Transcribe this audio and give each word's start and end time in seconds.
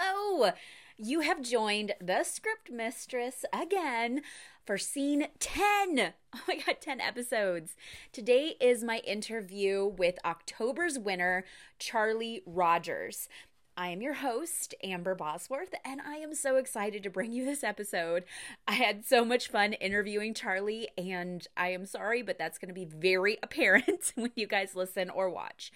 hello. 0.00 0.52
You 0.96 1.20
have 1.20 1.42
joined 1.42 1.92
the 2.00 2.24
script 2.24 2.70
mistress 2.70 3.44
again 3.52 4.22
for 4.64 4.78
scene 4.78 5.28
10. 5.38 6.14
Oh 6.32 6.38
my 6.46 6.58
God, 6.64 6.76
10 6.80 7.00
episodes. 7.00 7.74
Today 8.12 8.54
is 8.60 8.84
my 8.84 8.98
interview 8.98 9.84
with 9.84 10.24
October's 10.24 10.96
winner, 10.96 11.44
Charlie 11.80 12.40
Rogers. 12.46 13.28
I 13.76 13.88
am 13.88 14.00
your 14.00 14.14
host, 14.14 14.76
Amber 14.84 15.16
Bosworth, 15.16 15.74
and 15.84 16.00
I 16.00 16.16
am 16.16 16.32
so 16.36 16.54
excited 16.54 17.02
to 17.02 17.10
bring 17.10 17.32
you 17.32 17.44
this 17.44 17.64
episode. 17.64 18.22
I 18.68 18.74
had 18.74 19.04
so 19.04 19.24
much 19.24 19.48
fun 19.48 19.72
interviewing 19.72 20.34
Charlie, 20.34 20.88
and 20.96 21.44
I 21.56 21.70
am 21.70 21.84
sorry, 21.84 22.22
but 22.22 22.38
that's 22.38 22.58
going 22.58 22.68
to 22.68 22.74
be 22.74 22.84
very 22.84 23.38
apparent 23.42 24.12
when 24.14 24.30
you 24.36 24.46
guys 24.46 24.76
listen 24.76 25.10
or 25.10 25.28
watch. 25.28 25.72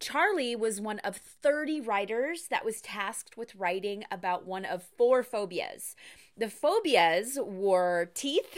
Charlie 0.00 0.56
was 0.56 0.80
one 0.80 0.98
of 1.00 1.16
30 1.16 1.82
writers 1.82 2.46
that 2.48 2.64
was 2.64 2.80
tasked 2.80 3.36
with 3.36 3.54
writing 3.54 4.04
about 4.10 4.46
one 4.46 4.64
of 4.64 4.82
four 4.82 5.22
phobias. 5.22 5.94
The 6.34 6.48
phobias 6.48 7.38
were 7.40 8.10
teeth, 8.14 8.56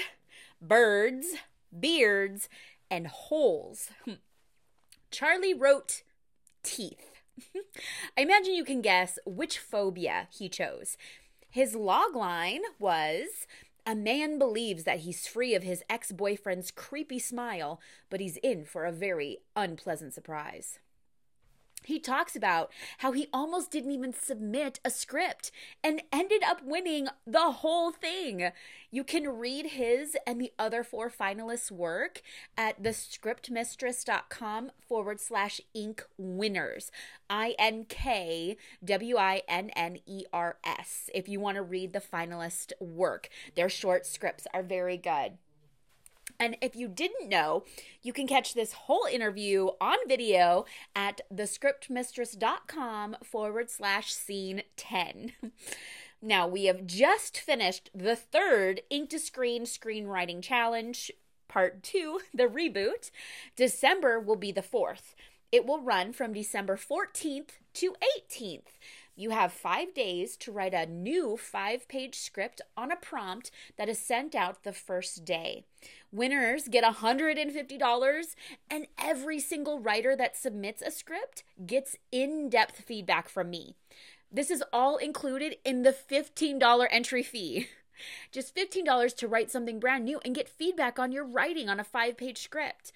birds, 0.60 1.26
beards, 1.78 2.48
and 2.88 3.08
holes. 3.08 3.90
Charlie 5.10 5.52
wrote 5.52 6.02
teeth. 6.62 7.10
I 8.16 8.20
imagine 8.20 8.54
you 8.54 8.64
can 8.64 8.80
guess 8.80 9.18
which 9.26 9.58
phobia 9.58 10.28
he 10.30 10.48
chose. 10.48 10.96
His 11.50 11.74
log 11.74 12.14
line 12.14 12.62
was 12.78 13.48
a 13.84 13.96
man 13.96 14.38
believes 14.38 14.84
that 14.84 15.00
he's 15.00 15.26
free 15.26 15.56
of 15.56 15.64
his 15.64 15.82
ex 15.90 16.12
boyfriend's 16.12 16.70
creepy 16.70 17.18
smile, 17.18 17.80
but 18.10 18.20
he's 18.20 18.36
in 18.44 18.64
for 18.64 18.84
a 18.84 18.92
very 18.92 19.38
unpleasant 19.56 20.14
surprise 20.14 20.78
he 21.84 21.98
talks 21.98 22.36
about 22.36 22.70
how 22.98 23.12
he 23.12 23.28
almost 23.32 23.70
didn't 23.70 23.92
even 23.92 24.12
submit 24.12 24.80
a 24.84 24.90
script 24.90 25.50
and 25.82 26.02
ended 26.12 26.42
up 26.42 26.62
winning 26.62 27.08
the 27.26 27.50
whole 27.50 27.90
thing. 27.90 28.50
You 28.90 29.04
can 29.04 29.28
read 29.38 29.66
his 29.66 30.16
and 30.26 30.40
the 30.40 30.52
other 30.58 30.84
four 30.84 31.10
finalists' 31.10 31.70
work 31.70 32.22
at 32.56 32.82
thescriptmistress.com 32.82 34.72
forward 34.86 35.20
slash 35.20 35.60
ink 35.74 36.04
winners. 36.18 36.90
I 37.30 37.54
N 37.58 37.86
K 37.88 38.56
W 38.84 39.16
I 39.16 39.42
N 39.48 39.70
N 39.70 39.98
E 40.06 40.24
R 40.32 40.58
S. 40.64 41.08
If 41.14 41.28
you 41.28 41.40
want 41.40 41.56
to 41.56 41.62
read 41.62 41.92
the 41.92 42.00
finalist 42.00 42.72
work, 42.80 43.28
their 43.54 43.68
short 43.68 44.06
scripts 44.06 44.46
are 44.52 44.62
very 44.62 44.96
good. 44.96 45.38
And 46.38 46.56
if 46.60 46.74
you 46.74 46.88
didn't 46.88 47.28
know, 47.28 47.64
you 48.02 48.12
can 48.12 48.26
catch 48.26 48.54
this 48.54 48.72
whole 48.72 49.06
interview 49.10 49.68
on 49.80 49.96
video 50.08 50.64
at 50.94 51.20
thescriptmistress.com 51.32 53.16
forward 53.22 53.70
slash 53.70 54.12
scene 54.12 54.62
10. 54.76 55.32
Now, 56.24 56.46
we 56.46 56.66
have 56.66 56.86
just 56.86 57.36
finished 57.36 57.90
the 57.92 58.14
third 58.14 58.82
Ink 58.90 59.10
to 59.10 59.18
Screen 59.18 59.64
Screenwriting 59.64 60.40
Challenge, 60.40 61.10
Part 61.48 61.82
2, 61.82 62.20
the 62.34 62.44
reboot. 62.44 63.10
December 63.56 64.20
will 64.20 64.36
be 64.36 64.52
the 64.52 64.62
fourth. 64.62 65.16
It 65.50 65.66
will 65.66 65.80
run 65.80 66.12
from 66.12 66.32
December 66.32 66.76
14th 66.76 67.50
to 67.74 67.94
18th. 68.30 68.78
You 69.14 69.30
have 69.30 69.52
five 69.52 69.92
days 69.92 70.36
to 70.38 70.52
write 70.52 70.72
a 70.72 70.86
new 70.86 71.36
five 71.36 71.86
page 71.86 72.18
script 72.18 72.62
on 72.76 72.90
a 72.90 72.96
prompt 72.96 73.50
that 73.76 73.88
is 73.88 73.98
sent 73.98 74.34
out 74.34 74.64
the 74.64 74.72
first 74.72 75.24
day. 75.24 75.64
Winners 76.10 76.68
get 76.68 76.84
$150, 76.84 78.34
and 78.70 78.86
every 78.98 79.38
single 79.38 79.78
writer 79.78 80.16
that 80.16 80.36
submits 80.36 80.80
a 80.80 80.90
script 80.90 81.44
gets 81.66 81.96
in 82.10 82.48
depth 82.48 82.80
feedback 82.80 83.28
from 83.28 83.50
me. 83.50 83.74
This 84.30 84.50
is 84.50 84.64
all 84.72 84.96
included 84.96 85.56
in 85.64 85.82
the 85.82 85.92
$15 85.92 86.86
entry 86.90 87.22
fee. 87.22 87.68
Just 88.32 88.56
$15 88.56 89.14
to 89.16 89.28
write 89.28 89.50
something 89.50 89.78
brand 89.78 90.06
new 90.06 90.20
and 90.24 90.34
get 90.34 90.48
feedback 90.48 90.98
on 90.98 91.12
your 91.12 91.24
writing 91.24 91.68
on 91.68 91.78
a 91.78 91.84
five 91.84 92.16
page 92.16 92.38
script. 92.38 92.92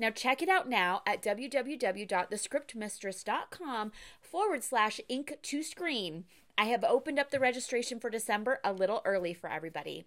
Now, 0.00 0.10
check 0.10 0.40
it 0.40 0.48
out 0.48 0.66
now 0.66 1.02
at 1.06 1.22
www.thescriptmistress.com 1.22 3.92
forward 4.30 4.62
slash 4.62 5.00
ink 5.08 5.38
to 5.42 5.62
screen. 5.62 6.24
I 6.56 6.64
have 6.64 6.84
opened 6.84 7.18
up 7.18 7.30
the 7.30 7.40
registration 7.40 8.00
for 8.00 8.10
December 8.10 8.60
a 8.62 8.72
little 8.72 9.02
early 9.04 9.34
for 9.34 9.50
everybody. 9.50 10.04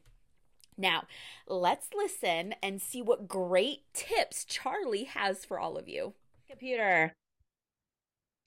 Now, 0.77 1.03
let's 1.47 1.89
listen 1.95 2.55
and 2.63 2.81
see 2.81 3.01
what 3.01 3.27
great 3.27 3.81
tips 3.93 4.45
Charlie 4.45 5.05
has 5.05 5.45
for 5.45 5.59
all 5.59 5.77
of 5.77 5.87
you. 5.87 6.13
Computer. 6.47 7.13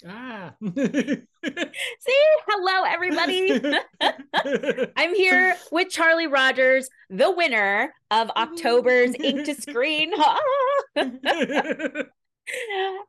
Ah. 0.07 0.55
See? 0.61 1.23
Hello, 2.49 2.85
everybody. 2.85 3.61
I'm 4.97 5.15
here 5.15 5.57
with 5.73 5.89
Charlie 5.89 6.27
Rogers, 6.27 6.89
the 7.09 7.31
winner 7.31 7.93
of 8.11 8.31
October's 8.31 9.15
Ink 9.19 9.45
to 9.47 9.55
Screen. 9.55 10.13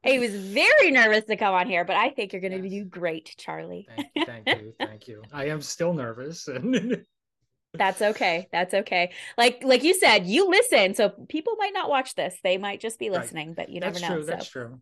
He 0.04 0.20
was 0.20 0.36
very 0.36 0.92
nervous 0.92 1.26
to 1.26 1.36
come 1.36 1.54
on 1.54 1.68
here, 1.68 1.86
but 1.86 1.96
I 1.96 2.10
think 2.10 2.34
you're 2.34 2.42
going 2.42 2.62
to 2.62 2.68
Yes. 2.68 2.84
do 2.84 2.86
great, 2.86 3.36
Charlie. 3.38 3.88
thank, 4.16 4.28
thank 4.46 4.48
you. 4.62 4.74
Thank 4.80 5.08
you. 5.08 5.24
I 5.32 5.46
am 5.50 5.62
still 5.62 5.94
nervous. 5.94 6.48
That's 7.74 8.02
okay. 8.02 8.48
That's 8.52 8.74
okay. 8.74 9.12
Like 9.38 9.62
like 9.64 9.84
you 9.84 9.94
said, 9.94 10.26
you 10.26 10.50
listen, 10.50 10.96
so 10.96 11.10
people 11.30 11.56
might 11.60 11.74
not 11.74 11.90
watch 11.90 12.16
this. 12.16 12.36
They 12.44 12.58
might 12.58 12.80
just 12.80 12.98
be 12.98 13.10
Right. 13.10 13.22
listening, 13.22 13.54
but 13.54 13.70
you 13.70 13.80
never 13.82 14.00
know. 14.00 14.08
that's 14.08 14.16
true. 14.16 14.24
so. 14.26 14.32
That's 14.32 14.50
true. 14.50 14.80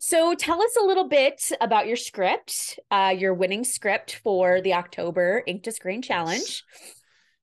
So 0.00 0.34
tell 0.34 0.60
us 0.62 0.76
a 0.80 0.84
little 0.84 1.08
bit 1.08 1.50
about 1.60 1.86
your 1.86 1.96
script, 1.96 2.78
uh, 2.90 3.14
your 3.16 3.32
winning 3.34 3.64
script 3.64 4.16
for 4.24 4.60
the 4.60 4.74
October 4.74 5.42
Ink 5.46 5.62
to 5.64 5.72
Screen 5.72 6.02
Challenge. 6.02 6.64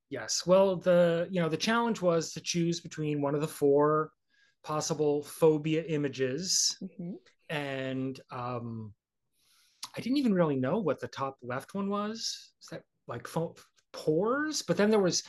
Yes. 0.09 0.45
Well, 0.45 0.75
the 0.77 1.27
you 1.31 1.39
know 1.41 1.49
the 1.49 1.57
challenge 1.57 2.01
was 2.01 2.33
to 2.33 2.41
choose 2.41 2.81
between 2.81 3.21
one 3.21 3.35
of 3.35 3.41
the 3.41 3.47
four 3.47 4.11
possible 4.63 5.23
phobia 5.23 5.83
images, 5.83 6.77
Mhm. 6.81 7.15
and 7.49 8.19
um, 8.31 8.93
I 9.95 10.01
didn't 10.01 10.17
even 10.17 10.33
really 10.33 10.55
know 10.55 10.77
what 10.79 10.99
the 10.99 11.07
top 11.07 11.37
left 11.41 11.73
one 11.73 11.89
was. 11.89 12.51
Is 12.61 12.67
that 12.71 12.83
like 13.07 13.27
pho- 13.27 13.55
pores? 13.91 14.61
But 14.61 14.77
then 14.77 14.89
there 14.91 14.99
was 14.99 15.23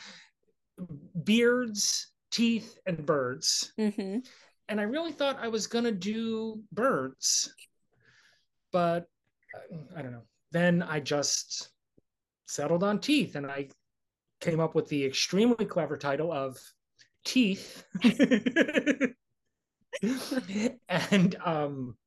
beards, 1.23 2.11
teeth, 2.31 2.77
and 2.85 3.05
birds. 3.05 3.73
Mhm. 3.77 4.25
and 4.69 4.79
I 4.79 4.83
really 4.83 5.11
thought 5.11 5.37
I 5.39 5.47
was 5.49 5.67
gonna 5.67 5.91
do 5.91 6.63
birds, 6.71 7.53
but 8.71 9.07
uh, 9.55 9.77
I 9.95 10.01
don't 10.01 10.11
know. 10.13 10.27
Then 10.51 10.81
I 10.83 10.99
just 10.99 11.71
settled 12.47 12.83
on 12.83 12.99
teeth, 12.99 13.35
and 13.35 13.47
I 13.47 13.69
came 14.39 14.59
up 14.59 14.75
with 14.75 14.87
the 14.87 15.05
extremely 15.05 15.65
clever 15.65 15.97
title 15.97 16.31
of 16.31 16.57
Teeth. 17.23 17.83
and 20.89 21.35
um, 21.45 21.97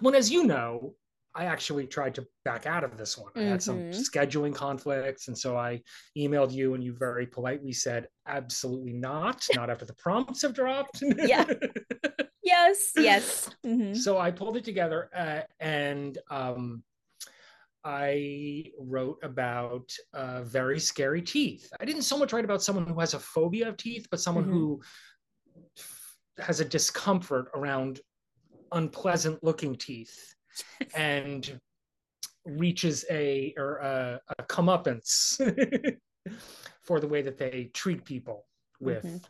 well, 0.00 0.14
as 0.14 0.30
you 0.30 0.44
know, 0.44 0.94
I 1.34 1.44
actually 1.44 1.86
tried 1.86 2.14
to 2.14 2.26
back 2.44 2.66
out 2.66 2.82
of 2.82 2.96
this 2.96 3.18
one. 3.18 3.30
I 3.36 3.42
had 3.42 3.62
some 3.62 3.80
Mhm. 3.80 4.10
scheduling 4.10 4.54
conflicts, 4.54 5.28
and 5.28 5.36
so 5.36 5.56
I 5.56 5.82
emailed 6.16 6.52
you, 6.52 6.74
and 6.74 6.82
you 6.82 6.94
very 6.94 7.26
politely 7.26 7.72
said, 7.72 8.08
"Absolutely 8.26 8.94
not, 8.94 9.46
not 9.54 9.68
after 9.68 9.84
the 9.84 9.94
prompts 9.94 10.42
have 10.42 10.54
dropped." 10.54 11.02
Yeah. 11.02 11.44
Yes, 12.42 12.92
yes. 12.96 13.50
Mhm. 13.66 13.96
so 13.96 14.18
I 14.18 14.30
pulled 14.30 14.56
it 14.56 14.62
together, 14.64 15.10
uh, 15.12 15.40
and 15.58 16.16
um, 16.30 16.84
I 17.84 18.70
wrote 18.78 19.18
about 19.24 19.90
uh, 20.12 20.42
very 20.44 20.78
scary 20.78 21.22
teeth. 21.22 21.68
I 21.80 21.84
didn't 21.84 22.02
so 22.02 22.16
much 22.16 22.32
write 22.32 22.44
about 22.44 22.62
someone 22.62 22.86
who 22.86 23.00
has 23.00 23.14
a 23.14 23.18
phobia 23.18 23.68
of 23.68 23.76
teeth, 23.76 24.06
but 24.10 24.20
someone 24.20 24.44
Mhm. 24.44 24.50
who 24.50 24.80
has 26.38 26.60
a 26.60 26.64
discomfort 26.64 27.48
around 27.54 28.00
unpleasant 28.72 29.42
looking 29.42 29.76
teeth 29.76 30.34
and 30.94 31.58
reaches 32.44 33.04
a 33.10 33.54
or 33.56 33.76
a, 33.78 34.20
a 34.38 34.42
comeuppance 34.44 35.36
for 36.82 37.00
the 37.00 37.08
way 37.08 37.22
that 37.22 37.38
they 37.38 37.70
treat 37.74 38.04
people 38.04 38.46
with 38.80 39.04
Mhm. 39.04 39.24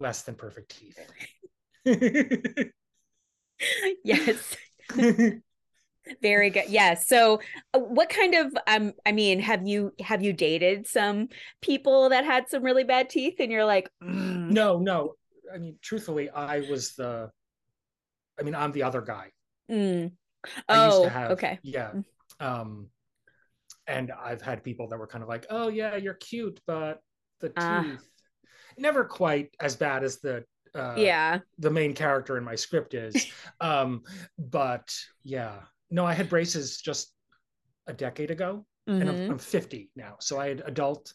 less 0.00 0.22
than 0.22 0.34
perfect 0.34 0.76
teeth. 0.76 0.98
Yes. 4.04 4.56
Very 6.20 6.50
good. 6.50 6.64
Yes. 6.68 7.08
So 7.08 7.40
uh, 7.72 7.78
what 7.78 8.10
kind 8.10 8.34
of 8.34 8.54
um 8.66 8.92
I 9.06 9.12
mean, 9.12 9.40
have 9.40 9.66
you 9.66 9.92
have 10.00 10.22
you 10.22 10.32
dated 10.32 10.86
some 10.86 11.28
people 11.62 12.10
that 12.10 12.24
had 12.24 12.48
some 12.48 12.62
really 12.62 12.84
bad 12.84 13.08
teeth 13.08 13.36
and 13.38 13.50
you're 13.50 13.64
like, 13.64 13.88
"Mm, 14.02 14.50
no, 14.50 14.78
no. 14.78 15.14
I 15.52 15.58
mean, 15.58 15.78
truthfully, 15.82 16.30
I 16.30 16.60
was 16.60 16.94
the. 16.94 17.30
I 18.38 18.42
mean, 18.42 18.54
I'm 18.54 18.72
the 18.72 18.82
other 18.82 19.00
guy. 19.00 19.30
mm." 19.70 20.12
I 20.68 20.84
used 20.86 20.96
Oh, 20.98 21.04
to 21.04 21.08
have, 21.08 21.30
okay. 21.32 21.58
Yeah. 21.62 21.92
Um, 22.38 22.90
and 23.86 24.12
I've 24.12 24.42
had 24.42 24.62
people 24.62 24.88
that 24.88 24.98
were 24.98 25.06
kind 25.06 25.22
of 25.22 25.28
like, 25.28 25.46
"Oh 25.50 25.68
yeah, 25.68 25.96
you're 25.96 26.14
cute, 26.14 26.60
but 26.66 27.00
the 27.40 27.52
Ah. 27.56 27.82
teeth." 27.82 28.08
Never 28.76 29.04
quite 29.04 29.54
as 29.60 29.76
bad 29.76 30.02
as 30.04 30.20
the 30.20 30.44
uh, 30.74 30.96
Yeah. 30.98 31.38
the 31.58 31.70
main 31.70 31.94
character 31.94 32.36
in 32.36 32.44
my 32.44 32.56
script 32.56 32.94
is. 32.94 33.14
um, 33.60 34.02
but 34.38 34.92
yeah, 35.22 35.60
no, 35.90 36.04
I 36.04 36.12
had 36.14 36.28
braces 36.28 36.80
just 36.80 37.14
a 37.86 37.92
decade 37.92 38.30
ago, 38.30 38.66
mm-hmm. 38.88 39.00
and 39.00 39.10
I'm, 39.10 39.16
mm-hmm. 39.16 39.32
I'm 39.32 39.38
50 39.38 39.90
now. 39.96 40.16
So 40.20 40.38
I 40.40 40.48
had 40.48 40.62
adult 40.66 41.14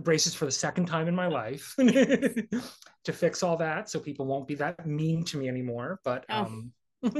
braces 0.00 0.34
for 0.34 0.46
the 0.46 0.50
second 0.50 0.86
time 0.86 1.08
in 1.08 1.14
my 1.14 1.26
life 1.26 1.74
to 1.78 3.12
fix 3.12 3.42
all 3.42 3.56
that 3.56 3.90
so 3.90 4.00
people 4.00 4.24
won't 4.24 4.48
be 4.48 4.54
that 4.54 4.86
mean 4.86 5.24
to 5.24 5.36
me 5.36 5.48
anymore. 5.48 6.00
But 6.04 6.24
oh. 6.28 6.44
um 6.44 6.72
well, 7.02 7.12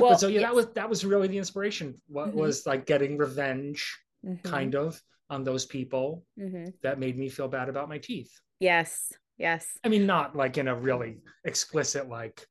but 0.00 0.20
so 0.20 0.28
yeah, 0.28 0.40
yes. 0.40 0.42
that 0.42 0.54
was 0.54 0.66
that 0.74 0.88
was 0.88 1.04
really 1.04 1.28
the 1.28 1.38
inspiration. 1.38 1.94
What 2.08 2.28
mm-hmm. 2.28 2.38
was 2.38 2.66
like 2.66 2.86
getting 2.86 3.16
revenge, 3.16 3.98
mm-hmm. 4.24 4.46
kind 4.46 4.74
of, 4.74 5.00
on 5.30 5.44
those 5.44 5.66
people 5.66 6.24
mm-hmm. 6.38 6.70
that 6.82 6.98
made 6.98 7.18
me 7.18 7.28
feel 7.28 7.48
bad 7.48 7.68
about 7.68 7.88
my 7.88 7.98
teeth. 7.98 8.30
Yes. 8.60 9.12
Yes. 9.36 9.78
I 9.84 9.88
mean, 9.88 10.06
not 10.06 10.34
like 10.34 10.58
in 10.58 10.68
a 10.68 10.74
really 10.74 11.18
explicit, 11.44 12.08
like, 12.08 12.44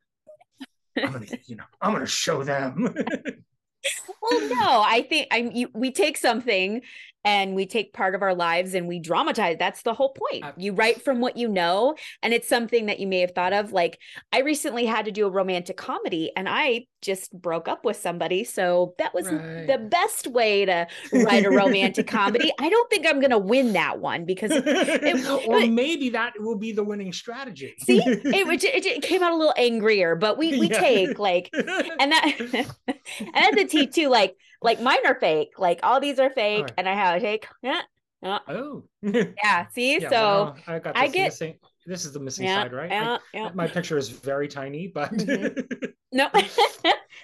I'm 0.98 1.12
gonna, 1.12 1.26
you 1.46 1.56
know, 1.56 1.66
I'm 1.82 1.92
gonna 1.92 2.06
show 2.06 2.44
them. 2.44 2.84
well, 4.22 4.50
no, 4.50 4.84
I 4.86 5.06
think 5.08 5.28
I'm. 5.32 5.68
we 5.74 5.92
take 5.92 6.18
something 6.18 6.82
and 7.24 7.56
we 7.56 7.66
take 7.66 7.94
part 7.94 8.16
of 8.16 8.22
our 8.22 8.34
lives 8.34 8.74
and 8.74 8.88
we 8.88 9.00
dramatize. 9.00 9.58
That's 9.60 9.82
the 9.82 9.94
whole 9.94 10.14
point. 10.14 10.46
You 10.58 10.74
write 10.74 11.02
from 11.02 11.20
what 11.20 11.38
you 11.38 11.48
know, 11.48 11.96
and 12.24 12.34
it's 12.34 12.48
something 12.48 12.86
that 12.86 13.00
you 13.00 13.08
may 13.08 13.20
have 13.20 13.32
thought 13.32 13.54
of. 13.54 13.72
Like 13.72 14.00
I 14.32 14.42
recently 14.42 14.86
had 14.86 15.06
to 15.06 15.12
do 15.12 15.28
a 15.28 15.30
romantic 15.30 15.78
comedy, 15.78 16.32
and 16.36 16.48
I 16.50 16.86
just 17.02 17.32
broke 17.40 17.68
up 17.68 17.86
with 17.86 17.98
somebody, 17.98 18.44
so 18.44 18.96
that 18.98 19.14
was 19.14 19.28
right. 19.28 19.68
the 19.68 19.78
best 19.78 20.28
way 20.28 20.66
to 20.66 20.88
write 21.14 21.46
a 21.46 21.50
romantic 21.50 22.08
comedy. 22.08 22.52
I 22.60 22.70
don't 22.70 22.90
think 22.90 23.06
I'm 23.06 23.20
going 23.20 23.32
to 23.32 23.38
win 23.38 23.74
that 23.74 24.00
one 24.00 24.26
because, 24.26 24.52
it, 24.54 25.28
or 25.48 25.66
maybe 25.68 26.10
that 26.10 26.34
will 26.40 26.58
be 26.58 26.72
the 26.72 26.84
winning 26.84 27.14
strategy. 27.14 27.76
see, 27.80 28.02
it, 28.06 28.22
it, 28.26 28.86
it, 28.86 29.02
came 29.04 29.24
out 29.24 29.32
a 29.32 29.36
little 29.36 29.54
angrier, 29.58 30.16
but 30.16 30.38
we 30.38 30.60
we 30.60 30.70
yeah. 30.70 30.80
take 30.80 31.20
like, 31.20 31.50
and 31.54 32.12
that 32.12 32.36
and 33.20 33.36
at 33.36 33.56
the 33.56 33.66
T 33.66 33.88
too, 33.88 34.10
like 34.10 34.36
like 34.62 34.82
mine 34.82 35.06
are 35.06 35.20
fake. 35.20 35.54
Like 35.58 35.80
all 35.84 36.00
these 36.00 36.20
are 36.20 36.30
fake, 36.30 36.64
right. 36.64 36.74
and 36.78 36.90
I 36.90 36.94
have 36.94 37.18
a 37.18 37.20
fake. 37.20 37.48
Yeah. 37.62 37.82
yeah. 38.22 38.40
Oh. 38.48 38.84
yeah. 39.02 39.68
See, 39.70 40.00
yeah, 40.00 40.10
so 40.10 40.16
well, 40.16 40.58
I, 40.68 40.80
got 40.80 40.98
I 40.98 41.08
get. 41.08 41.26
Missing. 41.26 41.56
This 41.88 42.04
is 42.04 42.12
the 42.12 42.20
missing 42.20 42.46
yeah, 42.46 42.64
side, 42.64 42.74
right? 42.74 42.92
Yeah, 42.92 43.14
I, 43.16 43.20
yeah. 43.34 43.50
My 43.54 43.66
picture 43.66 43.98
is 43.98 44.10
very 44.10 44.50
tiny, 44.50 44.88
but 44.88 45.10
mm-hmm. 45.14 45.86
no, 46.12 46.30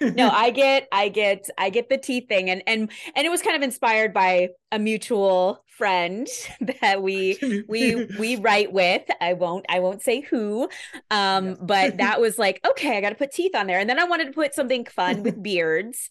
no, 0.14 0.30
I 0.30 0.48
get, 0.48 0.88
I 0.90 1.10
get, 1.10 1.50
I 1.58 1.68
get 1.68 1.90
the 1.90 1.98
teeth 1.98 2.28
thing, 2.28 2.48
and 2.48 2.62
and 2.66 2.90
and 3.14 3.26
it 3.26 3.28
was 3.28 3.42
kind 3.42 3.56
of 3.56 3.62
inspired 3.62 4.14
by 4.14 4.48
a 4.72 4.78
mutual 4.78 5.62
friend 5.66 6.26
that 6.80 7.02
we 7.02 7.64
we 7.68 8.06
we 8.18 8.36
write 8.36 8.72
with. 8.72 9.02
I 9.20 9.34
won't, 9.34 9.66
I 9.68 9.80
won't 9.80 10.00
say 10.00 10.22
who, 10.22 10.70
um, 11.10 11.48
yes. 11.48 11.58
but 11.60 11.96
that 11.98 12.22
was 12.22 12.38
like, 12.38 12.58
okay, 12.66 12.96
I 12.96 13.02
got 13.02 13.10
to 13.10 13.16
put 13.16 13.32
teeth 13.32 13.54
on 13.54 13.66
there, 13.66 13.80
and 13.80 13.90
then 13.90 13.98
I 13.98 14.04
wanted 14.04 14.28
to 14.28 14.32
put 14.32 14.54
something 14.54 14.86
fun 14.86 15.22
with 15.22 15.42
beards 15.42 16.08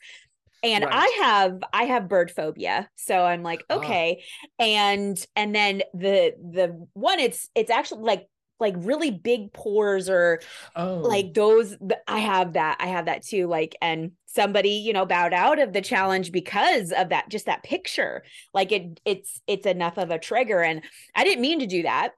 and 0.64 0.84
right. 0.86 0.94
i 0.94 1.24
have 1.24 1.62
i 1.74 1.84
have 1.84 2.08
bird 2.08 2.32
phobia 2.32 2.90
so 2.96 3.24
i'm 3.24 3.44
like 3.44 3.64
ah. 3.70 3.76
okay 3.76 4.24
and 4.60 5.26
and 5.36 5.54
then 5.54 5.84
the 5.94 6.34
the 6.52 6.88
one 6.94 7.20
it's 7.20 7.50
it's 7.54 7.70
actually 7.70 8.04
like 8.04 8.28
like 8.60 8.76
really 8.78 9.12
big 9.12 9.52
pores 9.52 10.10
or 10.10 10.40
oh. 10.76 10.96
like 10.96 11.34
those 11.34 11.76
i 12.08 12.20
have 12.20 12.54
that 12.54 12.78
i 12.80 12.88
have 12.88 13.06
that 13.06 13.24
too 13.24 13.48
like 13.48 13.76
and 13.82 14.12
somebody 14.26 14.70
you 14.70 14.94
know 14.94 15.06
bowed 15.06 15.34
out 15.34 15.60
of 15.60 15.74
the 15.74 15.82
challenge 15.82 16.32
because 16.32 16.92
of 16.92 17.10
that 17.10 17.28
just 17.30 17.46
that 17.46 17.64
picture 17.64 18.24
like 18.54 18.72
it 18.72 19.00
it's 19.06 19.42
it's 19.48 19.66
enough 19.66 19.98
of 19.98 20.12
a 20.12 20.20
trigger 20.20 20.62
and 20.62 20.82
i 21.14 21.24
didn't 21.24 21.42
mean 21.42 21.60
to 21.60 21.68
do 21.68 21.84
that 21.84 22.12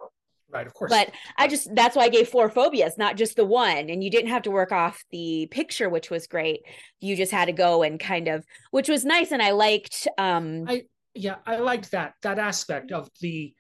Right, 0.56 0.66
of 0.66 0.74
course. 0.74 0.90
But 0.90 1.12
I 1.38 1.50
just 1.50 1.76
that's 1.76 1.98
why 1.98 2.04
I 2.04 2.10
gave 2.10 2.30
four 2.30 2.50
phobias, 2.50 2.98
not 2.98 3.18
just 3.18 3.36
the 3.36 3.44
one. 3.44 3.90
And 3.90 4.02
you 4.02 4.10
didn't 4.10 4.30
have 4.30 4.44
to 4.44 4.52
work 4.52 4.72
off 4.72 5.04
the 5.12 5.50
picture, 5.52 5.90
which 5.90 6.10
was 6.10 6.28
great. 6.28 6.62
You 7.02 7.18
just 7.18 7.34
had 7.34 7.46
to 7.46 7.52
go 7.52 7.84
and 7.84 8.00
kind 8.00 8.30
of 8.30 8.46
which 8.72 8.88
was 8.88 9.04
nice. 9.04 9.34
And 9.34 9.42
I 9.42 9.52
liked 9.52 10.08
um 10.18 10.64
I 10.66 10.84
yeah, 11.14 11.36
I 11.46 11.58
liked 11.58 11.92
that 11.92 12.14
that 12.22 12.40
aspect 12.40 12.94
of 12.94 13.10
the 13.20 13.54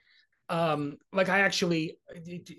um 0.47 0.95
like 1.11 1.27
I 1.27 1.41
actually 1.41 1.97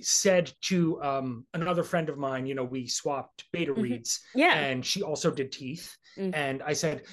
said 0.03 0.53
to 0.65 1.03
um 1.03 1.47
another 1.55 1.83
friend 1.83 2.11
of 2.11 2.19
mine, 2.19 2.45
you 2.45 2.55
know, 2.55 2.65
we 2.65 2.87
swapped 2.89 3.47
beta 3.55 3.73
mm-hmm. 3.73 3.81
reads. 3.81 4.21
Yeah. 4.35 4.53
And 4.53 4.85
she 4.85 5.03
also 5.03 5.31
did 5.31 5.51
teeth. 5.51 5.97
Mm-hmm. 6.19 6.35
And 6.35 6.63
I 6.63 6.75
said, 6.75 7.05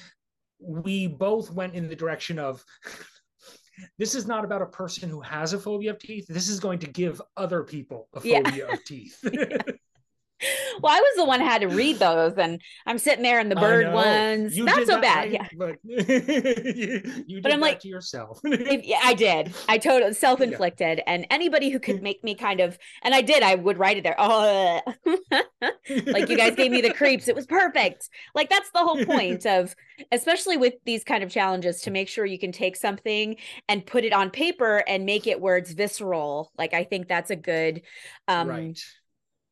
we 0.60 1.06
both 1.06 1.50
went 1.50 1.74
in 1.74 1.88
the 1.88 1.96
direction 1.96 2.38
of 2.38 2.62
this 3.98 4.14
is 4.14 4.26
not 4.26 4.44
about 4.44 4.62
a 4.62 4.66
person 4.66 5.08
who 5.08 5.20
has 5.20 5.52
a 5.52 5.58
phobia 5.58 5.90
of 5.90 5.98
teeth. 5.98 6.26
This 6.28 6.48
is 6.48 6.60
going 6.60 6.78
to 6.80 6.86
give 6.86 7.20
other 7.36 7.62
people 7.62 8.08
a 8.14 8.20
phobia 8.20 8.66
yeah. 8.68 8.72
of 8.72 8.84
teeth. 8.84 9.22
well, 10.80 10.92
I 10.92 11.00
was 11.00 11.16
the 11.16 11.24
one 11.24 11.40
who 11.40 11.46
had 11.46 11.60
to 11.60 11.68
read 11.68 11.98
those, 11.98 12.34
and 12.36 12.60
I'm 12.86 12.98
sitting 12.98 13.22
there 13.22 13.40
in 13.40 13.48
the 13.48 13.56
bird 13.56 13.92
ones. 13.92 14.56
You 14.56 14.64
Not 14.64 14.86
so 14.86 15.00
bad, 15.00 15.32
yeah. 15.32 15.46
But 15.56 15.76
you, 15.84 17.24
you 17.26 17.42
but 17.42 17.52
I'm 17.52 17.60
like 17.60 17.80
to 17.80 17.88
yourself. 17.88 18.40
yeah, 18.44 19.00
I 19.02 19.14
did. 19.14 19.54
I 19.68 19.78
totally 19.84 20.14
self-inflicted, 20.14 20.98
yeah. 20.98 21.04
and 21.06 21.26
anybody 21.30 21.70
who 21.70 21.78
could 21.78 22.02
make 22.02 22.22
me 22.24 22.34
kind 22.34 22.60
of, 22.60 22.78
and 23.02 23.14
I 23.14 23.22
did. 23.22 23.42
I 23.42 23.54
would 23.54 23.78
write 23.78 23.96
it 23.96 24.04
there. 24.04 24.16
Oh, 24.18 24.80
like 26.06 26.28
you 26.28 26.36
guys 26.36 26.54
gave 26.54 26.70
me 26.70 26.80
the 26.80 26.92
creeps. 26.92 27.28
It 27.28 27.34
was 27.34 27.46
perfect. 27.46 28.08
Like 28.34 28.50
that's 28.50 28.70
the 28.70 28.80
whole 28.80 29.04
point 29.04 29.46
of, 29.46 29.74
especially 30.12 30.56
with 30.56 30.74
these 30.84 31.04
kind 31.04 31.22
of 31.22 31.30
challenges, 31.30 31.82
to 31.82 31.90
make 31.90 32.08
sure 32.08 32.26
you 32.26 32.38
can 32.38 32.52
take 32.52 32.76
something 32.76 33.36
and 33.68 33.86
put 33.86 34.04
it 34.04 34.12
on 34.12 34.30
paper 34.30 34.82
and 34.86 35.06
make 35.06 35.26
it 35.26 35.40
where 35.40 35.56
it's 35.56 35.72
visceral. 35.72 36.52
Like 36.58 36.74
I 36.74 36.84
think 36.84 37.08
that's 37.08 37.30
a 37.30 37.36
good. 37.36 37.82
um 38.28 38.48
right 38.48 38.80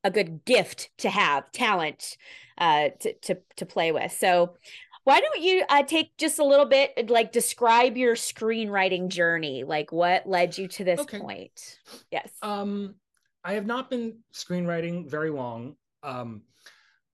a 0.05 0.11
good 0.11 0.45
gift 0.45 0.91
to 0.99 1.11
have 1.11 1.51
talent 1.53 2.17
uh, 2.59 2.91
to, 3.01 3.13
to 3.15 3.39
to 3.57 3.67
play 3.67 3.93
with. 3.93 4.13
So 4.13 4.55
why 5.05 5.21
don't 5.21 5.43
you 5.43 5.65
uh, 5.69 5.83
take 5.83 6.17
just 6.17 6.39
a 6.39 6.45
little 6.45 6.67
bit 6.67 7.11
like 7.11 7.33
describe 7.33 7.97
your 7.97 8.15
screenwriting 8.15 9.09
journey? 9.09 9.65
Like 9.65 9.91
what 9.91 10.29
led 10.29 10.57
you 10.57 10.69
to 10.69 10.85
this 10.85 11.01
okay. 11.01 11.19
point? 11.19 11.79
Yes. 12.11 12.31
Um 12.43 12.95
i 13.45 13.55
have 13.55 13.67
not 13.67 13.91
been 13.91 14.19
screenwriting 14.33 15.11
very 15.11 15.31
long. 15.31 15.75
Um 16.03 16.43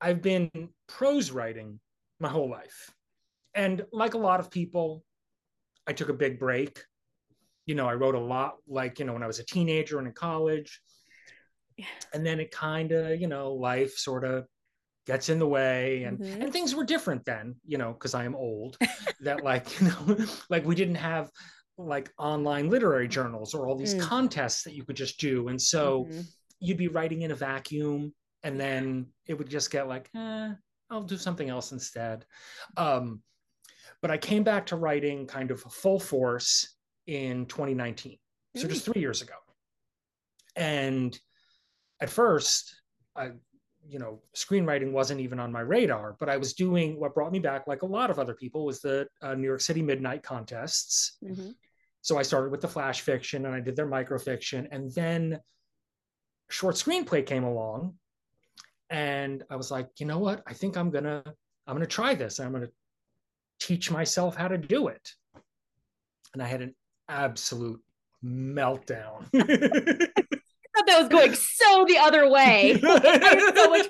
i've 0.00 0.22
been 0.22 0.50
prose 0.86 1.30
writing 1.30 1.80
my 2.20 2.28
whole 2.28 2.50
life. 2.50 2.92
And 3.54 3.84
like 3.92 4.14
a 4.14 4.18
lot 4.18 4.40
of 4.40 4.50
people 4.50 5.02
i 5.86 5.92
took 5.92 6.08
a 6.10 6.14
big 6.14 6.38
break. 6.38 6.82
You 7.64 7.74
know 7.74 7.86
i 7.86 7.94
wrote 7.94 8.14
a 8.14 8.20
lot 8.20 8.56
like 8.66 8.98
you 8.98 9.04
know 9.04 9.12
when 9.14 9.22
i 9.22 9.26
was 9.26 9.40
a 9.40 9.44
teenager 9.44 9.98
and 9.98 10.06
in 10.06 10.14
college 10.14 10.80
and 12.12 12.24
then 12.24 12.40
it 12.40 12.50
kind 12.50 12.92
of 12.92 13.20
you 13.20 13.26
know 13.26 13.52
life 13.52 13.96
sort 13.96 14.24
of 14.24 14.46
gets 15.06 15.30
in 15.30 15.38
the 15.38 15.46
way 15.46 16.04
and 16.04 16.18
mm-hmm. 16.18 16.42
and 16.42 16.52
things 16.52 16.74
were 16.74 16.84
different 16.84 17.24
then 17.24 17.54
you 17.66 17.78
know 17.78 17.92
because 17.92 18.14
i 18.14 18.24
am 18.24 18.34
old 18.34 18.76
that 19.20 19.42
like 19.42 19.80
you 19.80 19.88
know 19.88 20.26
like 20.50 20.64
we 20.66 20.74
didn't 20.74 20.94
have 20.94 21.30
like 21.78 22.10
online 22.18 22.68
literary 22.68 23.08
journals 23.08 23.54
or 23.54 23.66
all 23.66 23.76
these 23.76 23.94
mm. 23.94 24.00
contests 24.00 24.64
that 24.64 24.74
you 24.74 24.84
could 24.84 24.96
just 24.96 25.18
do 25.18 25.48
and 25.48 25.60
so 25.60 26.04
mm-hmm. 26.04 26.20
you'd 26.60 26.76
be 26.76 26.88
writing 26.88 27.22
in 27.22 27.30
a 27.30 27.34
vacuum 27.34 28.12
and 28.42 28.60
then 28.60 29.06
it 29.26 29.34
would 29.34 29.48
just 29.48 29.70
get 29.70 29.88
like 29.88 30.10
eh, 30.14 30.50
i'll 30.90 31.04
do 31.04 31.16
something 31.16 31.48
else 31.48 31.72
instead 31.72 32.26
um, 32.76 33.22
but 34.02 34.10
i 34.10 34.18
came 34.18 34.42
back 34.42 34.66
to 34.66 34.76
writing 34.76 35.26
kind 35.26 35.50
of 35.50 35.60
full 35.60 36.00
force 36.00 36.76
in 37.06 37.46
2019 37.46 38.12
mm. 38.12 38.60
so 38.60 38.68
just 38.68 38.82
mm. 38.82 38.92
three 38.92 39.00
years 39.00 39.22
ago 39.22 39.34
and 40.56 41.18
at 42.00 42.10
first, 42.10 42.74
I, 43.16 43.30
you 43.88 43.98
know, 43.98 44.20
screenwriting 44.36 44.92
wasn't 44.92 45.20
even 45.20 45.40
on 45.40 45.50
my 45.50 45.60
radar, 45.60 46.16
but 46.20 46.28
I 46.28 46.36
was 46.36 46.52
doing 46.52 47.00
what 47.00 47.14
brought 47.14 47.32
me 47.32 47.38
back, 47.38 47.66
like 47.66 47.82
a 47.82 47.86
lot 47.86 48.10
of 48.10 48.18
other 48.18 48.34
people, 48.34 48.64
was 48.64 48.80
the 48.80 49.06
uh, 49.22 49.34
New 49.34 49.46
York 49.46 49.60
City 49.60 49.82
Midnight 49.82 50.22
contests. 50.22 51.16
Mm-hmm. 51.24 51.50
So 52.02 52.18
I 52.18 52.22
started 52.22 52.50
with 52.50 52.60
the 52.60 52.68
flash 52.68 53.00
fiction 53.00 53.46
and 53.46 53.54
I 53.54 53.60
did 53.60 53.76
their 53.76 53.86
microfiction. 53.86 54.68
And 54.70 54.92
then 54.92 55.40
short 56.50 56.76
screenplay 56.76 57.24
came 57.24 57.44
along. 57.44 57.94
And 58.90 59.44
I 59.50 59.56
was 59.56 59.70
like, 59.70 59.88
you 59.98 60.06
know 60.06 60.18
what? 60.18 60.42
I 60.46 60.54
think 60.54 60.76
I'm 60.76 60.90
gonna, 60.90 61.22
I'm 61.66 61.74
gonna 61.74 61.86
try 61.86 62.14
this. 62.14 62.40
I'm 62.40 62.52
gonna 62.52 62.68
teach 63.60 63.90
myself 63.90 64.36
how 64.36 64.48
to 64.48 64.56
do 64.56 64.88
it. 64.88 65.10
And 66.32 66.42
I 66.42 66.46
had 66.46 66.62
an 66.62 66.74
absolute 67.08 67.80
meltdown. 68.24 69.28
that 70.88 71.00
was 71.00 71.08
going 71.08 71.34
so 71.34 71.84
the 71.86 71.98
other 71.98 72.28
way. 72.28 72.78
so 72.80 73.70
much 73.70 73.86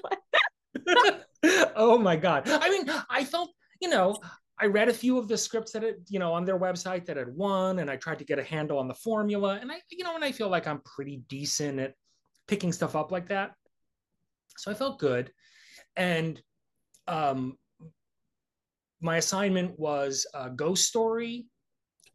oh 1.77 1.99
my 1.99 2.17
god! 2.17 2.49
I 2.49 2.71
mean, 2.71 2.91
I 3.11 3.25
felt 3.25 3.51
you 3.81 3.89
know 3.89 4.19
I 4.61 4.67
read 4.67 4.89
a 4.89 4.93
few 4.93 5.19
of 5.19 5.29
the 5.29 5.39
scripts 5.39 5.73
that 5.73 5.85
it, 5.85 6.01
you 6.09 6.19
know, 6.19 6.33
on 6.33 6.45
their 6.45 6.59
website 6.59 7.07
that 7.07 7.17
had 7.17 7.29
won, 7.29 7.79
and 7.79 7.91
I 7.91 7.97
tried 7.97 8.19
to 8.19 8.25
get 8.25 8.39
a 8.39 8.45
handle 8.45 8.79
on 8.79 8.89
the 8.89 8.95
formula. 8.95 9.59
And 9.61 9.71
I, 9.71 9.77
you 9.91 10.03
know, 10.03 10.15
and 10.17 10.25
I 10.25 10.33
feel 10.33 10.49
like 10.49 10.67
I'm 10.67 10.81
pretty 10.81 11.23
decent 11.29 11.79
at 11.79 11.95
picking 12.49 12.73
stuff 12.73 12.97
up 12.97 13.13
like 13.13 13.29
that. 13.29 13.53
So 14.57 14.71
I 14.71 14.75
felt 14.75 14.99
good. 14.99 15.31
And 15.97 16.41
um, 17.07 17.57
my 19.01 19.19
assignment 19.19 19.79
was 19.79 20.27
a 20.35 20.51
ghost 20.51 20.87
story 20.87 21.47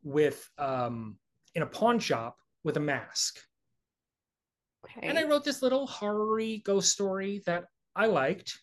with 0.04 0.46
um, 0.58 1.18
in 1.56 1.62
a 1.62 1.68
pawn 1.68 2.00
shop 2.00 2.36
with 2.66 2.75
a 2.75 2.82
mask. 2.82 3.40
And 5.01 5.17
I 5.17 5.23
wrote 5.23 5.43
this 5.43 5.62
little 5.62 5.88
horror 5.88 6.39
ghost 6.63 6.91
story 6.91 7.41
that 7.45 7.65
I 7.95 8.05
liked. 8.07 8.59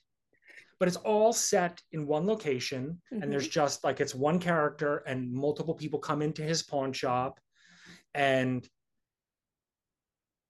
but 0.78 0.88
it's 0.88 0.96
all 0.96 1.30
set 1.34 1.82
in 1.92 2.06
one 2.06 2.26
location 2.26 3.02
Mhm. 3.12 3.22
and 3.22 3.30
there's 3.30 3.46
just 3.49 3.84
like 3.84 4.00
it's 4.00 4.14
one 4.14 4.38
character 4.38 4.99
and 5.06 5.30
multiple 5.30 5.75
people 5.75 5.99
come 5.99 6.22
into 6.22 6.42
his 6.42 6.62
pawn 6.62 6.90
shop 6.94 7.38
and 8.14 8.66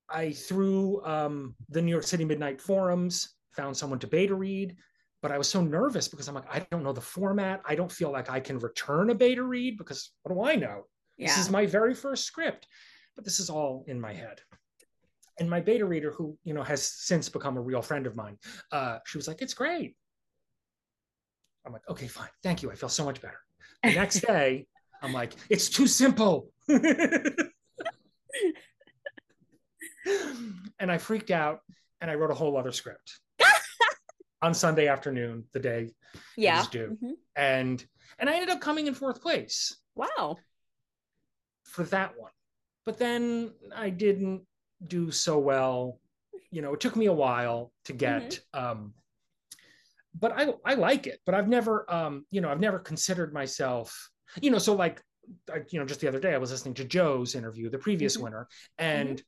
i 0.09 0.31
threw 0.31 1.05
um, 1.05 1.57
the 1.69 1.83
new 1.83 1.91
york 1.91 2.05
city 2.05 2.25
midnight 2.25 2.61
forums 2.61 3.35
found 3.57 3.77
someone 3.77 3.99
to 3.99 4.07
beta 4.07 4.33
read 4.35 4.77
but 5.21 5.33
i 5.33 5.39
was 5.39 5.49
so 5.49 5.63
nervous 5.63 6.07
because 6.07 6.29
i'm 6.29 6.35
like 6.37 6.55
i 6.55 6.65
don't 6.71 6.85
know 6.85 6.93
the 6.93 7.01
format 7.01 7.61
i 7.65 7.75
don't 7.75 7.91
feel 7.91 8.13
like 8.13 8.31
i 8.31 8.39
can 8.39 8.57
return 8.61 9.11
a 9.11 9.15
beta 9.15 9.43
read 9.43 9.77
because 9.77 10.13
what 10.23 10.33
do 10.33 10.43
i 10.45 10.55
know 10.55 10.85
Yeah. 11.17 11.27
this 11.27 11.39
is 11.39 11.51
my 11.51 11.67
very 11.67 11.95
first 11.95 12.25
script 12.25 12.69
but 13.17 13.25
this 13.25 13.41
is 13.41 13.51
all 13.51 13.85
in 13.89 14.01
my 14.01 14.13
head 14.13 14.41
and 15.39 15.49
my 15.49 15.61
beta 15.61 15.85
reader 15.85 16.11
who 16.13 16.37
you 16.45 16.55
know 16.55 16.63
has 16.63 16.87
since 16.87 17.29
become 17.29 17.57
a 17.57 17.61
real 17.61 17.83
friend 17.83 18.07
of 18.07 18.17
mine 18.17 18.37
uh, 18.73 18.99
she 19.07 19.19
was 19.19 19.29
like 19.29 19.41
it's 19.43 19.55
great 19.55 19.97
i'm 21.67 21.73
like 21.73 21.83
okay 21.89 22.07
fine 22.07 22.29
thank 22.43 22.63
you 22.63 22.71
i 22.71 22.75
feel 22.75 22.89
so 22.89 23.05
much 23.05 23.21
better 23.21 23.39
the 23.83 23.93
next 23.95 24.21
day 24.27 24.67
i'm 25.03 25.13
like 25.13 25.33
it's 25.49 25.69
too 25.69 25.87
simple 25.87 26.51
and 26.69 27.51
i 30.91 30.99
freaked 30.99 31.31
out 31.31 31.61
and 32.01 32.11
i 32.11 32.15
wrote 32.15 32.31
a 32.31 32.35
whole 32.35 32.57
other 32.57 32.73
script 32.73 33.19
on 34.43 34.55
sunday 34.55 34.89
afternoon 34.89 35.45
the 35.53 35.61
day 35.61 35.91
yeah. 36.37 36.59
was 36.59 36.69
due. 36.69 36.97
Mhm. 37.03 37.13
and 37.37 37.85
and 38.19 38.29
i 38.31 38.35
ended 38.35 38.51
up 38.51 38.61
coming 38.61 38.87
in 38.87 38.95
fourth 38.95 39.21
place 39.23 39.77
Wow. 39.97 40.39
for 41.65 41.83
that 41.85 42.13
one. 42.17 42.31
But 42.87 42.97
then 42.99 43.53
I 43.77 43.91
didn't 43.91 44.43
do 44.87 45.11
so 45.11 45.39
well. 45.39 45.99
You 46.51 46.63
know, 46.63 46.73
it 46.75 46.81
took 46.81 46.97
me 46.97 47.07
a 47.07 47.13
while 47.13 47.73
to 47.85 47.93
get 47.93 48.41
um 48.55 48.95
but 50.19 50.33
I 50.33 50.53
I 50.65 50.75
like 50.75 51.07
it, 51.07 51.21
but 51.25 51.35
I've 51.35 51.49
never 51.49 51.91
um 51.93 52.27
you 52.31 52.41
know, 52.41 52.51
I've 52.51 52.61
never 52.61 52.79
considered 52.79 53.33
myself, 53.33 54.11
you 54.41 54.51
know, 54.51 54.59
so 54.59 54.75
like 54.75 55.01
I, 55.53 55.59
you 55.71 55.79
know, 55.79 55.87
just 55.87 56.01
the 56.01 56.09
other 56.09 56.19
day 56.19 56.35
I 56.35 56.39
was 56.39 56.51
listening 56.51 56.75
to 56.75 56.85
Joe's 56.85 57.35
interview, 57.35 57.71
the 57.71 57.79
previous 57.79 58.17
Mhm. 58.17 58.23
winner, 58.25 58.49
and 58.79 59.23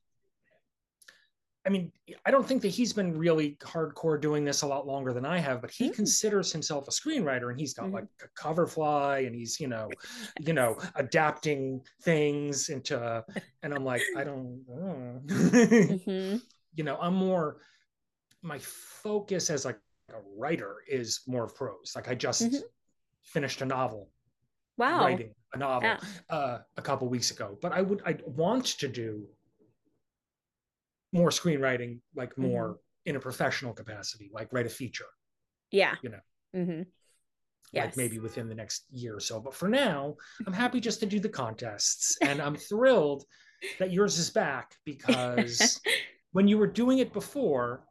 I 1.65 1.69
mean, 1.69 1.91
I 2.25 2.31
don't 2.31 2.45
think 2.45 2.61
that 2.63 2.69
he's 2.69 2.91
been 2.91 3.17
really 3.17 3.55
hardcore 3.61 4.19
doing 4.19 4.43
this 4.43 4.63
a 4.63 4.67
lot 4.67 4.85
longer 4.85 5.13
than 5.13 5.25
I 5.25 5.37
have, 5.39 5.61
but 5.61 5.71
he 5.71 5.89
Mm. 5.89 5.93
considers 5.93 6.51
himself 6.51 6.87
a 6.89 6.91
screenwriter 6.91 7.49
and 7.51 7.59
he's 7.59 7.73
got 7.73 7.85
Mhm. 7.85 7.93
like 7.93 8.07
a 8.21 8.27
Coverfly 8.29 9.25
and 9.25 9.33
he's, 9.33 9.59
you 9.61 9.67
know, 9.67 9.89
you 10.41 10.51
know, 10.53 10.75
adapting 10.95 11.81
things 12.01 12.67
into, 12.69 13.23
and 13.61 13.73
I'm 13.73 13.85
like, 13.85 14.01
I 14.17 14.23
don't, 14.25 14.67
know. 14.67 15.21
Mhm. 15.27 16.41
you 16.75 16.83
know, 16.83 16.97
I'm 16.99 17.13
more, 17.15 17.61
my 18.41 18.59
focus 18.59 19.49
as 19.49 19.63
like 19.63 19.79
a 20.09 20.19
writer 20.35 20.83
is 20.85 21.21
more 21.27 21.45
of 21.45 21.55
prose. 21.55 21.93
Like 21.95 22.09
I 22.09 22.15
just 22.15 22.41
Mhm. 22.41 22.61
finished 23.21 23.61
a 23.61 23.65
novel, 23.65 24.11
Wow. 24.75 24.99
writing 24.99 25.33
a 25.53 25.57
novel 25.57 25.87
Yeah. 25.89 25.99
uh, 26.29 26.59
a 26.75 26.81
couple 26.81 27.07
weeks 27.07 27.31
ago, 27.31 27.57
but 27.61 27.71
I 27.71 27.81
would, 27.81 28.01
I 28.05 28.17
want 28.25 28.65
to 28.79 28.89
do 28.89 29.25
more 31.13 31.29
screenwriting, 31.29 31.99
like 32.15 32.31
Mm-hmm. 32.31 32.43
more 32.51 32.77
in 33.05 33.15
a 33.15 33.19
professional 33.19 33.73
capacity, 33.73 34.29
like 34.33 34.51
write 34.51 34.65
a 34.65 34.69
feature, 34.69 35.05
Yeah. 35.71 35.95
You 36.01 36.09
know. 36.09 36.19
hmm 36.53 36.81
like 37.75 37.97
maybe 37.97 38.19
within 38.19 38.47
the 38.47 38.53
next 38.55 38.85
year 38.91 39.15
or 39.15 39.19
so. 39.19 39.39
But 39.39 39.53
for 39.55 39.67
now, 39.67 40.15
I'm 40.45 40.53
happy 40.63 40.79
just 40.79 40.99
to 40.99 41.05
do 41.07 41.19
the 41.19 41.29
contests. 41.29 42.17
And 42.21 42.39
I'm 42.41 42.55
thrilled 42.55 43.23
that 43.79 43.91
yours 43.91 44.19
is 44.19 44.29
back 44.29 44.75
because 44.85 45.79
when 46.33 46.47
you 46.47 46.57
were 46.59 46.67
doing 46.67 46.99
it 46.99 47.13
before, 47.13 47.83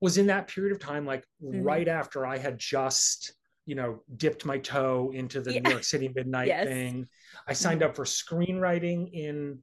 was 0.00 0.18
in 0.18 0.26
that 0.28 0.48
period 0.48 0.72
of 0.74 0.80
time, 0.80 1.04
like 1.06 1.24
Mhm. 1.42 1.64
right 1.64 1.86
after 1.86 2.26
I 2.26 2.38
had 2.38 2.58
just, 2.58 3.34
you 3.66 3.74
know, 3.76 4.02
dipped 4.16 4.44
my 4.44 4.58
toe 4.58 5.12
into 5.14 5.40
the 5.40 5.52
Yeah. 5.52 5.60
New 5.60 5.70
York 5.70 5.84
City 5.84 6.08
Midnight 6.14 6.48
Yes. 6.54 6.66
thing. 6.66 7.06
I 7.46 7.52
signed 7.52 7.82
up 7.82 7.94
for 7.96 8.04
screenwriting 8.04 9.12
in, 9.12 9.62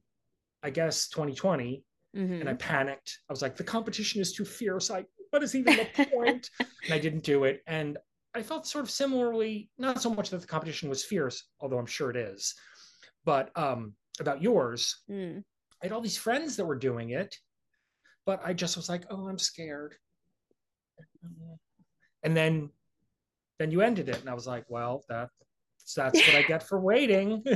I 0.62 0.70
guess, 0.70 1.08
2020, 1.08 1.84
Mhm. 2.16 2.40
and 2.40 2.48
I 2.48 2.54
panicked. 2.54 3.18
I 3.28 3.32
was 3.32 3.42
like, 3.42 3.56
the 3.56 3.64
competition 3.64 4.20
is 4.20 4.32
too 4.32 4.44
fierce. 4.44 4.90
I, 4.90 5.04
what 5.30 5.42
is 5.42 5.54
even 5.54 5.76
the 5.76 6.06
point? 6.12 6.50
and 6.58 6.92
I 6.94 6.98
didn't 6.98 7.22
do 7.24 7.44
it. 7.44 7.62
And 7.66 7.98
I 8.34 8.42
felt 8.42 8.66
sort 8.66 8.84
of 8.84 8.90
similarly, 8.90 9.70
not 9.78 10.00
so 10.00 10.10
much 10.10 10.30
that 10.30 10.40
the 10.40 10.46
competition 10.46 10.88
was 10.88 11.04
fierce, 11.04 11.48
although 11.60 11.78
I'm 11.78 11.86
sure 11.86 12.10
it 12.10 12.16
is, 12.16 12.54
but 13.24 13.50
um, 13.56 13.94
about 14.20 14.42
yours. 14.42 15.02
Mm. 15.10 15.42
I 15.82 15.86
had 15.86 15.92
all 15.92 16.00
these 16.00 16.16
friends 16.16 16.56
that 16.56 16.64
were 16.64 16.78
doing 16.78 17.10
it, 17.10 17.36
but 18.26 18.40
I 18.44 18.52
just 18.52 18.76
was 18.76 18.88
like, 18.88 19.04
oh, 19.10 19.28
I'm 19.28 19.38
scared. 19.38 19.94
And 22.22 22.36
then 22.36 22.70
then 23.58 23.70
you 23.72 23.80
ended 23.80 24.08
it, 24.08 24.20
and 24.20 24.30
I 24.30 24.34
was 24.34 24.46
like, 24.46 24.64
well, 24.68 25.02
that 25.08 25.30
that's 25.94 26.26
what 26.26 26.36
I 26.36 26.42
get 26.42 26.62
for 26.66 26.80
waiting. 26.80 27.42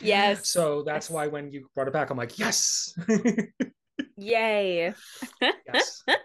Yes. 0.00 0.48
So 0.50 0.82
that's 0.84 1.10
why 1.10 1.26
when 1.26 1.50
you 1.50 1.68
brought 1.74 1.88
it 1.88 1.92
back, 1.92 2.10
I'm 2.10 2.16
like, 2.16 2.38
yes. 2.38 2.94
Yay. 4.16 4.94
yes. 5.42 6.02
Yes. 6.04 6.04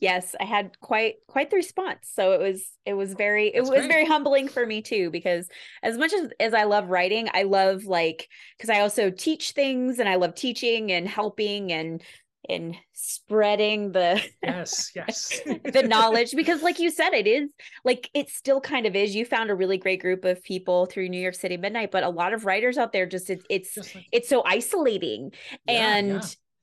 Yes, 0.00 0.36
I 0.38 0.44
had 0.44 0.78
quite 0.78 1.14
quite 1.26 1.50
the 1.50 1.56
response. 1.56 2.08
So 2.14 2.30
it 2.32 2.40
was 2.40 2.64
it 2.84 2.94
was 2.94 3.14
very 3.14 3.48
it 3.48 3.56
That's 3.56 3.70
was 3.70 3.78
great. 3.80 3.88
very 3.90 4.04
humbling 4.06 4.46
for 4.46 4.64
me 4.64 4.80
too 4.80 5.10
because 5.10 5.48
as 5.82 5.98
much 5.98 6.12
as 6.12 6.30
as 6.38 6.54
I 6.54 6.64
love 6.64 6.88
writing, 6.88 7.28
I 7.34 7.42
love 7.42 7.84
like 7.84 8.28
because 8.56 8.70
I 8.70 8.78
also 8.80 9.10
teach 9.10 9.52
things 9.52 9.98
and 9.98 10.08
I 10.08 10.14
love 10.16 10.36
teaching 10.36 10.92
and 10.92 11.08
helping 11.08 11.72
and 11.72 12.00
and 12.48 12.76
spreading 12.92 13.92
the 13.92 14.22
Yes. 14.42 14.92
Yes. 14.94 15.40
the 15.64 15.82
knowledge 15.82 16.32
because 16.32 16.62
like 16.62 16.78
you 16.78 16.90
said 16.90 17.12
it 17.12 17.26
is 17.26 17.50
like 17.84 18.10
it 18.14 18.28
still 18.30 18.60
kind 18.60 18.86
of 18.86 18.94
is 18.94 19.14
you 19.14 19.24
found 19.24 19.50
a 19.50 19.54
really 19.54 19.78
great 19.78 20.00
group 20.00 20.24
of 20.24 20.42
people 20.42 20.86
through 20.86 21.08
New 21.08 21.20
York 21.20 21.34
City 21.34 21.56
Midnight 21.56 21.90
but 21.90 22.04
a 22.04 22.08
lot 22.08 22.32
of 22.32 22.44
writers 22.44 22.78
out 22.78 22.92
there 22.92 23.06
just 23.06 23.30
it's 23.30 23.44
it's 23.48 23.74
Just 23.74 23.94
like, 23.94 24.06
it's 24.12 24.28
so 24.28 24.42
isolating 24.44 25.32
yeah, 25.66 25.96
and 25.96 26.08
yeah. 26.08 26.20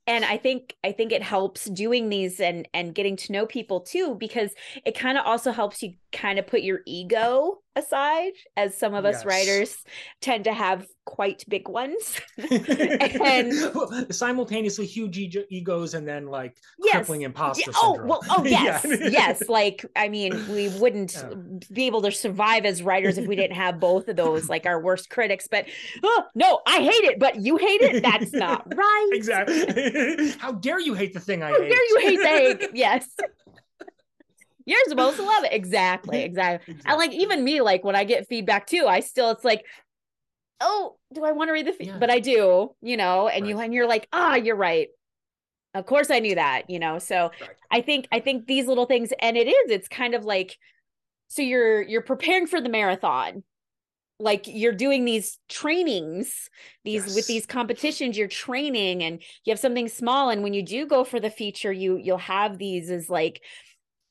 and 0.07 0.25
i 0.25 0.37
think 0.37 0.75
i 0.83 0.91
think 0.91 1.11
it 1.11 1.23
helps 1.23 1.65
doing 1.65 2.09
these 2.09 2.39
and 2.39 2.67
and 2.73 2.95
getting 2.95 3.15
to 3.17 3.31
know 3.31 3.45
people 3.45 3.81
too 3.81 4.15
because 4.15 4.51
it 4.85 4.97
kind 4.97 5.17
of 5.17 5.25
also 5.25 5.51
helps 5.51 5.81
you 5.81 5.93
kind 6.11 6.39
of 6.39 6.47
put 6.47 6.61
your 6.61 6.81
ego 6.85 7.59
aside 7.75 8.33
as 8.57 8.77
some 8.77 8.93
of 8.93 9.05
us 9.05 9.15
Yes. 9.17 9.25
writers 9.25 9.77
tend 10.21 10.43
to 10.45 10.53
have 10.53 10.85
quite 11.05 11.43
big 11.49 11.67
ones 11.67 12.17
and- 12.37 14.13
simultaneously 14.13 14.85
huge 14.85 15.17
ego- 15.17 15.43
egos 15.49 15.93
and 15.93 16.07
then 16.07 16.27
like 16.27 16.55
yes 16.79 16.95
crippling 16.95 17.23
imposter 17.23 17.71
Yeah, 17.71 17.77
oh 17.81 17.99
well 18.05 18.21
oh 18.29 18.43
yes 18.45 18.85
Yeah. 18.87 19.07
yes 19.07 19.49
like 19.49 19.85
i 19.95 20.07
mean 20.07 20.31
we 20.53 20.69
wouldn't 20.79 21.13
Yeah. 21.13 21.33
be 21.73 21.87
able 21.87 22.01
to 22.03 22.11
survive 22.11 22.63
as 22.65 22.81
writers 22.81 23.17
if 23.17 23.27
we 23.27 23.35
didn't 23.35 23.55
have 23.57 23.79
both 23.79 24.07
of 24.07 24.15
those 24.15 24.47
like 24.49 24.65
our 24.65 24.81
worst 24.81 25.09
critics 25.09 25.47
but 25.49 25.65
oh 26.03 26.23
no 26.35 26.61
i 26.65 26.77
hate 26.81 27.03
it 27.03 27.19
but 27.19 27.41
you 27.41 27.57
hate 27.57 27.81
it 27.81 28.01
that's 28.03 28.31
not 28.31 28.65
right 28.75 29.09
exactly. 29.11 30.31
How 30.39 30.53
dare 30.53 30.79
you 30.79 30.93
hate 30.93 31.13
the 31.13 31.19
thing 31.19 31.43
I 31.43 31.49
How 31.51 31.59
hate? 31.61 31.63
How 31.63 31.75
dare 31.75 31.89
you 31.89 31.99
hate 31.99 32.19
the 32.59 32.63
egg? 32.65 32.71
Yes. 32.73 33.07
You're 34.65 34.79
supposed 34.87 35.17
to 35.17 35.23
love 35.23 35.43
it. 35.43 35.53
Exactly. 35.53 36.21
Exactly. 36.23 36.75
And 36.85 36.97
like 36.97 37.11
even 37.11 37.43
me, 37.43 37.61
like 37.61 37.83
when 37.83 37.95
I 37.95 38.03
get 38.03 38.27
feedback 38.27 38.67
too, 38.67 38.85
I 38.87 39.01
still 39.01 39.31
it's 39.31 39.43
like, 39.43 39.65
oh, 40.61 40.97
do 41.13 41.23
I 41.23 41.31
want 41.31 41.49
to 41.49 41.53
read 41.53 41.67
the 41.67 41.73
feed? 41.73 41.87
Yeah. 41.87 41.97
But 41.97 42.09
I 42.09 42.19
do, 42.19 42.75
you 42.81 42.97
know, 42.97 43.27
and 43.27 43.47
you 43.47 43.59
and 43.59 43.73
you're 43.73 43.87
like, 43.87 44.07
ah, 44.13 44.35
you're 44.35 44.55
right. 44.55 44.89
Of 45.73 45.85
course 45.85 46.11
I 46.11 46.19
knew 46.19 46.35
that, 46.35 46.69
you 46.69 46.79
know. 46.79 46.99
So 46.99 47.31
Right. 47.41 47.49
I 47.71 47.81
think 47.81 48.07
I 48.11 48.19
think 48.19 48.47
these 48.47 48.67
little 48.67 48.85
things, 48.85 49.11
and 49.19 49.37
it 49.37 49.47
is, 49.47 49.71
it's 49.71 49.87
kind 49.87 50.13
of 50.15 50.23
like 50.25 50.57
so 51.29 51.41
you're 51.41 51.81
you're 51.81 52.01
preparing 52.03 52.47
for 52.47 52.61
the 52.61 52.69
marathon. 52.69 53.43
Like 54.19 54.43
you're 54.47 54.73
doing 54.73 55.05
these 55.05 55.39
trainings, 55.49 56.49
these 56.85 57.13
with 57.15 57.27
these 57.27 57.45
competitions, 57.45 58.17
you're 58.17 58.27
training 58.27 59.03
and 59.03 59.21
you 59.43 59.51
have 59.51 59.59
something 59.59 59.89
small. 59.89 60.29
And 60.29 60.43
when 60.43 60.53
you 60.53 60.63
do 60.63 60.85
go 60.87 61.03
for 61.03 61.19
the 61.19 61.31
feature, 61.31 61.73
you 61.73 61.97
you'll 61.97 62.17
have 62.19 62.57
these 62.57 62.89
as 62.91 63.09
like 63.09 63.41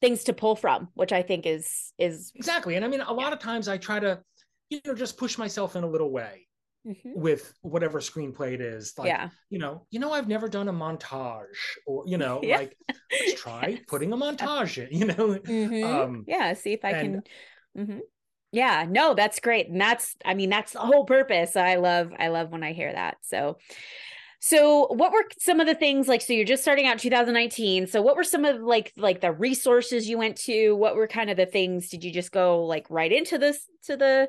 things 0.02 0.24
to 0.24 0.34
pull 0.34 0.54
from, 0.56 0.88
which 0.94 1.12
I 1.12 1.22
think 1.22 1.46
is 1.46 1.94
is 1.96 2.30
Exactly. 2.34 2.74
And 2.76 2.84
I 2.84 2.88
mean, 2.88 3.00
a 3.00 3.12
lot 3.12 3.32
of 3.32 3.38
times 3.38 3.68
I 3.68 3.78
try 3.78 3.98
to, 4.00 4.20
you 4.68 4.80
know, 4.84 4.94
just 4.94 5.16
push 5.16 5.38
myself 5.38 5.76
in 5.76 5.84
a 5.84 5.86
little 5.88 6.10
way 6.10 6.46
Mhm. 6.86 7.14
with 7.14 7.54
whatever 7.62 8.00
screenplay 8.00 8.52
it 8.54 8.60
is. 8.60 8.92
Like, 8.98 9.06
yeah. 9.06 9.28
you 9.48 9.58
know, 9.60 9.86
you 9.92 10.00
know, 10.00 10.12
I've 10.12 10.26
never 10.28 10.48
done 10.48 10.68
a 10.68 10.72
montage 10.72 11.46
or, 11.86 12.02
you 12.06 12.18
know, 12.18 12.40
Yeah. 12.42 12.56
like 12.58 12.76
let's 13.10 13.40
try 13.40 13.66
Yes. 13.68 13.80
putting 13.88 14.12
a 14.12 14.16
montage 14.16 14.76
in, 14.84 14.88
you 15.00 15.06
know. 15.06 15.38
Mhm. 15.38 15.84
Um, 15.84 16.24
yeah. 16.26 16.52
See 16.54 16.72
if 16.72 16.84
I 16.84 16.90
and- 16.90 17.22
can. 17.76 17.86
Mhm. 17.86 18.00
Yeah. 18.50 18.84
No, 18.88 19.14
that's 19.14 19.40
great, 19.40 19.68
and 19.68 19.80
that's 19.80 20.14
I 20.26 20.34
mean 20.34 20.50
that's 20.50 20.72
the 20.72 20.80
whole 20.80 21.04
purpose. 21.06 21.56
I 21.56 21.76
love 21.76 22.12
I 22.18 22.28
love 22.28 22.50
when 22.50 22.62
I 22.64 22.72
hear 22.72 22.92
that. 22.92 23.16
So. 23.22 23.56
So 24.44 24.88
what 24.88 25.12
were 25.12 25.24
some 25.38 25.60
of 25.60 25.68
the 25.68 25.74
things 25.74 26.08
like 26.08 26.20
so 26.20 26.32
you're 26.32 26.44
just 26.44 26.62
starting 26.62 26.86
out 26.86 26.98
2019 26.98 27.86
so 27.86 28.02
what 28.02 28.16
were 28.16 28.24
some 28.24 28.44
of 28.44 28.60
like 28.60 28.92
like 28.96 29.20
the 29.20 29.30
resources 29.30 30.08
you 30.08 30.18
went 30.18 30.36
to 30.36 30.74
what 30.74 30.96
were 30.96 31.06
kind 31.06 31.30
of 31.30 31.36
the 31.36 31.46
things 31.46 31.88
did 31.88 32.02
you 32.02 32.10
just 32.10 32.32
go 32.32 32.64
like 32.64 32.84
right 32.90 33.12
into 33.12 33.38
this 33.38 33.68
to 33.84 33.96
the 33.96 34.28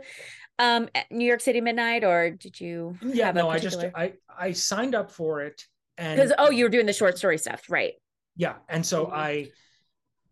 um 0.60 0.88
New 1.10 1.25
York 1.25 1.41
City 1.41 1.62
Midnight 1.62 2.03
or 2.03 2.29
did 2.29 2.62
you 2.62 2.96
yeah, 3.01 3.32
no, 3.32 3.50
I 3.50 3.58
just, 3.58 3.84
I, 3.96 4.13
I 4.38 4.51
signed 4.51 4.93
up 4.93 5.10
for 5.10 5.41
it 5.41 5.65
and 5.98 6.20
because 6.20 6.32
oh 6.38 6.51
you 6.51 6.65
were 6.65 6.70
doing 6.70 6.86
the 6.86 6.93
short 6.93 7.17
story 7.17 7.39
stuff 7.39 7.63
right 7.70 7.93
yeah. 8.36 8.55
And 8.70 8.86
so 8.86 9.08
Mhm. 9.08 9.13
I, 9.13 9.48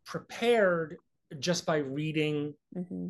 prepared 0.06 0.98
just 1.40 1.66
by 1.66 1.78
reading 1.78 2.54
hmm 2.74 3.08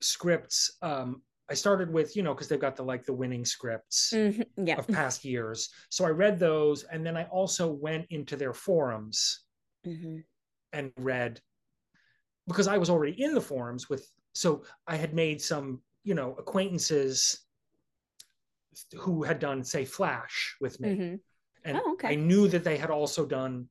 scripts. 0.00 0.76
Um, 0.82 1.22
I 1.50 1.54
started 1.54 1.92
with, 1.92 2.16
you 2.16 2.22
know, 2.22 2.32
because 2.34 2.48
they've 2.48 2.58
got 2.60 2.76
the 2.76 2.82
like 2.82 3.04
the 3.04 3.12
winning 3.12 3.44
scripts 3.44 4.12
hmm 4.12 4.42
Yeah. 4.56 4.78
of 4.78 4.88
past 4.88 5.24
years. 5.24 5.68
So 5.90 6.04
I 6.04 6.10
read 6.10 6.38
those, 6.38 6.84
and 6.84 7.04
then 7.04 7.16
I 7.16 7.24
also 7.24 7.70
went 7.70 8.06
into 8.10 8.36
their 8.36 8.54
forums 8.54 9.44
hmm 9.84 10.18
and 10.72 10.92
read 10.98 11.40
because 12.46 12.66
I 12.66 12.78
was 12.78 12.90
already 12.90 13.22
in 13.22 13.34
the 13.34 13.40
forums 13.40 13.88
with. 13.88 14.06
So 14.34 14.64
I 14.86 14.96
had 14.96 15.14
made 15.14 15.40
some, 15.40 15.80
you 16.02 16.14
know, 16.14 16.34
acquaintances 16.38 17.40
who 18.98 19.22
had 19.22 19.38
done, 19.38 19.62
say, 19.62 19.84
Flash 19.84 20.56
with 20.60 20.80
me, 20.80 20.96
hmm 20.96 21.14
and 21.64 21.78
Oh, 21.78 21.92
okay. 21.92 22.08
I 22.08 22.14
knew 22.16 22.48
that 22.48 22.64
they 22.64 22.76
had 22.76 22.90
also 22.90 23.24
done 23.24 23.68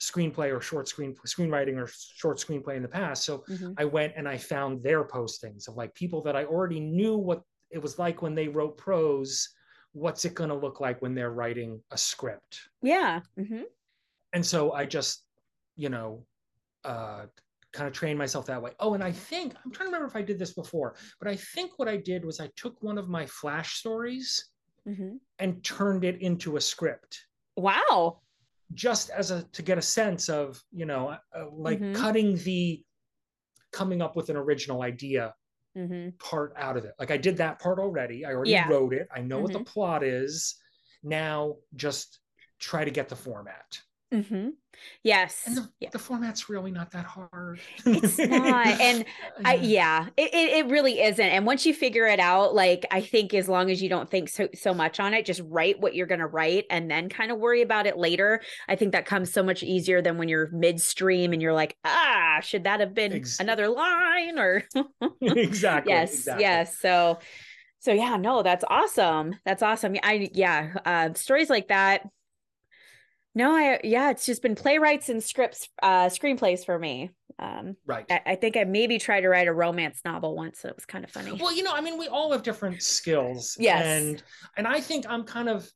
screenplay 0.00 0.54
or 0.56 0.60
short 0.60 0.88
screen 0.88 1.14
screenwriting 1.26 1.76
or 1.76 1.86
short 1.86 2.38
screenplay 2.38 2.76
in 2.76 2.82
the 2.82 2.88
past. 2.88 3.24
So 3.24 3.44
hmm 3.46 3.72
I 3.76 3.84
went 3.84 4.14
and 4.16 4.28
I 4.28 4.38
found 4.38 4.82
their 4.82 5.04
postings 5.06 5.68
of 5.68 5.74
like 5.76 5.94
people 5.94 6.22
that 6.22 6.36
I 6.36 6.44
already 6.44 6.80
knew 6.80 7.16
what 7.16 7.42
it 7.70 7.78
was 7.78 7.98
like 7.98 8.22
when 8.22 8.34
they 8.34 8.48
wrote 8.48 8.78
prose. 8.78 9.48
What's 9.92 10.24
it 10.24 10.34
going 10.34 10.50
to 10.50 10.56
look 10.56 10.80
like 10.80 11.02
when 11.02 11.14
they're 11.14 11.32
writing 11.32 11.82
a 11.90 11.98
script? 11.98 12.60
Yeah. 12.82 13.22
hmm 13.36 13.62
And 14.32 14.44
so 14.44 14.72
I 14.72 14.86
just, 14.86 15.24
you 15.76 15.88
know, 15.88 16.26
uh, 16.84 17.26
kind 17.72 17.88
of 17.88 17.94
trained 17.94 18.18
myself 18.18 18.46
that 18.46 18.62
way. 18.62 18.72
Oh, 18.80 18.94
and 18.94 19.04
I 19.04 19.12
think 19.12 19.54
I'm 19.64 19.72
trying 19.72 19.88
to 19.88 19.92
remember 19.92 20.06
if 20.06 20.16
I 20.16 20.22
did 20.22 20.38
this 20.38 20.54
before, 20.54 20.96
but 21.20 21.28
I 21.28 21.36
think 21.36 21.78
what 21.78 21.88
I 21.88 21.96
did 21.96 22.24
was 22.24 22.40
I 22.40 22.50
took 22.56 22.82
one 22.82 22.98
of 22.98 23.08
my 23.08 23.26
flash 23.26 23.74
stories 23.78 24.50
hmm 24.84 25.20
and 25.38 25.64
turned 25.64 26.04
it 26.04 26.20
into 26.22 26.56
a 26.56 26.60
script 26.60 27.26
Wow. 27.56 28.22
Just 28.74 29.10
as 29.10 29.30
a 29.30 29.42
to 29.52 29.62
get 29.62 29.78
a 29.78 29.82
sense 29.82 30.28
of 30.28 30.62
you 30.72 30.86
know 30.86 31.08
uh, 31.34 31.44
like 31.52 31.80
Mhm. 31.80 31.92
cutting 31.92 32.36
the 32.38 32.82
coming 33.72 34.02
up 34.02 34.16
with 34.16 34.30
an 34.30 34.36
original 34.36 34.82
idea 34.82 35.34
hmm 35.74 36.10
part 36.18 36.52
out 36.56 36.76
of 36.76 36.84
it 36.84 36.94
like 36.98 37.10
i 37.10 37.16
did 37.16 37.36
that 37.38 37.58
part 37.60 37.78
already 37.78 38.24
i 38.24 38.32
already 38.32 38.52
Yeah. 38.52 38.68
wrote 38.68 38.92
it 38.94 39.08
i 39.14 39.20
know 39.20 39.40
what 39.40 39.52
the 39.52 39.60
Mhm. 39.60 39.64
plot 39.64 40.02
is 40.04 40.56
now 41.02 41.56
just 41.76 42.20
try 42.58 42.84
to 42.84 42.90
get 42.90 43.08
the 43.08 43.16
format 43.16 43.80
hmm 44.12 44.48
Yes. 45.02 45.42
and 45.46 45.56
the, 45.58 45.68
yeah. 45.78 45.90
the 45.92 45.98
format's 45.98 46.48
really 46.48 46.70
not 46.70 46.90
that 46.92 47.04
hard 47.04 47.60
It's 47.84 48.18
not. 48.18 48.80
And 48.80 49.04
I 49.44 49.56
yeah, 49.56 50.06
it, 50.16 50.30
it 50.32 50.66
really 50.70 51.02
isn't. 51.02 51.24
And 51.24 51.44
once 51.44 51.66
you 51.66 51.74
figure 51.74 52.06
it 52.06 52.18
out, 52.18 52.54
like 52.54 52.86
I 52.90 53.02
think 53.02 53.34
as 53.34 53.48
long 53.48 53.70
as 53.70 53.82
you 53.82 53.88
don't 53.90 54.10
think 54.10 54.30
so 54.30 54.48
so 54.54 54.72
much 54.72 54.98
on 54.98 55.12
it, 55.12 55.26
just 55.26 55.42
write 55.44 55.80
what 55.80 55.94
you're 55.94 56.06
gonna 56.06 56.26
write 56.26 56.64
and 56.70 56.90
then 56.90 57.08
kind 57.10 57.30
of 57.30 57.38
worry 57.38 57.60
about 57.62 57.86
it 57.86 57.98
later. 57.98 58.40
I 58.68 58.76
think 58.76 58.92
that 58.92 59.04
comes 59.06 59.32
so 59.32 59.42
much 59.42 59.62
easier 59.62 60.00
than 60.00 60.16
when 60.18 60.28
you're 60.28 60.48
midstream 60.50 61.32
and 61.32 61.42
you're 61.42 61.52
like, 61.52 61.76
ah, 61.84 62.38
should 62.42 62.64
that 62.64 62.80
have 62.80 62.94
been 62.94 63.12
Ex- 63.12 63.38
another 63.38 63.68
line 63.68 64.38
or 64.38 64.64
exactly 65.20 65.92
yes, 65.92 66.14
exactly. 66.14 66.42
yes. 66.42 66.78
So 66.78 67.18
so 67.80 67.92
yeah, 67.92 68.16
no, 68.16 68.42
that's 68.42 68.64
awesome. 68.68 69.34
That's 69.44 69.62
awesome. 69.62 69.96
I 70.02 70.30
yeah, 70.32 70.74
uh 70.84 71.14
stories 71.14 71.50
like 71.50 71.68
that. 71.68 72.06
No, 73.34 73.52
I 73.54 73.80
yeah, 73.84 74.10
it's 74.10 74.26
just 74.26 74.42
been 74.42 74.54
playwrights 74.54 75.08
and 75.08 75.22
scripts, 75.22 75.68
uh 75.82 76.06
screenplays 76.06 76.64
for 76.64 76.78
me. 76.78 77.10
Um 77.38 77.76
right 77.86 78.04
I, 78.10 78.20
I 78.26 78.34
think 78.34 78.56
I 78.56 78.64
maybe 78.64 78.98
tried 78.98 79.22
to 79.22 79.28
write 79.28 79.48
a 79.48 79.52
romance 79.52 80.00
novel 80.04 80.34
once, 80.36 80.62
and 80.64 80.70
it 80.70 80.76
was 80.76 80.84
kind 80.86 81.04
of 81.04 81.10
funny. 81.10 81.32
well 81.40 81.54
you 81.54 81.62
know 81.62 81.72
i 81.72 81.80
mean 81.80 81.98
we 81.98 82.08
all 82.08 82.32
have 82.32 82.42
different 82.42 82.82
skills 82.82 83.56
Yes. 83.58 83.84
and 83.86 84.22
and 84.56 84.66
i 84.66 84.80
think 84.80 85.06
i'm 85.08 85.24
kind 85.24 85.48
of 85.48 85.70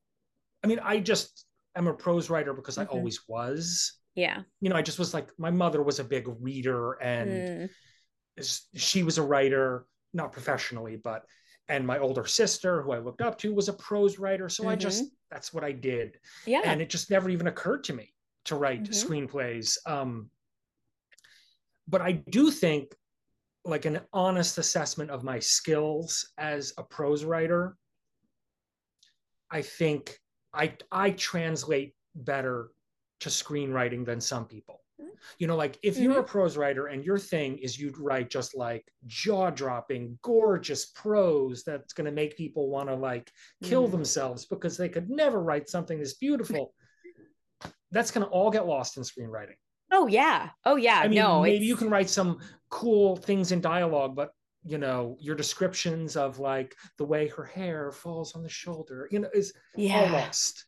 i 0.62 0.66
mean 0.66 0.80
i 0.82 0.98
just 1.00 1.46
am 1.76 1.86
a 1.86 1.94
prose 1.94 2.28
writer 2.28 2.52
because 2.52 2.76
i 2.76 2.84
Mhm. 2.84 2.92
always 2.94 3.20
was 3.28 3.94
yeah. 4.14 4.42
you 4.60 4.68
know 4.68 4.76
i 4.76 4.82
just 4.82 4.98
was 4.98 5.14
like 5.14 5.28
my 5.38 5.50
mother 5.50 5.82
was 5.82 6.00
a 6.00 6.04
big 6.04 6.26
reader 6.40 6.92
and 7.00 7.30
Mm, 7.30 7.70
she 8.76 9.02
was 9.02 9.16
a 9.18 9.22
writer 9.22 9.86
not 10.12 10.32
professionally 10.32 10.96
but 10.96 11.24
and 11.68 11.86
my 11.86 11.98
older 11.98 12.26
sister 12.26 12.82
who 12.82 12.92
i 12.92 12.98
looked 12.98 13.22
up 13.22 13.38
to 13.38 13.54
was 13.54 13.68
a 13.68 13.72
prose 13.72 14.18
writer 14.18 14.48
so 14.48 14.68
i 14.68 14.74
just 14.76 15.04
that's 15.34 15.52
what 15.52 15.64
i 15.64 15.72
did 15.72 16.16
yeah. 16.46 16.60
and 16.64 16.80
it 16.80 16.88
just 16.88 17.10
never 17.10 17.28
even 17.28 17.48
occurred 17.48 17.82
to 17.82 17.92
me 17.92 18.14
to 18.44 18.54
write 18.54 18.84
Mhm. 18.84 19.04
screenplays 19.04 19.76
um 19.84 20.30
but 21.88 22.00
i 22.00 22.12
do 22.12 22.52
think 22.52 22.94
like 23.64 23.84
an 23.84 24.00
honest 24.12 24.58
assessment 24.58 25.10
of 25.10 25.24
my 25.24 25.40
skills 25.40 26.32
as 26.38 26.72
a 26.78 26.84
prose 26.84 27.24
writer 27.24 27.76
i 29.50 29.60
think 29.60 30.20
i 30.52 30.72
i 30.92 31.10
translate 31.10 31.96
better 32.14 32.70
to 33.20 33.28
screenwriting 33.28 34.04
than 34.04 34.20
some 34.20 34.44
people. 34.46 34.83
You 35.38 35.46
know 35.46 35.56
like 35.56 35.78
if 35.82 35.98
you're 35.98 36.20
a 36.20 36.24
prose 36.24 36.56
writer 36.56 36.86
and 36.86 37.04
your 37.04 37.18
thing 37.18 37.58
is 37.58 37.78
you'd 37.78 37.98
write 37.98 38.30
just 38.30 38.56
like 38.56 38.84
jaw-dropping 39.06 40.18
gorgeous 40.22 40.86
prose 40.86 41.64
that's 41.64 41.92
going 41.92 42.04
to 42.04 42.12
make 42.12 42.36
people 42.36 42.68
want 42.70 42.88
to 42.88 42.94
like 42.94 43.30
kill 43.62 43.88
Mhm. 43.88 43.92
themselves 43.92 44.46
because 44.46 44.76
they 44.76 44.88
could 44.88 45.10
never 45.10 45.42
write 45.42 45.68
something 45.68 45.98
this 45.98 46.14
beautiful 46.14 46.74
that's 47.90 48.10
going 48.10 48.24
to 48.26 48.30
all 48.32 48.50
get 48.50 48.66
lost 48.66 48.96
in 48.96 49.02
screenwriting 49.02 49.56
Oh 49.92 50.06
yeah. 50.06 50.50
Oh 50.64 50.76
yeah. 50.76 51.00
i 51.00 51.08
mean 51.08 51.18
no, 51.18 51.42
maybe 51.42 51.64
you 51.64 51.76
can 51.76 51.90
write 51.90 52.10
some 52.10 52.38
cool 52.70 53.16
things 53.16 53.52
in 53.52 53.60
dialogue 53.60 54.14
but 54.16 54.30
you 54.64 54.78
know 54.78 55.16
your 55.20 55.36
descriptions 55.36 56.16
of 56.16 56.38
like 56.38 56.74
the 56.98 57.04
way 57.04 57.28
her 57.28 57.44
hair 57.44 57.92
falls 57.92 58.34
on 58.34 58.42
the 58.42 58.48
shoulder 58.48 59.08
you 59.10 59.18
know 59.20 59.28
is 59.34 59.52
all 59.78 60.08
lost 60.12 60.64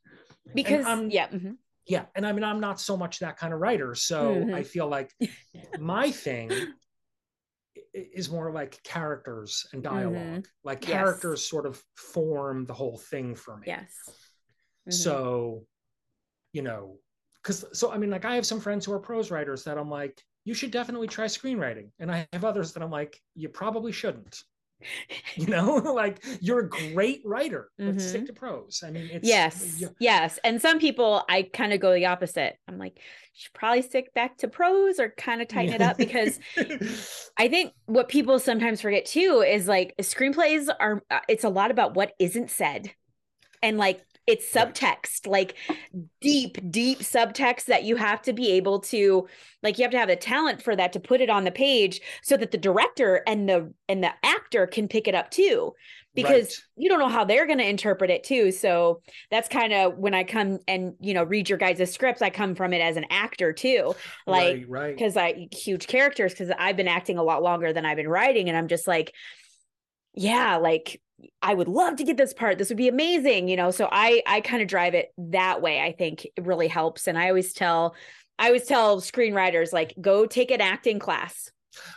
because 0.54 0.84
yeah. 1.10 1.28
mhm. 1.28 1.56
Yeah 1.86 2.06
and 2.14 2.26
i 2.26 2.32
mean 2.32 2.44
i'm 2.44 2.60
not 2.60 2.80
so 2.80 2.96
much 2.96 3.18
that 3.20 3.36
kind 3.36 3.52
of 3.54 3.60
writer 3.60 3.94
so 3.94 4.34
Mhm. 4.36 4.54
i 4.54 4.62
feel 4.62 4.88
like 4.88 5.12
my 5.78 6.10
thing 6.10 6.50
is 7.94 8.30
more 8.30 8.50
like 8.52 8.82
characters 8.82 9.66
and 9.72 9.82
dialog 9.82 10.46
like 10.64 10.80
Mm-hmm. 10.80 10.90
Yes. 10.90 10.98
characters 10.98 11.48
sort 11.48 11.66
of 11.66 11.82
form 11.96 12.64
the 12.66 12.74
whole 12.74 12.98
thing 12.98 13.34
for 13.34 13.56
me 13.56 13.64
Yes. 13.68 13.92
Mhm. 14.88 14.92
so 14.92 15.66
you 16.52 16.62
know 16.62 16.98
because 17.42 17.64
so 17.72 17.92
i 17.92 17.98
mean 17.98 18.10
like 18.10 18.24
i 18.24 18.34
have 18.34 18.46
some 18.46 18.60
friends 18.60 18.84
who 18.84 18.92
are 18.92 18.98
prose 18.98 19.30
writers 19.30 19.64
that 19.64 19.78
i'm 19.78 19.90
like 19.90 20.20
you 20.44 20.54
should 20.54 20.70
definitely 20.70 21.08
try 21.08 21.26
screenwriting 21.26 21.90
and 21.98 22.10
i 22.10 22.26
have 22.32 22.44
others 22.44 22.72
that 22.72 22.82
i'm 22.82 22.90
like 22.90 23.20
you 23.34 23.48
probably 23.48 23.92
shouldn't 23.92 24.42
you 25.36 25.46
know 25.46 25.74
like 25.94 26.24
you're 26.40 26.60
a 26.60 26.68
great 26.68 27.20
writer 27.24 27.70
let's 27.78 28.04
Mhm. 28.04 28.08
stick 28.08 28.26
to 28.26 28.32
prose 28.32 28.82
i 28.86 28.90
mean 28.90 29.08
it's 29.12 29.28
yes. 29.28 29.84
Yes. 29.98 30.38
And 30.44 30.60
some 30.60 30.78
people 30.78 31.22
I 31.28 31.42
kind 31.42 31.72
of 31.72 31.80
go 31.80 31.92
the 31.94 32.06
opposite. 32.06 32.56
I'm 32.68 32.78
like, 32.78 32.98
should 33.34 33.52
probably 33.52 33.82
stick 33.82 34.12
back 34.14 34.38
to 34.38 34.48
prose 34.48 34.98
or 34.98 35.10
kind 35.16 35.42
of 35.42 35.48
tighten 35.48 35.74
it 35.74 35.82
up 35.82 35.98
because 35.98 36.38
I 37.38 37.48
think 37.48 37.72
what 37.86 38.08
people 38.08 38.38
sometimes 38.38 38.80
forget 38.80 39.06
too 39.06 39.44
is 39.46 39.68
like 39.68 39.94
screenplays 40.00 40.68
are 40.80 41.02
uh, 41.10 41.20
it's 41.28 41.44
a 41.44 41.48
lot 41.48 41.70
about 41.70 41.94
what 41.94 42.12
isn't 42.18 42.50
said. 42.50 42.90
And 43.62 43.78
like 43.78 44.02
it's 44.26 44.52
subtext, 44.52 45.26
like 45.26 45.54
deep 46.20 46.58
deep 46.70 47.00
subtext 47.00 47.66
that 47.66 47.84
you 47.84 47.96
have 47.96 48.22
to 48.22 48.32
be 48.32 48.52
able 48.52 48.80
to 48.80 49.28
like 49.62 49.78
you 49.78 49.84
have 49.84 49.92
to 49.92 49.98
have 49.98 50.08
the 50.08 50.16
talent 50.16 50.62
for 50.62 50.74
that 50.74 50.92
to 50.92 51.00
put 51.00 51.20
it 51.20 51.30
on 51.30 51.44
the 51.44 51.50
page 51.50 52.00
so 52.22 52.36
that 52.36 52.50
the 52.50 52.58
director 52.58 53.22
and 53.26 53.48
the 53.48 53.72
and 53.88 54.02
the 54.02 54.10
actor 54.22 54.66
can 54.66 54.88
pick 54.88 55.06
it 55.06 55.14
up 55.14 55.30
too 55.30 55.72
because 56.14 56.64
Right. 56.76 56.84
you 56.84 56.88
don't 56.88 56.98
know 56.98 57.08
how 57.08 57.24
they're 57.24 57.46
going 57.46 57.58
to 57.58 57.68
interpret 57.68 58.10
it 58.10 58.24
too. 58.24 58.50
So 58.50 59.02
that's 59.30 59.48
kind 59.48 59.72
of 59.72 59.98
when 59.98 60.14
I 60.14 60.24
come 60.24 60.58
and 60.66 60.94
you 60.98 61.14
know 61.14 61.22
read 61.22 61.48
your 61.48 61.58
guys' 61.58 61.92
scripts 61.92 62.22
I 62.22 62.30
come 62.30 62.54
from 62.56 62.72
it 62.72 62.80
as 62.80 62.96
an 62.96 63.04
actor 63.10 63.52
too. 63.52 63.94
Like 64.26 64.56
right, 64.56 64.68
right. 64.68 64.96
because 64.96 65.16
I 65.16 65.46
huge 65.52 65.86
characters 65.86 66.32
because 66.32 66.50
I've 66.58 66.76
been 66.76 66.88
acting 66.88 67.18
a 67.18 67.22
lot 67.22 67.42
longer 67.42 67.72
than 67.72 67.84
I've 67.84 67.96
been 67.98 68.08
writing, 68.08 68.48
and 68.48 68.56
I'm 68.56 68.66
just 68.66 68.88
like, 68.88 69.14
yeah, 70.14 70.56
like 70.56 71.00
I 71.42 71.54
would 71.54 71.68
love 71.68 71.96
to 71.96 72.04
get 72.04 72.16
this 72.16 72.34
part. 72.34 72.58
This 72.58 72.68
would 72.68 72.76
be 72.76 72.88
amazing, 72.88 73.48
you 73.48 73.56
know. 73.56 73.70
So 73.70 73.88
I 73.90 74.22
I 74.26 74.40
kind 74.40 74.62
of 74.62 74.68
drive 74.68 74.94
it 74.94 75.12
that 75.18 75.62
way. 75.62 75.80
I 75.80 75.92
think 75.92 76.24
it 76.24 76.44
really 76.44 76.68
helps, 76.68 77.06
and 77.06 77.18
I 77.18 77.28
always 77.28 77.52
tell 77.52 77.94
I 78.38 78.46
always 78.48 78.64
tell 78.66 79.00
screenwriters 79.00 79.72
like 79.72 79.94
go 80.00 80.26
take 80.26 80.50
an 80.50 80.60
acting 80.60 80.98
class. 80.98 81.50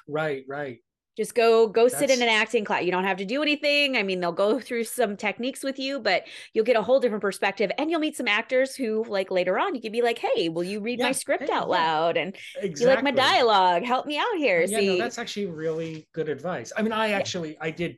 right, 0.08 0.44
right. 0.48 0.80
Just 1.18 1.36
go 1.36 1.68
go 1.68 1.90
sit 1.90 2.10
in 2.10 2.22
an 2.22 2.30
acting 2.30 2.64
class. 2.64 2.84
You 2.84 2.92
don't 2.92 3.04
have 3.04 3.18
to 3.18 3.26
do 3.26 3.42
anything. 3.42 3.98
I 3.98 4.04
mean, 4.04 4.22
they'll 4.22 4.32
go 4.32 4.58
through 4.60 4.86
some 4.86 5.18
techniques 5.18 5.64
with 5.64 5.78
you, 5.78 6.00
but 6.00 6.24
you'll 6.54 6.64
get 6.64 6.78
a 6.78 6.82
whole 6.82 7.02
different 7.02 7.22
perspective 7.22 7.70
and 7.78 7.92
you'll 7.92 8.00
meet 8.00 8.16
some 8.16 8.28
actors 8.30 8.74
who 8.74 9.04
like 9.06 9.30
later 9.30 9.60
on 9.60 9.76
you 9.76 9.82
could 9.82 9.92
be 9.92 10.02
like, 10.02 10.18
"Hey, 10.20 10.48
will 10.48 10.64
you 10.64 10.80
read 10.80 11.02
my 11.02 11.12
script 11.12 11.50
hey, 11.50 11.50
out 11.50 11.68
yeah. 11.70 11.78
loud 11.78 12.16
and 12.18 12.36
Exactly. 12.56 12.84
you 12.84 12.88
like 12.88 13.02
my 13.04 13.12
dialogue? 13.12 13.84
Help 13.84 14.06
me 14.06 14.18
out 14.18 14.38
here." 14.38 14.64
Yeah, 14.64 14.80
See, 14.80 14.86
no, 14.86 14.98
that's 14.98 15.18
actually 15.18 15.48
really 15.48 16.08
good 16.14 16.30
advice. 16.30 16.72
I 16.78 16.82
mean, 16.84 16.94
I 16.94 17.12
actually 17.12 17.58
I 17.60 17.72
did 17.72 17.98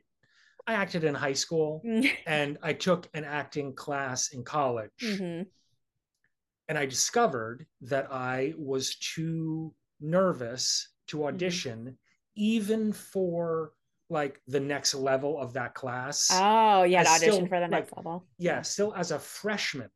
I 0.66 0.74
acted 0.74 1.04
in 1.04 1.14
high 1.14 1.32
school 1.34 1.84
and 2.26 2.58
I 2.62 2.72
took 2.72 3.08
an 3.14 3.24
acting 3.24 3.74
class 3.74 4.28
in 4.32 4.44
college. 4.44 4.90
Mhm. 5.00 5.50
And 6.68 6.78
I 6.78 6.86
discovered 6.86 7.66
that 7.82 8.10
I 8.10 8.54
was 8.56 8.96
too 8.96 9.74
nervous 10.00 10.88
Mm-hmm. 10.94 11.02
to 11.08 11.26
audition 11.26 11.98
even 12.34 12.92
for 12.92 13.74
like 14.08 14.40
the 14.46 14.60
next 14.60 14.94
level 14.94 15.38
of 15.38 15.52
that 15.54 15.74
class. 15.74 16.28
Oh, 16.30 16.82
yeah, 16.84 17.04
audition 17.04 17.46
still, 17.46 17.48
for 17.48 17.60
the 17.60 17.68
next 17.68 17.92
like, 17.92 17.96
level. 17.96 18.26
yeah, 18.38 18.62
still 18.62 18.94
as 18.94 19.10
a 19.10 19.18
freshman. 19.18 19.90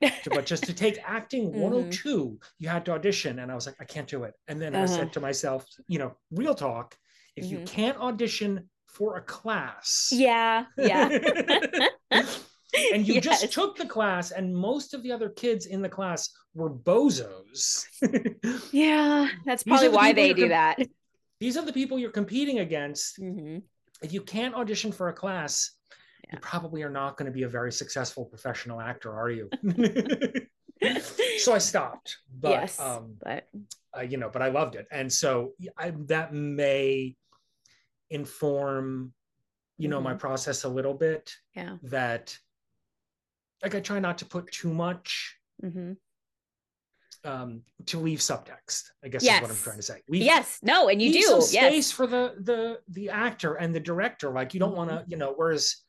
but 0.32 0.46
just 0.46 0.66
to 0.66 0.74
take 0.74 0.98
acting 1.08 1.52
Mhm. 1.52 1.54
102, 1.54 2.40
you 2.58 2.68
had 2.68 2.84
to 2.86 2.92
audition. 2.92 3.38
And 3.40 3.52
I 3.52 3.54
was 3.54 3.66
like, 3.66 3.76
I 3.80 3.84
can't 3.84 4.08
do 4.08 4.24
it. 4.24 4.34
And 4.48 4.60
then 4.60 4.74
I 4.74 4.84
Uh-huh. 4.84 4.86
said 4.86 5.12
to 5.14 5.20
myself, 5.20 5.66
you 5.88 5.98
know, 5.98 6.16
real 6.32 6.54
talk, 6.54 6.96
if 7.36 7.50
you 7.50 7.58
Mhm. 7.58 7.62
can't 7.62 7.98
audition 7.98 8.68
for 8.96 9.16
a 9.18 9.22
class, 9.22 10.08
Yeah, 10.12 10.64
yeah. 10.78 11.08
and 12.10 13.06
you 13.06 13.14
Yes. 13.20 13.24
just 13.24 13.52
took 13.52 13.76
the 13.76 13.86
class, 13.86 14.30
and 14.30 14.54
most 14.56 14.94
of 14.94 15.02
the 15.02 15.12
other 15.12 15.28
kids 15.28 15.66
in 15.66 15.82
the 15.82 15.88
class 15.88 16.30
were 16.54 16.70
bozos. 16.70 17.84
Yeah, 18.72 19.28
that's 19.44 19.62
probably 19.64 19.88
the 19.88 19.94
why 19.94 20.12
they 20.12 20.32
do 20.32 20.42
com- 20.42 20.48
that. 20.50 20.78
These 21.40 21.56
are 21.58 21.64
the 21.66 21.72
people 21.72 21.98
you're 21.98 22.10
competing 22.22 22.60
against. 22.60 23.20
Mhm. 23.20 23.62
If 24.02 24.12
you 24.12 24.22
can't 24.22 24.54
audition 24.54 24.92
for 24.92 25.08
a 25.08 25.12
class, 25.12 25.72
Yeah. 26.24 26.34
you 26.34 26.38
probably 26.40 26.82
are 26.82 26.90
not 26.90 27.16
going 27.18 27.26
to 27.30 27.32
be 27.40 27.42
a 27.44 27.48
very 27.48 27.72
successful 27.72 28.24
professional 28.24 28.80
actor, 28.80 29.12
are 29.12 29.30
you? 29.30 29.46
so 31.38 31.52
I 31.54 31.58
stopped. 31.58 32.16
But 32.40 32.50
yes, 32.50 32.80
um, 32.80 33.16
but 33.22 33.44
uh, 33.96 34.00
you 34.02 34.16
know, 34.16 34.30
but 34.32 34.40
I 34.42 34.48
loved 34.48 34.74
it, 34.76 34.86
and 34.90 35.12
so 35.12 35.52
I, 35.76 35.92
that 36.14 36.32
may 36.32 37.14
inform, 38.10 39.12
you 39.78 39.88
know, 39.88 40.00
my 40.00 40.14
Mhm. 40.14 40.18
process 40.18 40.64
a 40.64 40.68
little 40.68 40.94
bit. 40.94 41.34
yeah. 41.54 41.78
That, 41.82 42.38
like, 43.62 43.74
I 43.74 43.80
try 43.80 43.98
not 43.98 44.18
to 44.18 44.26
put 44.26 44.50
too 44.52 44.72
much, 44.72 45.36
hmm 45.60 45.92
um, 47.24 47.62
to 47.86 47.98
leave 47.98 48.20
subtext. 48.20 48.90
I 49.02 49.08
guess 49.08 49.24
is 49.24 49.28
what 49.42 49.50
I'm 49.50 49.56
trying 49.56 49.78
to 49.78 49.82
say. 49.82 50.00
Leave, 50.08 50.22
Yes, 50.22 50.60
no, 50.62 50.88
and 50.88 51.02
you 51.02 51.12
do. 51.12 51.22
some 51.22 51.40
Yes. 51.40 51.50
space 51.50 51.90
for 51.90 52.06
the 52.06 52.36
the 52.40 52.80
the 52.88 53.10
actor 53.10 53.54
and 53.54 53.74
the 53.74 53.80
director. 53.80 54.30
Like, 54.30 54.54
you 54.54 54.60
don't 54.60 54.76
want 54.76 54.90
to, 54.90 55.04
you 55.08 55.16
know. 55.16 55.32
Whereas 55.34 55.82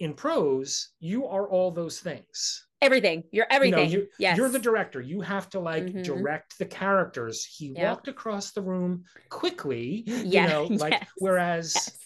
in 0.00 0.14
prose, 0.14 0.88
you 0.98 1.26
are 1.26 1.48
all 1.48 1.70
those 1.70 2.00
things. 2.00 2.66
Everything. 2.82 3.24
You're 3.30 3.44
You 3.44 3.48
know, 3.50 3.56
everything. 3.56 3.90
you- 3.90 4.08
yes. 4.18 4.36
You're 4.38 4.48
the 4.48 4.58
director. 4.58 5.00
You 5.00 5.20
have 5.20 5.50
to 5.50 5.60
like 5.60 5.84
Mhm. 5.84 6.02
direct 6.02 6.58
the 6.58 6.64
characters. 6.66 7.44
He 7.44 7.66
Yep. 7.76 7.84
walked 7.88 8.08
across 8.08 8.52
the 8.52 8.62
room 8.62 9.04
quickly. 9.28 10.02
Yeah, 10.06 10.44
You 10.44 10.48
know, 10.48 10.64
like 10.84 10.92
yes, 10.94 11.08
whereas 11.18 11.74
Yes. 11.74 11.98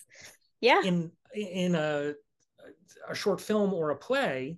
Yeah. 0.61 0.83
in 0.89 1.13
in 1.35 1.75
a 1.75 2.15
a 3.09 3.15
short 3.15 3.41
film 3.41 3.75
or 3.75 3.91
a 3.91 3.97
play, 3.97 4.57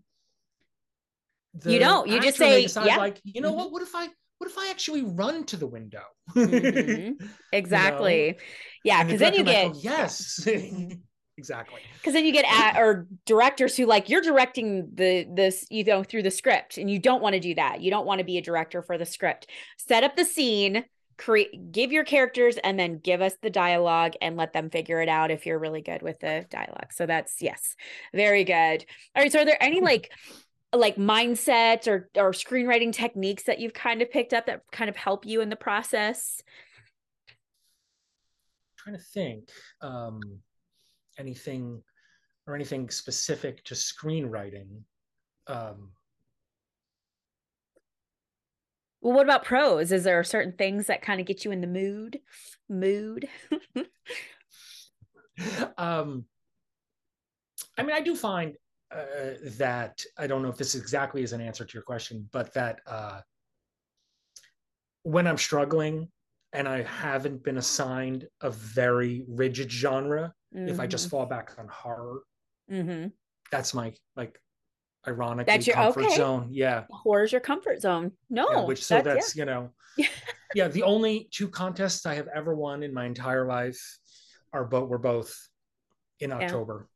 You 1.65 1.79
don't. 1.79 2.07
You 2.09 2.21
just 2.21 2.37
say, 2.39 2.61
yeah. 2.85 2.97
like, 2.99 3.19
you 3.25 3.41
know 3.41 3.53
Mhm. 3.53 3.57
what? 3.57 3.73
What 3.73 3.83
if 3.83 3.95
I 3.95 4.09
what 4.39 4.51
if 4.51 4.59
I 4.59 4.69
actually 4.69 5.03
run 5.03 5.45
to 5.47 5.57
the 5.57 5.67
window? 5.67 6.05
Mhm. 6.35 7.17
Exactly. 7.53 8.39
Yeah, 8.85 9.01
And 9.01 9.09
the 9.09 9.15
because 9.15 9.21
then 9.21 9.35
you 9.39 9.45
get 9.45 9.73
go, 9.73 9.79
yes, 9.81 10.47
exactly. 11.39 11.81
because 11.95 12.15
then 12.15 12.25
you 12.25 12.33
get 12.33 12.45
at 12.47 12.79
or 12.79 13.07
directors 13.25 13.77
who 13.77 13.87
like 13.87 14.09
you're 14.09 14.23
directing 14.23 14.89
the 14.95 15.27
this 15.33 15.67
you 15.71 15.85
know 15.85 16.03
through 16.03 16.23
the 16.23 16.31
script 16.31 16.79
and 16.79 16.91
you 16.91 16.99
don't 16.99 17.23
want 17.23 17.35
to 17.35 17.41
do 17.41 17.55
that. 17.55 17.81
You 17.81 17.91
don't 17.91 18.07
want 18.07 18.19
to 18.19 18.25
be 18.25 18.39
a 18.39 18.43
director 18.43 18.83
for 18.83 18.99
the 18.99 19.07
script. 19.07 19.47
Set 19.77 20.05
up 20.05 20.17
the 20.17 20.25
scene 20.25 20.85
create 21.19 21.73
give 21.73 21.93
your 21.93 22.05
characters 22.05 22.57
and 22.63 22.79
then 22.79 22.99
give 22.99 23.23
us 23.23 23.35
the 23.43 23.51
dialogue 23.51 24.13
and 24.21 24.37
let 24.37 24.53
them 24.53 24.71
figure 24.71 25.01
it 25.01 25.09
out 25.09 25.31
if 25.31 25.47
you're 25.47 25.59
really 25.59 25.81
good 25.81 26.03
with 26.03 26.21
the 26.21 26.45
dialogue. 26.51 26.93
So 26.93 27.07
that's 27.07 27.41
yes 27.41 27.75
very 28.13 28.45
good. 28.45 28.85
All 29.15 29.23
right 29.23 29.33
so 29.33 29.41
are 29.41 29.45
there 29.45 29.63
any 29.63 29.81
like 29.83 30.11
like 30.75 30.97
mindsets 30.97 31.87
or 31.87 32.11
or 32.17 32.33
screenwriting 32.33 32.93
techniques 32.93 33.45
that 33.45 33.61
you've 33.61 33.75
kind 33.75 34.03
of 34.03 34.11
picked 34.11 34.35
up 34.35 34.47
that 34.47 34.63
kind 34.73 34.91
of 34.91 34.97
help 34.97 35.25
you 35.25 35.41
in 35.41 35.49
the 35.49 35.57
process? 35.57 36.43
Trying 38.79 38.97
to 38.97 39.03
think 39.03 39.49
um 39.81 40.21
anything 41.19 41.83
or 42.47 42.55
anything 42.55 42.89
specific 42.91 43.65
to 43.65 43.75
screenwriting 43.75 44.69
um 45.49 45.91
well 49.01 49.15
what 49.15 49.27
about 49.27 49.45
prose? 49.45 49.93
Is 49.93 50.03
there 50.05 50.25
certain 50.25 50.53
things 50.53 50.87
that 50.89 51.03
kind 51.03 51.21
of 51.21 51.27
get 51.27 51.45
you 51.45 51.53
in 51.53 51.61
the 51.61 51.67
mood? 51.67 52.19
Mood? 52.69 53.29
Um 55.77 56.25
i 57.79 57.83
mean 57.83 57.95
i 57.95 58.01
do 58.01 58.15
find 58.17 58.57
uh, 58.91 59.35
that 59.59 60.03
i 60.19 60.27
don't 60.27 60.43
know 60.43 60.49
if 60.49 60.57
this 60.57 60.75
exactly 60.75 61.23
is 61.23 61.33
an 61.33 61.41
answer 61.41 61.65
to 61.65 61.75
your 61.75 61.83
question 61.83 62.29
but 62.33 62.53
that 62.55 62.81
uh 62.87 63.21
when 65.03 65.27
i'm 65.27 65.37
struggling 65.37 66.09
and 66.53 66.69
i 66.69 66.83
haven't 66.83 67.43
been 67.43 67.59
assigned 67.59 68.27
a 68.41 68.51
very 68.51 69.25
rigid 69.29 69.71
genre 69.71 70.33
if 70.53 70.81
i 70.81 70.87
just 70.87 71.11
fall 71.11 71.27
back 71.27 71.53
on 71.59 71.69
horror 71.69 72.23
mm-hmm. 72.71 73.09
that's 73.51 73.75
my 73.75 73.93
like 74.17 74.41
ironically 75.07 75.53
That's 75.53 75.67
your- 75.67 75.75
comfort 75.75 76.07
okay. 76.07 76.17
zone 76.17 76.49
yeah 76.51 76.85
horror's 76.91 77.31
your 77.31 77.41
comfort 77.41 77.81
zone. 77.81 78.13
No, 78.31 78.49
yeah, 78.51 78.65
which 78.65 78.85
so 78.85 78.97
that's, 78.97 79.05
that's, 79.05 79.37
you 79.37 79.45
know 79.45 79.71
Yeah. 79.97 80.09
yeah 80.55 80.69
the 80.69 80.83
only 80.83 81.29
two 81.31 81.49
contests 81.49 82.07
i 82.07 82.15
have 82.15 82.29
ever 82.35 82.55
won 82.55 82.83
in 82.83 82.93
my 82.95 83.05
entire 83.05 83.47
life 83.47 83.81
are 84.53 84.65
both 84.65 84.89
were 84.89 84.99
both 84.99 85.37
in 86.21 86.31
Yeah. 86.31 86.37
october 86.37 86.89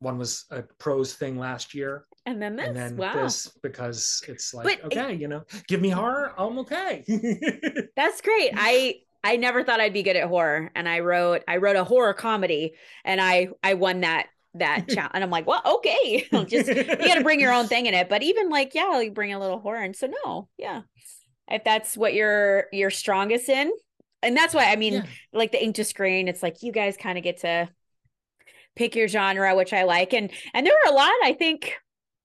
one 0.00 0.18
was 0.18 0.44
a 0.50 0.62
prose 0.78 1.14
thing 1.14 1.38
last 1.38 1.74
year 1.74 2.04
yeah. 2.07 2.07
And 2.28 2.40
then 2.42 2.56
this. 2.56 2.66
and 2.68 2.76
then 2.76 2.96
wow, 2.96 3.14
this 3.14 3.48
because 3.62 4.22
it's 4.28 4.52
like 4.54 4.64
But 4.64 4.72
it- 4.74 4.84
okay 4.84 5.14
you 5.14 5.28
know 5.28 5.44
give 5.68 5.80
me 5.80 5.88
horror 5.90 6.32
i'm 6.38 6.58
okay 6.60 7.04
that's 7.96 8.20
great. 8.20 8.50
I 8.54 8.96
I 9.24 9.36
never 9.36 9.64
thought 9.64 9.80
I'd 9.80 9.92
be 9.92 10.04
good 10.04 10.14
at 10.16 10.28
horror, 10.28 10.70
and 10.76 10.88
I 10.88 11.00
wrote 11.00 11.42
I 11.48 11.56
wrote 11.56 11.74
a 11.76 11.82
horror 11.82 12.14
comedy, 12.14 12.74
and 13.04 13.20
I 13.20 13.48
I 13.64 13.74
won 13.74 14.02
that 14.02 14.28
that 14.54 14.88
challenge. 14.88 15.10
And 15.14 15.24
I'm 15.24 15.30
like, 15.30 15.46
well, 15.46 15.60
okay, 15.78 16.26
just 16.46 16.68
you 16.68 16.84
got 16.84 17.14
to 17.16 17.24
bring 17.24 17.40
your 17.40 17.52
own 17.52 17.66
thing 17.66 17.86
in 17.86 17.94
it. 17.94 18.08
But 18.08 18.22
even 18.22 18.48
like, 18.48 18.74
yeah, 18.76 19.00
you 19.00 19.10
bring 19.10 19.32
a 19.34 19.40
little 19.40 19.58
horror, 19.58 19.82
and 19.82 19.94
so 19.96 20.08
no, 20.24 20.48
yeah, 20.56 20.82
if 21.50 21.64
that's 21.64 21.96
what 21.96 22.14
you're 22.14 22.66
you're 22.72 22.90
strongest 22.90 23.48
in, 23.48 23.72
and 24.22 24.36
that's 24.36 24.54
why 24.54 24.66
I 24.70 24.76
mean, 24.76 24.92
Yeah. 24.94 25.04
like 25.32 25.50
the 25.50 25.62
ink 25.62 25.74
to 25.76 25.84
screen, 25.84 26.28
it's 26.28 26.42
like 26.42 26.62
you 26.62 26.70
guys 26.70 26.96
kind 26.96 27.18
of 27.18 27.24
get 27.24 27.38
to 27.40 27.68
pick 28.76 28.94
your 28.94 29.08
genre, 29.08 29.54
which 29.56 29.72
I 29.72 29.82
like, 29.82 30.12
and 30.14 30.30
and 30.54 30.64
there 30.64 30.74
were 30.84 30.92
a 30.92 30.94
lot. 30.94 31.12
I 31.24 31.34
think 31.36 31.74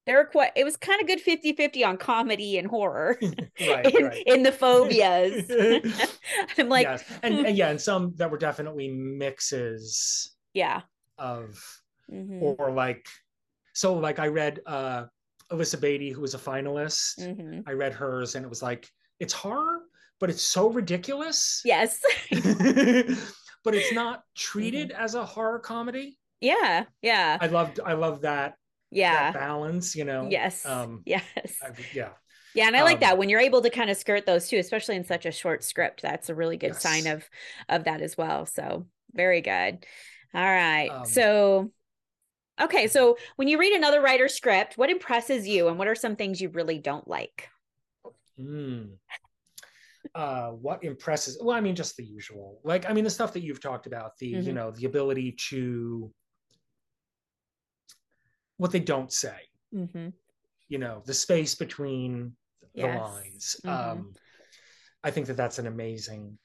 there 0.05 0.17
were 0.17 0.25
quite. 0.25 0.51
It 0.55 0.63
was 0.63 0.75
kind 0.77 1.01
of 1.01 1.07
good 1.07 1.23
50-50 1.23 1.85
on 1.85 1.97
comedy 1.97 2.57
and 2.57 2.67
horror 2.67 3.17
right 3.21 3.95
in, 3.95 4.05
right 4.05 4.23
in 4.25 4.43
the 4.43 4.51
phobias. 4.51 5.49
I'm 6.57 6.69
like, 6.69 6.85
yes 6.85 7.03
and, 7.23 7.45
and 7.45 7.57
yeah 7.57 7.69
and 7.69 7.79
some 7.79 8.13
that 8.17 8.29
were 8.29 8.37
definitely 8.37 8.89
mixes 8.89 10.35
yeah. 10.53 10.81
of 11.17 11.57
Mhm, 12.11 12.41
or 12.41 12.69
like 12.69 13.07
so 13.73 13.93
like 13.93 14.19
i 14.19 14.27
read 14.27 14.59
uh 14.65 15.05
alyssa 15.51 15.79
beatty 15.79 16.11
who 16.11 16.19
was 16.19 16.33
a 16.33 16.37
finalist 16.37 17.17
mhm. 17.17 17.63
i 17.65 17.71
read 17.71 17.93
hers 17.93 18.35
and 18.35 18.45
it 18.45 18.49
was 18.49 18.61
like 18.61 18.89
it's 19.21 19.31
horror 19.31 19.79
but 20.19 20.29
it's 20.29 20.43
so 20.43 20.69
ridiculous 20.69 21.61
Yes. 21.63 22.01
but 22.29 23.73
it's 23.73 23.93
not 23.93 24.23
treated 24.35 24.91
as 24.91 25.15
a 25.15 25.25
horror 25.25 25.59
comedy 25.59 26.19
yeah. 26.41 26.83
Yeah. 27.01 27.37
i 27.39 27.47
loved 27.47 27.79
i 27.85 27.93
love 27.93 28.21
that 28.21 28.55
Yeah. 28.95 29.31
that 29.31 29.39
balance 29.39 29.95
you 29.95 30.03
know 30.05 30.27
Yes. 30.29 30.65
um 30.65 31.01
yes. 31.05 31.23
I, 31.61 31.69
yeah 31.91 32.09
Yeah, 32.53 32.67
and 32.67 32.77
I 32.77 32.83
like 32.83 32.97
Um, 32.97 33.01
that 33.01 33.17
when 33.17 33.29
you're 33.29 33.39
able 33.39 33.61
to 33.61 33.69
kind 33.69 33.89
of 33.89 33.97
skirt 33.97 34.25
those 34.25 34.47
too, 34.47 34.57
especially 34.57 34.95
in 34.95 35.03
such 35.05 35.25
a 35.25 35.31
short 35.31 35.63
script. 35.63 36.01
That's 36.01 36.29
a 36.29 36.35
really 36.35 36.57
good 36.57 36.75
sign 36.75 37.07
of 37.07 37.29
of 37.69 37.85
that 37.85 38.01
as 38.01 38.17
well. 38.17 38.45
So 38.45 38.85
very 39.13 39.41
good. 39.41 39.85
All 40.33 40.41
right. 40.41 40.91
Um, 40.91 41.03
so 41.05 41.71
okay, 42.61 42.87
so 42.87 43.17
when 43.37 43.47
you 43.47 43.59
read 43.59 43.73
another 43.73 44.01
writer's 44.01 44.35
script, 44.35 44.77
what 44.77 44.89
impresses 44.91 45.47
you 45.47 45.67
and 45.67 45.77
what 45.79 45.87
are 45.87 45.95
some 45.95 46.15
things 46.15 46.41
you 46.41 46.49
really 46.49 46.79
don't 46.79 47.07
like? 47.07 47.49
Mm. 48.37 48.97
Uh, 50.15 50.49
what 50.51 50.83
impresses? 50.83 51.39
Well, 51.41 51.55
I 51.55 51.61
mean, 51.61 51.75
just 51.75 51.97
the 51.97 52.03
usual. 52.03 52.59
Like, 52.63 52.87
I 52.87 52.93
mean, 52.93 53.03
the 53.03 53.09
stuff 53.09 53.33
that 53.33 53.41
you've 53.43 53.61
talked 53.61 53.87
about. 53.87 54.17
The 54.19 54.27
you 54.27 54.53
Mhm. 54.53 54.53
know 54.53 54.71
the 54.71 54.85
ability 54.85 55.35
to 55.49 56.11
what 58.57 58.71
they 58.71 58.79
don't 58.79 59.11
say. 59.11 59.37
Mm-hmm. 59.73 60.09
You 60.69 60.77
know, 60.77 61.01
the 61.05 61.13
space 61.13 61.55
between 61.55 62.35
Yes. 62.73 62.95
the 62.97 63.01
lines. 63.03 63.55
Mhm. 63.63 63.69
Um, 63.69 64.13
I 65.03 65.11
think 65.11 65.27
that 65.27 65.37
that's 65.37 65.59
an 65.59 65.67
amazing 65.67 66.37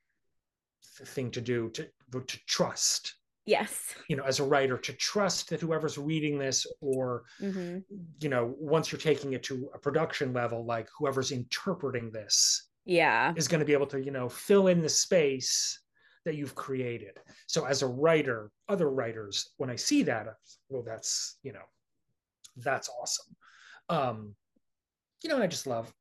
th- 0.97 1.09
thing 1.09 1.31
to 1.33 1.41
do 1.41 1.71
to 1.71 1.89
to 2.27 2.39
trust. 2.47 3.15
Yes. 3.47 3.95
You 4.09 4.17
know, 4.17 4.25
as 4.25 4.41
a 4.41 4.45
writer, 4.45 4.77
to 4.77 4.93
trust 4.93 5.49
that 5.49 5.61
whoever's 5.61 5.97
reading 5.97 6.39
this, 6.39 6.67
or 6.81 7.25
Mm-hmm. 7.41 7.79
you 8.21 8.29
know, 8.29 8.55
once 8.59 8.93
you're 8.93 9.01
taking 9.01 9.33
it 9.33 9.43
to 9.45 9.71
a 9.75 9.79
production 9.79 10.33
level, 10.35 10.65
like 10.67 10.89
whoever's 10.99 11.31
interpreting 11.33 12.11
this 12.11 12.69
Yeah. 12.85 13.33
is 13.37 13.49
going 13.49 13.61
to 13.61 13.67
be 13.67 13.73
able 13.75 13.87
to 13.89 14.03
you 14.05 14.11
know 14.11 14.29
fill 14.29 14.67
in 14.69 14.81
the 14.83 14.89
space 14.89 15.81
that 16.25 16.35
you've 16.35 16.55
created 16.55 17.17
so 17.47 17.65
as 17.65 17.81
a 17.83 17.87
writer 17.87 18.51
other 18.69 18.91
writers 18.91 19.55
when 19.57 19.71
i 19.71 19.77
see 19.77 20.03
that 20.03 20.27
well 20.69 20.83
that's 20.83 21.39
you 21.43 21.53
know 21.53 21.63
that's 22.63 22.89
awesome 23.01 23.35
um 23.89 24.35
you 25.23 25.29
know 25.31 25.41
i 25.43 25.47
just 25.47 25.67
love 25.67 25.93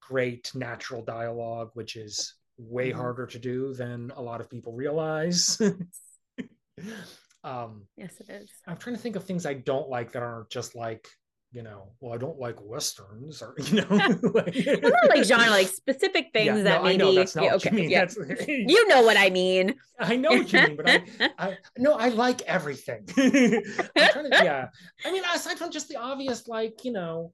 great 0.00 0.50
natural 0.54 1.02
dialogue 1.02 1.70
which 1.74 1.96
is 1.96 2.34
way 2.58 2.90
Mhm. 2.92 2.96
harder 2.96 3.26
to 3.26 3.38
do 3.38 3.74
than 3.74 4.12
a 4.16 4.22
lot 4.22 4.40
of 4.40 4.48
people 4.50 4.72
realize 4.72 5.58
um 7.44 7.86
Yes, 7.96 8.20
it 8.20 8.28
is. 8.30 8.50
i'm 8.66 8.76
trying 8.76 8.96
to 8.96 9.02
think 9.02 9.16
of 9.16 9.24
things 9.24 9.46
i 9.46 9.54
don't 9.54 9.88
like 9.88 10.12
that 10.12 10.22
aren't 10.22 10.50
just 10.50 10.74
like 10.74 11.08
you 11.54 11.62
know, 11.62 11.92
well, 12.00 12.12
I 12.12 12.18
don't 12.18 12.38
like 12.40 12.56
westerns, 12.60 13.40
or 13.40 13.54
you 13.58 13.76
know, 13.76 13.86
like, 14.34 14.56
well, 14.82 14.92
not 14.92 15.08
like 15.08 15.24
genre, 15.24 15.48
like 15.50 15.68
specific 15.68 16.30
things 16.32 16.46
yeah, 16.58 16.62
that 16.62 16.82
no, 16.82 16.88
maybe. 16.88 16.94
I 16.94 17.06
know 17.06 17.14
that's 17.14 17.36
not 17.36 17.44
yeah, 17.44 17.54
okay, 17.54 17.70
you 17.70 17.76
mean. 17.76 17.90
Yeah. 17.90 18.06
you 18.48 18.88
know 18.88 19.02
what 19.02 19.16
I 19.16 19.30
mean. 19.30 19.76
I 20.00 20.16
know 20.16 20.30
what 20.30 20.52
you 20.52 20.60
mean, 20.60 20.76
but 20.76 20.90
I, 20.90 21.02
I 21.38 21.56
no, 21.78 21.92
I 21.92 22.08
like 22.08 22.42
everything. 22.42 23.06
to, 23.06 23.62
yeah, 24.32 24.66
I 25.04 25.12
mean, 25.12 25.22
aside 25.32 25.56
from 25.56 25.70
just 25.70 25.88
the 25.88 25.96
obvious, 25.96 26.48
like 26.48 26.84
you 26.84 26.90
know, 26.90 27.32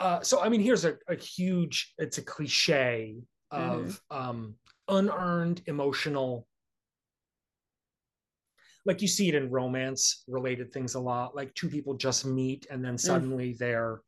uh, 0.00 0.20
so 0.20 0.42
I 0.42 0.48
mean, 0.48 0.60
here's 0.60 0.84
a, 0.84 0.96
a 1.06 1.14
huge. 1.14 1.94
It's 1.98 2.18
a 2.18 2.22
cliche 2.22 3.22
of 3.52 4.02
mm-hmm. 4.10 4.30
um, 4.30 4.54
unearned 4.88 5.62
emotional 5.66 6.47
like 8.88 9.02
you 9.02 9.06
see 9.06 9.28
it 9.28 9.34
in 9.34 9.50
romance 9.50 10.24
related 10.26 10.72
things 10.72 10.94
a 10.94 11.00
lot 11.00 11.36
like 11.36 11.54
two 11.54 11.68
people 11.68 11.92
just 11.92 12.24
meet 12.24 12.66
and 12.70 12.82
then 12.82 12.94
mm. 12.94 13.00
suddenly 13.00 13.50
mm. 13.50 13.58
they're 13.58 14.00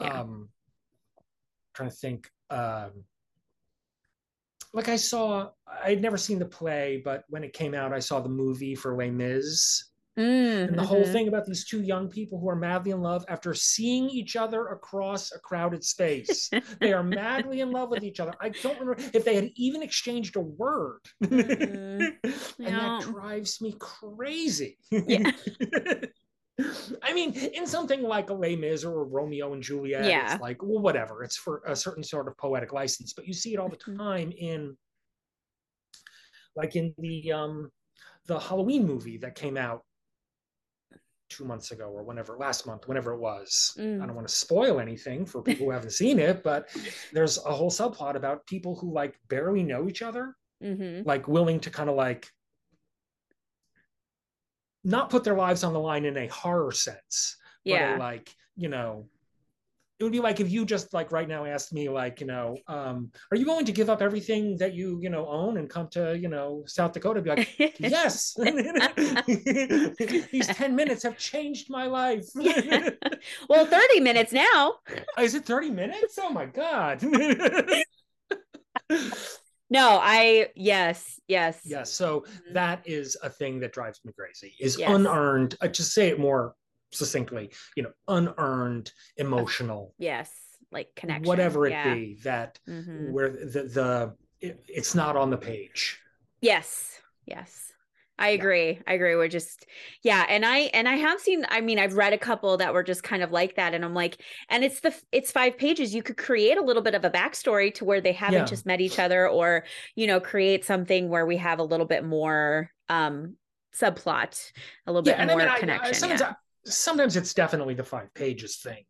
yeah. 0.00 0.20
um 0.20 0.48
trying 1.74 1.90
to 1.90 1.94
think 1.94 2.28
um 2.48 2.90
like 4.72 4.88
i 4.88 4.96
saw 4.96 5.50
i'd 5.84 6.00
never 6.00 6.16
seen 6.16 6.38
the 6.38 6.44
play 6.44 7.02
but 7.04 7.24
when 7.28 7.44
it 7.44 7.52
came 7.52 7.74
out 7.74 7.92
i 7.92 7.98
saw 7.98 8.18
the 8.18 8.28
movie 8.28 8.74
for 8.74 8.96
les 8.96 9.10
mis 9.10 9.91
Mm, 10.18 10.68
and 10.68 10.78
the 10.78 10.82
whole 10.82 11.02
mm-hmm. 11.02 11.12
thing 11.12 11.28
about 11.28 11.46
these 11.46 11.64
two 11.64 11.80
young 11.80 12.06
people 12.06 12.38
who 12.38 12.48
are 12.48 12.56
madly 12.56 12.90
in 12.90 13.00
love 13.00 13.24
after 13.28 13.54
seeing 13.54 14.10
each 14.10 14.36
other 14.36 14.68
across 14.68 15.32
a 15.32 15.38
crowded 15.38 15.82
space. 15.82 16.50
they 16.80 16.92
are 16.92 17.02
madly 17.02 17.60
in 17.60 17.70
love 17.70 17.88
with 17.88 18.02
each 18.02 18.20
other. 18.20 18.34
I 18.40 18.50
don't 18.50 18.78
remember 18.78 19.02
if 19.14 19.24
they 19.24 19.34
had 19.34 19.48
even 19.56 19.82
exchanged 19.82 20.36
a 20.36 20.40
word. 20.40 21.00
Mm, 21.24 22.12
and 22.24 22.44
that 22.58 23.02
drives 23.02 23.62
me 23.62 23.74
crazy. 23.78 24.76
Yeah. 24.90 25.30
I 27.02 27.14
mean, 27.14 27.32
in 27.32 27.66
something 27.66 28.02
like 28.02 28.28
a 28.28 28.34
Les 28.34 28.54
Mis 28.54 28.84
or 28.84 29.00
a 29.00 29.04
Romeo 29.04 29.54
and 29.54 29.62
Juliet, 29.62 30.04
yeah. 30.04 30.34
it's 30.34 30.42
like, 30.42 30.62
well, 30.62 30.82
whatever. 30.82 31.24
It's 31.24 31.38
for 31.38 31.62
a 31.66 31.74
certain 31.74 32.04
sort 32.04 32.28
of 32.28 32.36
poetic 32.36 32.74
license, 32.74 33.14
but 33.14 33.26
you 33.26 33.32
see 33.32 33.54
it 33.54 33.58
all 33.58 33.70
the 33.70 33.76
mm-hmm. 33.78 33.98
time 33.98 34.32
in, 34.36 34.76
like 36.54 36.76
in 36.76 36.94
the 36.98 37.32
um, 37.32 37.70
the 38.26 38.38
Halloween 38.38 38.86
movie 38.86 39.16
that 39.16 39.34
came 39.34 39.56
out 39.56 39.82
two 41.32 41.44
months 41.44 41.70
ago 41.70 41.86
or 41.86 42.02
whenever 42.02 42.36
last 42.36 42.66
month 42.66 42.86
whenever 42.86 43.12
it 43.12 43.20
was 43.20 43.72
mm. 43.78 44.02
i 44.02 44.06
don't 44.06 44.14
want 44.14 44.28
to 44.28 44.34
spoil 44.34 44.78
anything 44.78 45.24
for 45.24 45.42
people 45.42 45.66
who 45.66 45.72
haven't 45.72 45.92
seen 45.92 46.18
it 46.18 46.42
but 46.42 46.68
there's 47.12 47.38
a 47.44 47.52
whole 47.52 47.70
subplot 47.70 48.14
about 48.14 48.46
people 48.46 48.76
who 48.76 48.92
like 48.92 49.14
barely 49.28 49.62
know 49.62 49.88
each 49.88 50.02
other 50.02 50.36
mm-hmm. 50.62 51.06
like 51.08 51.26
willing 51.26 51.58
to 51.58 51.70
kind 51.70 51.88
of 51.88 51.96
like 51.96 52.28
not 54.84 55.10
put 55.10 55.24
their 55.24 55.36
lives 55.36 55.64
on 55.64 55.72
the 55.72 55.80
line 55.80 56.04
in 56.04 56.16
a 56.16 56.26
horror 56.26 56.72
sense 56.72 57.36
yeah 57.64 57.96
like 57.98 58.34
you 58.56 58.68
know 58.68 59.06
it 60.02 60.04
would 60.04 60.12
be 60.12 60.18
like 60.18 60.40
if 60.40 60.50
you 60.50 60.64
just 60.64 60.92
like 60.92 61.12
right 61.12 61.28
now 61.28 61.44
asked 61.44 61.72
me 61.72 61.88
like 61.88 62.20
you 62.20 62.26
know 62.26 62.56
um, 62.66 63.12
are 63.30 63.36
you 63.36 63.46
willing 63.46 63.64
to 63.64 63.70
give 63.70 63.88
up 63.88 64.02
everything 64.02 64.56
that 64.56 64.74
you 64.74 64.98
you 65.00 65.08
know 65.08 65.28
own 65.28 65.58
and 65.58 65.70
come 65.70 65.86
to 65.90 66.18
you 66.18 66.28
know 66.28 66.64
south 66.66 66.92
dakota? 66.92 67.22
Be 67.22 67.30
like 67.30 67.78
yes. 67.78 68.34
These 70.32 70.48
10 70.48 70.74
minutes 70.74 71.04
have 71.04 71.16
changed 71.16 71.70
my 71.70 71.86
life. 71.86 72.26
Yeah. 72.42 72.90
well 73.48 73.64
30 73.66 74.00
minutes 74.00 74.32
now. 74.32 74.74
Is 75.18 75.36
it 75.36 75.44
30 75.44 75.70
minutes? 75.70 76.18
Oh 76.20 76.30
my 76.30 76.46
god. 76.46 77.00
No 79.70 80.00
i 80.02 80.48
yes 80.56 81.20
yes. 81.28 81.60
Yes 81.64 81.92
so 81.92 82.20
mm-hmm. 82.20 82.54
that 82.54 82.82
is 82.84 83.16
a 83.22 83.30
thing 83.30 83.60
that 83.60 83.72
drives 83.72 84.00
me 84.04 84.12
crazy 84.18 84.54
is 84.60 84.76
yes. 84.78 84.90
unearned 84.90 85.56
I 85.60 85.68
just 85.68 85.92
say 85.92 86.08
it 86.08 86.18
more 86.18 86.54
succinctly, 86.92 87.52
you 87.76 87.82
know, 87.82 87.92
unearned 88.08 88.92
emotional. 89.16 89.94
Yes, 89.98 90.30
like 90.70 90.94
connection. 90.94 91.26
Whatever 91.26 91.66
it 91.66 91.72
yeah. 91.72 91.94
be 91.94 92.18
that 92.24 92.58
mm-hmm. 92.68 93.12
where 93.12 93.30
the 93.30 93.62
the 93.64 94.14
it, 94.40 94.64
it's 94.68 94.94
not 94.94 95.16
on 95.16 95.30
the 95.30 95.36
page. 95.36 96.00
Yes. 96.40 97.00
Yes. 97.26 97.72
I 98.18 98.28
agree. 98.28 98.78
I 98.86 98.92
agree. 98.92 99.16
We're 99.16 99.26
just 99.26 99.66
yeah, 100.02 100.24
and 100.28 100.44
I 100.44 100.58
and 100.74 100.86
I 100.88 100.94
have 100.94 101.18
seen 101.18 101.44
I 101.48 101.60
mean 101.60 101.78
I've 101.78 101.94
read 101.94 102.12
a 102.12 102.18
couple 102.18 102.56
that 102.58 102.72
were 102.72 102.82
just 102.82 103.02
kind 103.02 103.22
of 103.22 103.32
like 103.32 103.56
that 103.56 103.74
and 103.74 103.84
I'm 103.84 103.94
like 103.94 104.22
and 104.48 104.62
it's 104.62 104.80
the 104.80 104.94
it's 105.10 105.32
5 105.32 105.56
pages 105.56 105.94
you 105.94 106.02
could 106.02 106.18
create 106.18 106.56
a 106.56 106.62
little 106.62 106.82
bit 106.82 106.94
of 106.94 107.04
a 107.04 107.10
backstory 107.10 107.74
to 107.74 107.84
where 107.84 108.00
they 108.00 108.12
haven't 108.12 108.40
yeah. 108.40 108.44
just 108.44 108.66
met 108.66 108.80
each 108.80 108.98
other 108.98 109.28
or 109.28 109.64
you 109.96 110.06
know 110.06 110.20
create 110.20 110.64
something 110.64 111.08
where 111.08 111.26
we 111.26 111.38
have 111.38 111.58
a 111.58 111.64
little 111.64 111.86
bit 111.86 112.04
more 112.04 112.70
um 112.88 113.36
subplot, 113.74 114.52
a 114.86 114.92
little 114.92 115.08
yeah, 115.08 115.24
bit 115.24 115.32
more 115.32 115.40
I 115.40 115.46
mean, 115.46 115.58
connection. 115.58 115.88
I, 115.88 115.92
sometimes 115.92 116.20
yeah 116.20 116.34
sometimes 116.64 117.16
it's 117.16 117.34
definitely 117.34 117.74
the 117.74 117.84
five 117.84 118.12
pages 118.14 118.56
thing. 118.56 118.84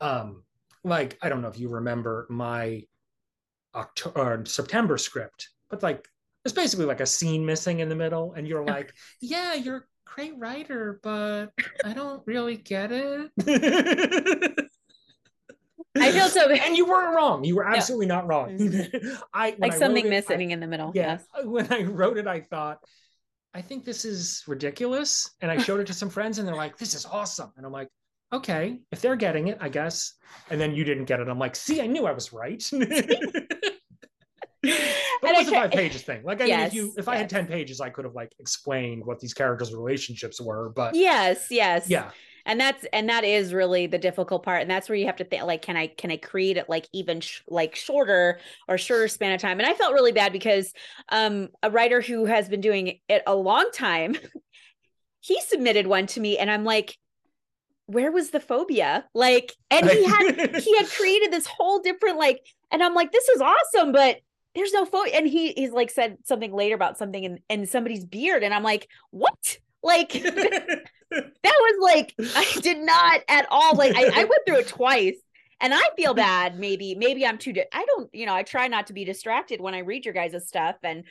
Um, 0.00 0.42
like 0.84 1.18
I 1.22 1.28
don't 1.28 1.42
know 1.42 1.48
if 1.48 1.58
you 1.58 1.68
remember 1.68 2.26
my 2.30 2.82
October 3.74 4.44
September 4.46 4.98
script, 4.98 5.48
but 5.68 5.82
like 5.82 6.06
it's 6.44 6.54
basically 6.54 6.86
like 6.86 7.00
a 7.00 7.06
scene 7.06 7.44
missing 7.44 7.80
in 7.80 7.88
the 7.88 7.96
middle, 7.96 8.34
and 8.34 8.46
you're 8.46 8.64
like, 8.64 8.92
yeah, 9.20 9.54
you're 9.54 9.76
a 9.76 9.82
great 10.04 10.38
writer, 10.38 11.00
but 11.02 11.52
I 11.84 11.92
don't 11.92 12.22
really 12.26 12.56
get 12.56 12.90
it. 12.92 13.30
I 15.98 16.12
feel 16.12 16.28
so. 16.28 16.50
And 16.50 16.76
you 16.76 16.86
weren't 16.86 17.14
wrong. 17.14 17.44
You 17.44 17.56
were 17.56 17.66
absolutely 17.66 18.06
no. 18.06 18.16
not 18.16 18.26
wrong. 18.26 18.58
Mm-hmm. 18.58 19.16
I 19.32 19.56
like 19.58 19.72
something 19.72 20.08
missing 20.08 20.50
I, 20.50 20.52
in 20.52 20.60
the 20.60 20.66
middle. 20.66 20.92
Yeah. 20.94 21.18
Yes. 21.36 21.44
When 21.44 21.72
I 21.72 21.82
wrote 21.82 22.18
it, 22.18 22.26
I 22.26 22.40
thought 22.40 22.78
I 23.56 23.62
think 23.62 23.86
this 23.86 24.04
is 24.04 24.44
ridiculous. 24.46 25.30
And 25.40 25.50
I 25.50 25.56
showed 25.56 25.80
it 25.80 25.86
to 25.86 25.94
some 25.94 26.10
friends 26.10 26.38
and 26.38 26.46
they're 26.46 26.54
like, 26.54 26.76
this 26.76 26.92
is 26.92 27.06
awesome. 27.06 27.50
And 27.56 27.64
I'm 27.64 27.72
like, 27.72 27.88
okay, 28.30 28.80
if 28.92 29.00
they're 29.00 29.16
getting 29.16 29.48
it, 29.48 29.56
I 29.62 29.70
guess. 29.70 30.12
And 30.50 30.60
then 30.60 30.74
you 30.74 30.84
didn't 30.84 31.06
get 31.06 31.20
it. 31.20 31.28
I'm 31.28 31.38
like, 31.38 31.56
see, 31.56 31.80
I 31.80 31.86
knew 31.86 32.04
I 32.04 32.12
was 32.12 32.34
right. 32.34 32.62
but 32.70 32.82
it 34.62 34.72
was 35.22 35.48
a 35.48 35.52
five 35.52 35.70
pages 35.70 36.02
thing. 36.02 36.22
Like, 36.22 36.42
I 36.42 36.44
yes, 36.44 36.58
mean, 36.58 36.66
if 36.66 36.74
you, 36.74 36.92
if 36.98 37.06
yes. 37.06 37.08
I 37.08 37.16
had 37.16 37.30
10 37.30 37.46
pages, 37.46 37.80
I 37.80 37.88
could 37.88 38.04
have 38.04 38.14
like 38.14 38.30
explained 38.40 39.06
what 39.06 39.20
these 39.20 39.32
characters' 39.32 39.72
relationships 39.72 40.38
were, 40.38 40.68
but 40.68 40.94
yes, 40.94 41.46
yes. 41.50 41.88
Yeah 41.88 42.10
and 42.46 42.58
that's 42.58 42.86
and 42.92 43.08
that 43.08 43.24
is 43.24 43.52
really 43.52 43.86
the 43.86 43.98
difficult 43.98 44.42
part. 44.42 44.62
And 44.62 44.70
that's 44.70 44.88
where 44.88 44.96
you 44.96 45.06
have 45.06 45.16
to 45.16 45.24
think 45.24 45.42
like 45.42 45.62
can 45.62 45.76
i 45.76 45.88
can 45.88 46.10
i 46.10 46.16
create 46.16 46.56
it 46.56 46.68
like 46.68 46.88
even 46.92 47.20
sh- 47.20 47.42
like 47.48 47.74
shorter 47.74 48.40
or 48.68 48.78
shorter 48.78 49.08
span 49.08 49.32
of 49.32 49.40
time? 49.40 49.60
And 49.60 49.68
i 49.68 49.74
felt 49.74 49.92
really 49.92 50.12
bad 50.12 50.32
because 50.32 50.72
um 51.10 51.48
a 51.62 51.70
writer 51.70 52.00
who 52.00 52.24
has 52.24 52.48
been 52.48 52.60
doing 52.60 52.98
it 53.08 53.22
a 53.26 53.34
long 53.34 53.68
time 53.74 54.16
he 55.20 55.40
submitted 55.40 55.86
one 55.86 56.06
to 56.06 56.20
me 56.20 56.38
and 56.38 56.50
i'm 56.50 56.64
like 56.64 56.96
where 57.86 58.10
was 58.10 58.30
the 58.30 58.40
phobia? 58.40 59.04
Like 59.14 59.52
and 59.70 59.88
he 59.88 60.04
had 60.04 60.56
he 60.56 60.76
had 60.76 60.88
created 60.90 61.32
this 61.32 61.46
whole 61.46 61.80
different 61.80 62.18
like 62.18 62.40
and 62.70 62.82
i'm 62.82 62.94
like 62.94 63.12
this 63.12 63.28
is 63.28 63.40
awesome 63.40 63.92
but 63.92 64.16
there's 64.54 64.72
no 64.72 64.84
phobia 64.84 65.14
and 65.14 65.28
he 65.28 65.52
he's 65.52 65.70
like 65.70 65.90
said 65.90 66.16
something 66.24 66.52
later 66.52 66.74
about 66.74 66.98
something 66.98 67.24
in, 67.24 67.38
in 67.48 67.66
somebody's 67.66 68.04
beard 68.04 68.42
and 68.42 68.52
i'm 68.54 68.62
like 68.62 68.88
what? 69.10 69.58
Like 69.82 70.12
that 71.10 71.32
was 71.44 71.78
like 71.80 72.14
I 72.18 72.60
did 72.60 72.78
not 72.78 73.20
at 73.28 73.46
all 73.50 73.74
like 73.76 73.94
I, 73.96 74.22
I 74.22 74.24
went 74.24 74.42
through 74.46 74.58
it 74.58 74.68
twice 74.68 75.16
and 75.60 75.72
I 75.74 75.82
feel 75.96 76.14
bad 76.14 76.58
maybe 76.58 76.94
maybe 76.94 77.26
I'm 77.26 77.38
too 77.38 77.52
di- 77.52 77.64
I 77.72 77.84
don't 77.84 78.12
you 78.14 78.26
know 78.26 78.34
I 78.34 78.42
try 78.42 78.68
not 78.68 78.88
to 78.88 78.92
be 78.92 79.04
distracted 79.04 79.60
when 79.60 79.74
I 79.74 79.78
read 79.80 80.04
your 80.04 80.14
guys' 80.14 80.46
stuff 80.46 80.76
and 80.82 81.04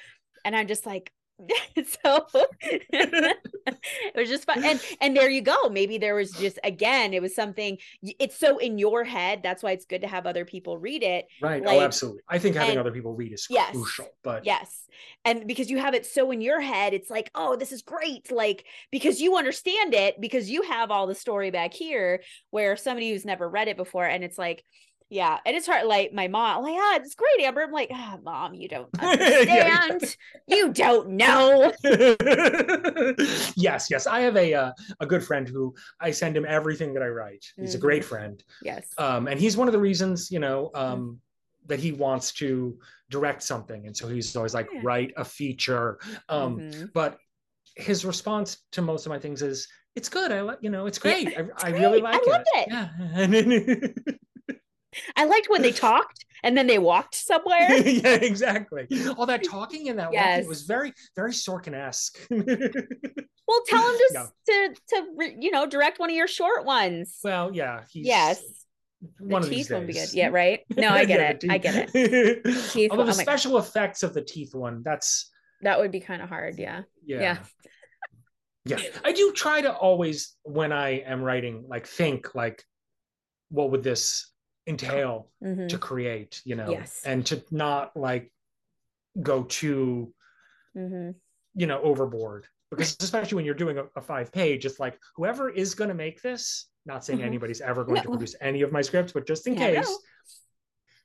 and 0.43 0.55
I'm 0.55 0.67
just 0.67 0.85
like 0.85 1.11
so 2.03 2.25
it 2.61 4.15
was 4.15 4.29
just 4.29 4.45
fun 4.45 4.63
and 4.63 4.79
and 5.01 5.17
there 5.17 5.29
you 5.29 5.41
go 5.41 5.67
maybe 5.69 5.97
there 5.97 6.15
was 6.15 6.31
just 6.31 6.57
again 6.63 7.13
it 7.13 7.21
was 7.21 7.35
something 7.35 7.77
it's 8.01 8.37
so 8.37 8.57
in 8.57 8.77
your 8.77 9.03
head 9.03 9.41
that's 9.43 9.61
why 9.61 9.71
it's 9.71 9.85
good 9.85 10.01
to 10.01 10.07
have 10.07 10.25
other 10.25 10.45
people 10.45 10.77
read 10.77 11.03
it 11.03 11.25
right 11.41 11.61
oh, 11.61 11.65
like, 11.65 11.77
oh 11.77 11.83
absolutely 11.83 12.21
i 12.29 12.39
think 12.39 12.55
having 12.55 12.71
and, 12.71 12.79
other 12.79 12.91
people 12.91 13.13
read 13.13 13.33
is 13.33 13.47
yes, 13.49 13.71
crucial 13.71 14.07
but 14.23 14.45
yes 14.45 14.87
and 15.25 15.45
because 15.45 15.69
you 15.69 15.77
have 15.77 15.93
it 15.93 16.05
so 16.05 16.31
in 16.31 16.39
your 16.39 16.61
head 16.61 16.93
it's 16.93 17.09
like 17.09 17.29
oh 17.35 17.57
this 17.57 17.73
is 17.73 17.81
great 17.81 18.31
like 18.31 18.65
because 18.89 19.19
you 19.19 19.35
understand 19.35 19.93
it 19.93 20.19
because 20.21 20.49
you 20.49 20.61
have 20.61 20.89
all 20.89 21.05
the 21.05 21.15
story 21.15 21.51
back 21.51 21.73
here 21.73 22.21
where 22.51 22.77
somebody 22.77 23.11
who's 23.11 23.25
never 23.25 23.49
read 23.49 23.67
it 23.67 23.75
before 23.75 24.05
and 24.05 24.23
it's 24.23 24.37
like 24.37 24.63
yeah, 25.09 25.37
and 25.45 25.55
it's 25.55 25.67
hard. 25.67 25.85
Like 25.85 26.13
my 26.13 26.27
mom, 26.27 26.63
like, 26.63 26.75
ah, 26.75 26.95
it's 26.95 27.13
great, 27.13 27.45
Amber. 27.45 27.61
I'm 27.61 27.71
like, 27.71 27.89
ah, 27.93 28.17
mom, 28.23 28.55
you 28.55 28.67
don't 28.67 28.89
understand. 28.99 30.15
You 30.47 30.73
don't 30.73 31.09
know. 31.09 31.71
yes, 33.55 33.87
yes. 33.91 34.07
I 34.07 34.21
have 34.21 34.35
a 34.35 34.53
uh, 34.53 34.71
a 34.99 35.05
good 35.05 35.23
friend 35.23 35.47
who 35.47 35.75
I 35.99 36.09
send 36.09 36.35
him 36.35 36.45
everything 36.47 36.93
that 36.95 37.03
I 37.03 37.07
write. 37.07 37.45
He's 37.55 37.69
mm-hmm. 37.69 37.77
a 37.77 37.81
great 37.81 38.03
friend. 38.03 38.43
Yes. 38.63 38.87
Um, 38.97 39.27
and 39.27 39.39
he's 39.39 39.55
one 39.55 39.67
of 39.67 39.73
the 39.73 39.79
reasons, 39.79 40.31
you 40.31 40.39
know, 40.39 40.71
um, 40.73 40.99
mm-hmm. 40.99 41.13
that 41.67 41.79
he 41.79 41.91
wants 41.91 42.31
to 42.33 42.77
direct 43.11 43.43
something, 43.43 43.85
and 43.85 43.95
so 43.95 44.07
he's 44.07 44.35
always 44.35 44.55
like, 44.55 44.67
yeah. 44.73 44.81
write 44.83 45.13
a 45.17 45.25
feature. 45.25 45.99
Um, 46.29 46.57
mm-hmm. 46.57 46.85
but 46.95 47.19
his 47.75 48.05
response 48.05 48.57
to 48.71 48.81
most 48.81 49.05
of 49.05 49.11
my 49.11 49.19
things 49.19 49.43
is, 49.43 49.67
"It's 49.95 50.09
good. 50.09 50.31
I 50.31 50.41
like, 50.41 50.59
you 50.61 50.71
know, 50.71 50.87
it's 50.87 50.97
great. 50.97 51.29
Yeah, 51.29 51.43
I, 51.59 51.67
I 51.67 51.69
really 51.73 52.01
like 52.01 52.21
it. 52.23 52.47
I 52.55 53.21
it. 53.21 53.33
it. 53.33 53.93
Yeah." 54.07 54.13
I 55.15 55.25
liked 55.25 55.49
when 55.49 55.61
they 55.61 55.71
talked 55.87 56.25
and 56.43 56.57
then 56.57 56.67
they 56.67 56.77
walked 56.79 57.15
somewhere. 57.15 57.71
yeah, 57.85 58.15
exactly. 58.15 58.87
All 59.17 59.25
that 59.25 59.43
talking 59.43 59.89
and 59.89 59.97
that 59.99 60.05
walking 60.07 60.19
Yes. 60.19 60.43
it 60.45 60.47
was 60.47 60.63
very, 60.63 60.93
very 61.15 61.31
Sorkin-esque. 61.31 62.17
Well, 63.47 63.61
tell 63.67 63.87
him 63.91 63.95
to 63.95 64.09
No. 64.13 64.27
to 64.47 64.75
to 64.89 65.35
you 65.39 65.51
know 65.51 65.67
direct 65.67 65.99
one 65.99 66.09
of 66.09 66.15
your 66.15 66.27
short 66.27 66.65
ones. 66.65 67.19
well, 67.23 67.51
yeah, 67.53 67.83
he's 67.91 68.07
yes, 68.07 68.41
the 69.19 69.25
one 69.27 69.43
of 69.43 69.49
these 69.49 69.67
teeth 69.67 69.71
won't 69.75 69.85
be 69.85 69.93
good. 69.93 70.11
Yeah, 70.13 70.29
right. 70.29 70.61
No, 70.75 70.89
I 70.89 71.05
get 71.05 71.19
Yeah, 71.19 71.29
it. 71.29 71.45
I 71.51 71.57
get 71.59 71.91
it. 71.93 72.43
Teeth 72.71 72.89
Although 72.89 73.03
one- 73.03 73.13
the 73.13 73.19
oh 73.19 73.21
special 73.21 73.59
effects 73.59 74.01
of 74.01 74.15
the 74.15 74.23
teeth 74.23 74.55
one, 74.55 74.81
that's 74.83 75.29
That 75.61 75.77
would 75.79 75.91
be 75.91 75.99
kind 75.99 76.23
of 76.23 76.29
hard. 76.29 76.57
Yeah. 76.57 76.81
yeah. 77.05 77.37
Yeah. 78.65 78.77
Yeah. 78.79 78.89
I 79.03 79.11
do 79.11 79.31
try 79.31 79.61
to 79.61 79.71
always 79.71 80.35
when 80.41 80.71
I 80.71 81.01
am 81.05 81.21
writing, 81.21 81.65
like 81.67 81.85
think 81.85 82.33
like 82.33 82.63
what 83.49 83.69
would 83.69 83.83
this 83.83 84.31
entail 84.67 85.29
Mhm. 85.43 85.69
to 85.69 85.77
create, 85.77 86.41
you 86.45 86.55
know, 86.55 86.69
Yes. 86.71 87.01
and 87.05 87.25
to 87.27 87.43
not 87.51 87.95
like 87.95 88.31
go 89.21 89.43
too, 89.43 90.13
Mhm. 90.75 91.15
you 91.53 91.67
know, 91.67 91.81
overboard. 91.81 92.47
Because 92.71 92.97
especially 92.99 93.35
when 93.35 93.45
you're 93.45 93.53
doing 93.53 93.77
a, 93.77 93.85
a 93.95 94.01
five 94.01 94.31
page, 94.31 94.65
it's 94.65 94.79
like 94.79 94.99
whoever 95.15 95.49
is 95.49 95.75
going 95.75 95.89
to 95.89 95.93
make 95.93 96.21
this, 96.21 96.67
not 96.85 97.05
saying 97.05 97.19
Mhm. 97.19 97.25
anybody's 97.25 97.61
ever 97.61 97.83
going 97.83 98.01
to 98.01 98.09
produce 98.09 98.35
any 98.41 98.63
of 98.63 98.71
my 98.71 98.81
scripts, 98.81 99.13
but 99.13 99.27
just 99.27 99.47
in 99.47 99.53
never 99.55 99.75
case. 99.77 99.97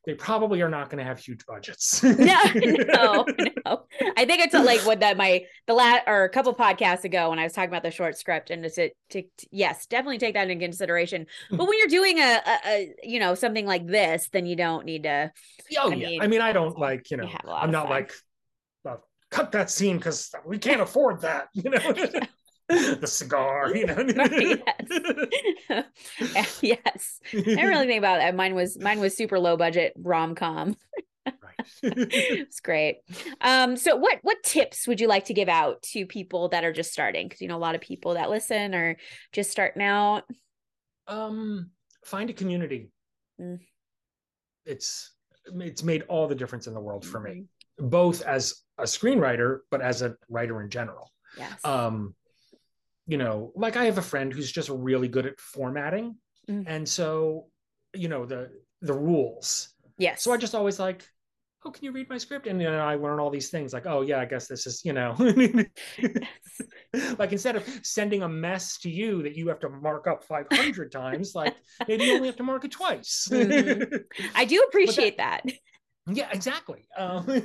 They 0.06 0.14
probably 0.14 0.62
are 0.62 0.68
not 0.68 0.88
going 0.88 0.98
to 0.98 1.04
have 1.04 1.18
huge 1.18 1.44
budgets. 1.46 2.02
no, 2.02 2.38
no, 2.54 3.26
no. 3.66 3.82
I 4.16 4.24
think 4.24 4.40
it's 4.40 4.54
like 4.54 4.80
what 4.86 5.00
that 5.00 5.16
my 5.16 5.44
the 5.66 5.74
last 5.74 6.04
or 6.06 6.24
a 6.24 6.30
couple 6.30 6.54
podcasts 6.54 7.04
ago 7.04 7.30
when 7.30 7.38
I 7.38 7.44
was 7.44 7.52
talking 7.52 7.68
about 7.68 7.82
the 7.82 7.90
short 7.90 8.16
script 8.16 8.50
and 8.50 8.64
to, 8.64 8.90
to, 9.10 9.22
yes, 9.50 9.86
definitely 9.86 10.18
take 10.18 10.34
that 10.34 10.48
into 10.50 10.64
consideration. 10.64 11.26
But 11.50 11.68
when 11.68 11.78
you're 11.78 11.88
doing 11.88 12.18
a, 12.18 12.40
a, 12.46 12.58
a 12.66 12.94
you 13.02 13.20
know 13.20 13.34
something 13.34 13.66
like 13.66 13.86
this, 13.86 14.28
then 14.32 14.46
you 14.46 14.56
don't 14.56 14.86
need 14.86 15.02
to. 15.02 15.30
Oh 15.76 15.90
I 15.90 15.94
yeah. 15.94 16.08
mean, 16.08 16.22
I 16.22 16.26
mean, 16.28 16.40
I 16.40 16.52
don't 16.52 16.78
like, 16.78 17.10
you 17.10 17.18
know, 17.18 17.28
I'm 17.46 17.70
not 17.70 17.84
fun. 17.84 17.90
like 17.90 18.12
uh, 18.88 18.96
cut 19.30 19.52
that 19.52 19.70
scene 19.70 19.98
because 19.98 20.30
we 20.46 20.58
can't 20.58 20.80
afford 20.80 21.20
that, 21.22 21.48
you 21.52 21.68
know. 21.70 21.78
the 22.70 23.06
cigar, 23.06 23.74
you 23.74 23.86
know. 23.86 23.96
yes, 26.62 27.20
I 27.32 27.40
didn't 27.40 27.68
really 27.68 27.86
think 27.86 27.98
about 27.98 28.18
that. 28.18 28.34
Mine 28.34 28.54
was 28.54 28.78
mine 28.78 29.00
was 29.00 29.16
super 29.16 29.38
low 29.38 29.56
budget 29.56 29.92
rom 29.96 30.34
com. 30.34 30.76
It's 31.82 32.60
great. 32.60 33.00
Um, 33.42 33.76
so 33.76 33.94
what 33.96 34.18
what 34.22 34.42
tips 34.42 34.88
would 34.88 34.98
you 34.98 35.06
like 35.08 35.26
to 35.26 35.34
give 35.34 35.48
out 35.50 35.82
to 35.92 36.06
people 36.06 36.48
that 36.48 36.64
are 36.64 36.72
just 36.72 36.90
starting? 36.90 37.28
Because 37.28 37.42
you 37.42 37.48
know 37.48 37.56
a 37.56 37.60
lot 37.60 37.74
of 37.74 37.82
people 37.82 38.14
that 38.14 38.30
listen 38.30 38.74
are 38.74 38.96
just 39.32 39.50
starting 39.50 39.82
out. 39.82 40.24
um 41.06 41.70
find 42.06 42.30
a 42.30 42.32
community. 42.32 42.88
Mm. 43.38 43.58
It's 44.64 45.12
it's 45.54 45.82
made 45.82 46.02
all 46.08 46.28
the 46.28 46.34
difference 46.34 46.66
in 46.66 46.72
the 46.74 46.80
world 46.80 47.04
for 47.04 47.20
me, 47.20 47.44
Mhm. 47.80 47.90
both 47.90 48.22
as 48.22 48.62
a 48.78 48.84
screenwriter, 48.84 49.58
but 49.70 49.82
as 49.82 50.00
a 50.00 50.16
writer 50.30 50.62
in 50.62 50.70
general. 50.70 51.12
Yes. 51.36 51.62
um 51.64 52.14
you 53.10 53.18
know 53.18 53.52
like 53.64 53.76
i 53.76 53.84
have 53.84 53.98
a 53.98 54.02
friend 54.12 54.32
who's 54.32 54.50
just 54.52 54.70
really 54.70 55.08
good 55.08 55.26
at 55.26 55.38
formatting 55.40 56.16
Mm. 56.48 56.64
and 56.66 56.88
so 56.88 57.46
you 58.02 58.08
know 58.08 58.24
the 58.24 58.48
the 58.80 58.94
rules 58.94 59.74
yes. 59.98 60.22
so 60.24 60.32
i 60.32 60.36
just 60.38 60.54
always 60.54 60.78
like 60.80 61.04
oh 61.64 61.70
can 61.70 61.84
you 61.84 61.92
read 61.92 62.08
my 62.08 62.16
script 62.18 62.46
and 62.46 62.60
you 62.62 62.70
know 62.70 62.78
i 62.92 62.94
learn 62.94 63.20
all 63.20 63.30
these 63.30 63.50
things 63.50 63.72
like 63.74 63.86
oh 63.86 64.00
yeah 64.00 64.18
i 64.18 64.24
guess 64.24 64.46
this 64.48 64.66
is 64.66 64.82
you 64.84 64.94
know 64.94 65.14
like 67.18 67.32
instead 67.32 67.56
of 67.56 67.62
sending 67.82 68.22
a 68.22 68.28
mess 68.28 68.78
to 68.78 68.90
you 68.90 69.22
that 69.22 69.36
you 69.36 69.48
have 69.48 69.60
to 69.60 69.68
mark 69.68 70.06
up 70.06 70.24
500 70.24 70.90
times 70.90 71.34
like 71.34 71.54
maybe 71.86 72.04
you 72.04 72.14
only 72.14 72.26
have 72.26 72.36
to 72.36 72.42
mark 72.52 72.64
it 72.64 72.70
twice 72.72 73.28
Mhm. 73.30 74.04
I 74.34 74.44
do 74.46 74.64
appreciate 74.68 75.18
that. 75.18 75.42
yeah 76.06 76.30
exactly 76.32 76.88
um, 76.96 77.26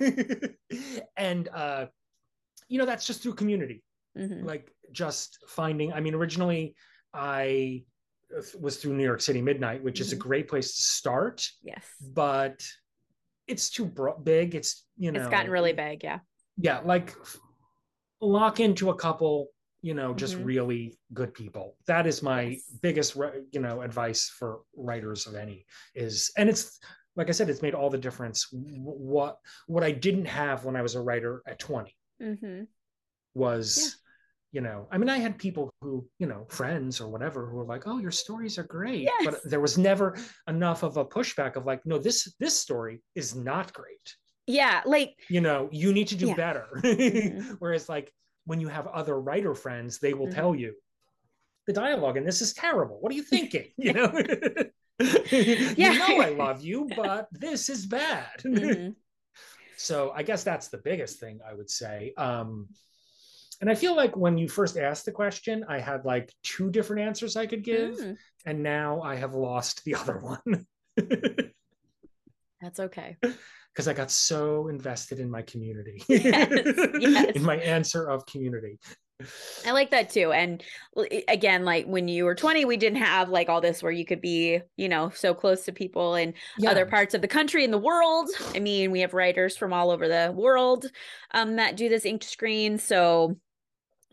and 1.17 1.49
uh 1.49 1.87
you 2.69 2.79
know 2.79 2.85
that's 2.85 3.05
just 3.05 3.21
through 3.21 3.33
community 3.35 3.83
Mhm. 4.17 4.43
like 4.45 4.71
just 4.91 5.37
finding 5.47 5.91
i 5.93 5.99
mean 5.99 6.13
originally 6.15 6.75
i 7.13 7.83
was 8.59 8.77
through 8.77 8.93
new 8.95 9.03
york 9.03 9.21
city 9.21 9.41
midnight 9.41 9.83
which 9.83 9.99
is 9.99 10.13
a 10.13 10.15
Mhm. 10.15 10.19
great 10.19 10.47
place 10.47 10.75
to 10.75 10.81
start 10.81 11.45
Yes. 11.61 11.85
but 12.01 12.63
it's 13.47 13.69
too 13.69 13.85
bro- 13.85 14.17
big 14.17 14.55
it's 14.55 14.85
you 14.97 15.11
know 15.11 15.19
It's 15.21 15.29
gotten 15.29 15.51
really 15.51 15.73
big. 15.73 16.03
Yeah. 16.03 16.19
yeah 16.57 16.79
like 16.79 17.13
lock 18.21 18.59
into 18.59 18.89
a 18.89 18.95
couple 18.95 19.49
you 19.81 19.93
know 19.93 20.13
just 20.13 20.35
Mhm. 20.35 20.45
really 20.45 20.99
good 21.13 21.33
people 21.33 21.77
that 21.85 22.07
is 22.07 22.23
my 22.23 22.41
Yes. 22.41 22.63
biggest 22.81 23.15
you 23.51 23.59
know 23.59 23.81
advice 23.81 24.29
for 24.29 24.61
writers 24.75 25.27
of 25.27 25.35
any 25.35 25.65
is 25.93 26.31
and 26.37 26.49
it's 26.49 26.79
like 27.15 27.29
i 27.29 27.31
said 27.31 27.49
it's 27.49 27.61
made 27.61 27.75
all 27.75 27.89
the 27.89 27.97
difference 27.97 28.47
what 28.51 29.37
what 29.67 29.83
i 29.83 29.91
didn't 29.91 30.25
have 30.25 30.65
when 30.65 30.75
i 30.75 30.81
was 30.81 30.95
a 30.95 31.01
writer 31.01 31.41
at 31.45 31.59
20 31.59 31.95
hmm 32.19 32.63
was 33.35 33.97
you 34.55 34.61
know 34.61 34.87
i 34.93 34.97
mean 34.97 35.09
i 35.09 35.17
had 35.25 35.37
people 35.37 35.65
who 35.81 35.91
you 36.21 36.27
know 36.31 36.41
friends 36.49 37.01
or 37.01 37.07
whatever 37.13 37.39
who 37.49 37.57
were 37.57 37.65
like 37.73 37.83
oh 37.91 37.97
your 38.05 38.15
stories 38.23 38.57
are 38.59 38.63
great 38.77 39.01
Yes. 39.11 39.21
but 39.25 39.35
there 39.51 39.59
was 39.67 39.77
never 39.77 40.07
enough 40.47 40.81
of 40.87 40.95
a 40.97 41.05
pushback 41.17 41.57
of 41.57 41.65
like 41.65 41.81
no 41.85 41.97
this 42.07 42.19
this 42.39 42.55
story 42.65 42.95
is 43.21 43.35
not 43.35 43.67
great 43.73 44.07
Yeah. 44.47 44.81
Like. 44.85 45.13
you 45.35 45.41
know 45.47 45.59
you 45.81 45.89
need 45.97 46.07
to 46.13 46.17
do 46.23 46.27
Yeah. 46.29 46.35
better 46.45 46.67
Mhm. 46.75 47.55
whereas 47.61 47.85
like 47.95 48.07
when 48.49 48.59
you 48.63 48.69
have 48.77 48.87
other 48.87 49.15
writer 49.27 49.53
friends 49.63 49.91
they 49.99 50.13
will 50.17 50.27
Mhm. 50.29 50.35
tell 50.39 50.53
you 50.63 50.71
the 51.67 51.73
dialogue 51.73 52.15
and 52.19 52.25
this 52.31 52.41
is 52.45 52.53
terrible 52.53 52.97
what 53.01 53.09
are 53.11 53.15
you 53.21 53.27
thinking 53.35 53.67
you 53.85 53.91
know 53.97 54.09
Yeah. 54.99 55.91
you 55.91 55.99
know 56.03 56.13
i 56.29 56.31
love 56.45 56.59
you 56.69 56.77
but 56.95 57.27
this 57.45 57.61
is 57.75 57.81
bad 58.01 58.35
mhm. 58.45 58.95
so 59.87 59.95
i 60.19 60.21
guess 60.29 60.41
that's 60.49 60.67
the 60.73 60.81
biggest 60.89 61.19
thing 61.23 61.35
i 61.49 61.53
would 61.57 61.69
say 61.81 61.97
um 62.29 62.69
and 63.61 63.69
i 63.69 63.75
feel 63.75 63.95
like 63.95 64.15
when 64.15 64.37
you 64.37 64.47
first 64.49 64.77
asked 64.77 65.05
the 65.05 65.11
question 65.11 65.65
i 65.69 65.79
had 65.79 66.05
like 66.05 66.31
two 66.43 66.69
different 66.69 67.01
answers 67.01 67.35
i 67.35 67.45
could 67.45 67.63
give 67.63 67.95
Mm, 67.95 68.17
and 68.45 68.63
now 68.63 69.01
i 69.01 69.15
have 69.15 69.33
lost 69.33 69.83
the 69.85 69.95
other 69.95 70.19
one 70.19 70.65
That's 72.61 72.79
okay. 72.79 73.17
because 73.21 73.87
i 73.87 73.93
got 73.93 74.11
so 74.11 74.67
invested 74.67 75.19
in 75.19 75.29
my 75.29 75.41
community 75.43 76.03
Yes, 76.09 76.49
yes. 76.99 77.35
in 77.35 77.43
my 77.43 77.57
answer 77.57 78.09
of 78.09 78.25
community 78.25 78.79
I 79.65 79.71
like 79.71 79.91
that 79.91 80.09
too. 80.09 80.33
And 80.33 80.61
again, 81.29 81.63
like 81.63 81.85
when 81.85 82.09
you 82.09 82.25
were 82.25 82.35
20, 82.35 82.65
we 82.65 82.75
didn't 82.75 82.99
have 83.01 83.29
like 83.29 83.47
all 83.47 83.61
this 83.61 83.81
where 83.81 83.91
you 83.91 84.03
could 84.03 84.19
be, 84.19 84.59
you 84.75 84.89
know, 84.89 85.09
so 85.15 85.33
close 85.33 85.63
to 85.65 85.71
people 85.71 86.15
in 86.15 86.33
yeah 86.57 86.69
other 86.71 86.85
parts 86.85 87.13
of 87.13 87.21
the 87.21 87.27
country 87.29 87.63
and 87.63 87.71
the 87.71 87.77
world. 87.77 88.29
I 88.53 88.59
mean, 88.59 88.91
we 88.91 88.99
have 88.99 89.13
writers 89.13 89.55
from 89.55 89.71
all 89.71 89.89
over 89.89 90.09
the 90.09 90.33
world 90.35 90.87
um, 91.31 91.55
that 91.55 91.77
do 91.77 91.87
this 91.87 92.05
ink 92.05 92.23
to 92.23 92.27
screen. 92.27 92.77
So 92.77 93.37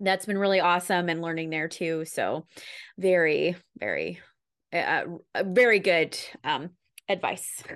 that's 0.03 0.27
been 0.27 0.39
really 0.39 0.61
awesome 0.61 1.09
and 1.09 1.23
learning 1.23 1.51
there 1.51 1.69
too. 1.69 2.05
So 2.05 2.47
very, 2.99 3.57
very, 3.79 4.21
uh, 4.73 5.05
uh, 5.35 5.45
very 5.47 5.79
good 5.79 6.19
um, 6.45 6.71
advice. 7.09 7.63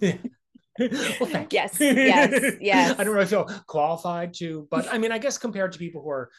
well. 0.00 1.46
Yes, 1.50 1.80
yes, 1.80 2.54
yes. 2.60 2.94
i 2.98 3.02
don't 3.02 3.12
really 3.12 3.26
feel 3.26 3.44
qualified 3.66 4.32
to 4.32 4.68
but 4.70 4.86
i 4.94 4.98
mean 4.98 5.10
i 5.10 5.18
guess 5.18 5.36
compared 5.36 5.72
to 5.72 5.78
people 5.78 6.00
who 6.02 6.08
are 6.10 6.30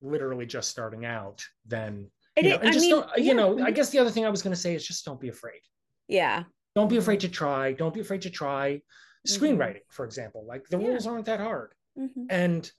literally 0.00 0.46
just 0.46 0.70
starting 0.70 1.04
out 1.04 1.44
then 1.66 2.10
you 2.40 2.48
know, 2.48 2.56
and 2.56 2.68
I 2.70 2.72
just 2.72 2.80
mean, 2.84 2.90
don't, 2.92 3.10
yeah, 3.18 3.22
you 3.22 3.34
know 3.34 3.58
i 3.58 3.70
mhm. 3.70 3.74
guess 3.74 3.90
the 3.90 3.98
other 3.98 4.08
thing 4.10 4.24
i 4.24 4.30
was 4.30 4.40
going 4.40 4.54
to 4.54 4.60
say 4.60 4.74
is 4.74 4.86
just 4.86 5.04
don't 5.04 5.20
be 5.20 5.28
afraid 5.28 5.60
Yeah. 6.08 6.44
don't 6.74 6.88
be 6.88 6.96
afraid 6.96 7.18
Mm-hmm. 7.20 7.28
to 7.28 7.34
try 7.34 7.72
don't 7.72 7.92
be 7.92 8.00
afraid 8.00 8.22
to 8.22 8.30
try 8.30 8.80
screenwriting 9.28 9.82
for 9.90 10.06
example 10.06 10.46
like 10.48 10.64
the 10.70 10.78
Yeah. 10.78 10.88
rules 10.88 11.06
aren't 11.06 11.26
that 11.26 11.40
hard 11.40 11.74
Mhm. 11.98 12.26
and 12.30 12.70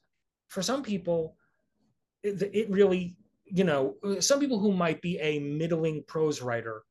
for 0.47 0.63
some 0.63 0.81
people 0.81 1.37
it, 2.25 2.41
it 2.53 2.69
really 2.69 3.15
you 3.45 3.63
know 3.63 3.95
some 4.19 4.39
people 4.39 4.59
who 4.59 4.71
might 4.73 5.01
be 5.01 5.17
a 5.19 5.39
middling 5.39 6.03
prose 6.07 6.41
writer 6.41 6.83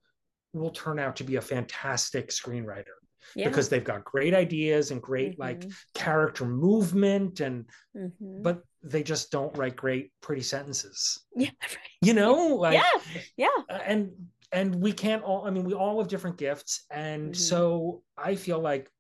will 0.53 0.71
turn 0.71 0.99
out 0.99 1.17
to 1.17 1.25
be 1.25 1.37
a 1.37 1.41
fantastic 1.41 2.29
screenwriter 2.29 2.97
Yeah. 3.35 3.49
because 3.49 3.69
they've 3.69 3.83
got 3.93 4.05
great 4.05 4.35
ideas 4.35 4.91
and 4.93 5.03
great 5.03 5.39
like 5.39 5.61
Mhm. 5.61 5.75
character 5.95 6.45
movement 6.47 7.41
and 7.41 7.69
Mhm. 7.97 8.43
but 8.43 8.63
they 8.83 9.03
just 9.03 9.31
don't 9.33 9.57
write 9.59 9.77
great 9.77 10.13
pretty 10.21 10.43
sentences 10.43 11.25
yeah. 11.35 11.51
right. 11.63 11.91
you 12.03 12.15
know 12.15 12.35
like 12.65 12.75
yeah. 12.75 13.01
Yeah. 13.37 13.57
uh, 13.69 13.81
and 13.93 14.13
and 14.53 14.69
we 14.77 14.93
can't 14.93 15.25
all 15.25 15.47
i 15.47 15.51
mean 15.51 15.65
we 15.65 15.75
all 15.75 15.99
have 15.99 16.09
different 16.09 16.37
gifts 16.39 16.85
and 16.91 17.33
Mhm. 17.33 17.37
so 17.37 18.03
i 18.17 18.37
feel 18.37 18.61
like 18.61 18.91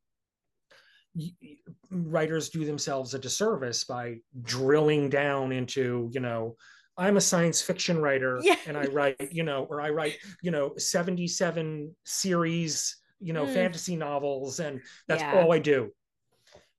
writers 1.90 2.48
do 2.48 2.64
themselves 2.64 3.14
a 3.14 3.18
disservice 3.18 3.84
by 3.84 4.16
drilling 4.42 5.08
down 5.08 5.52
into 5.52 6.08
you 6.12 6.20
know 6.20 6.56
i'm 6.96 7.16
a 7.16 7.20
science 7.20 7.62
fiction 7.62 8.00
writer 8.00 8.40
Yeah. 8.42 8.56
and 8.66 8.76
i 8.76 8.84
write 8.86 9.32
you 9.32 9.44
know 9.44 9.64
or 9.70 9.80
i 9.80 9.90
write 9.90 10.16
you 10.42 10.50
know 10.50 10.72
77 10.76 11.94
series 12.04 12.96
you 13.20 13.32
know 13.32 13.44
Mm. 13.46 13.54
fantasy 13.54 13.96
novels 13.96 14.58
and 14.60 14.80
that's 15.06 15.22
Yeah. 15.22 15.34
all 15.40 15.52
i 15.52 15.58
do 15.58 15.90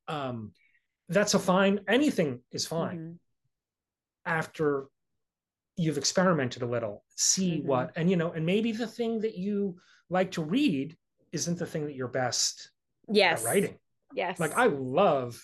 um 0.08 0.52
that's 1.10 1.34
a 1.34 1.40
fine 1.40 1.80
anything 1.88 2.42
is 2.52 2.66
fine 2.66 2.98
Mhm. 2.98 3.20
after 4.26 4.88
you've 5.78 5.98
experimented 5.98 6.62
a 6.62 6.66
little 6.68 7.04
see 7.16 7.60
Mhm. 7.62 7.66
what 7.66 7.92
and 7.96 8.10
you 8.10 8.18
know 8.18 8.32
and 8.34 8.46
maybe 8.46 8.72
the 8.74 8.88
thing 8.88 9.20
that 9.22 9.38
you 9.38 9.80
like 10.10 10.32
to 10.32 10.44
read 10.44 10.98
isn't 11.32 11.58
the 11.58 11.66
thing 11.66 11.86
that 11.86 11.96
you're 11.96 12.08
best 12.08 12.72
yes 13.10 13.42
at 13.42 13.46
writing. 13.46 13.80
Yes 14.16 14.40
Like 14.40 14.58
I 14.58 14.66
love 14.66 15.40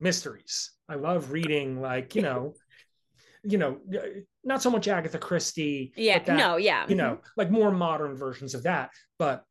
mysteries. 0.00 0.72
I 0.88 0.94
love 0.96 1.32
reading 1.32 1.80
like, 1.80 2.14
you 2.14 2.22
know, 2.22 2.54
you 3.44 3.58
know, 3.58 3.78
not 4.44 4.62
so 4.62 4.70
much 4.70 4.88
Agatha 4.88 5.18
Christie. 5.18 5.92
yeah 5.96 6.18
that, 6.18 6.36
no 6.36 6.56
yeah 6.56 6.86
You 6.88 6.96
know, 6.96 7.12
mm-hmm. 7.12 7.30
like 7.36 7.50
more 7.50 7.70
modern 7.70 8.16
versions 8.16 8.54
of 8.54 8.64
that. 8.64 8.90
But 9.18 9.44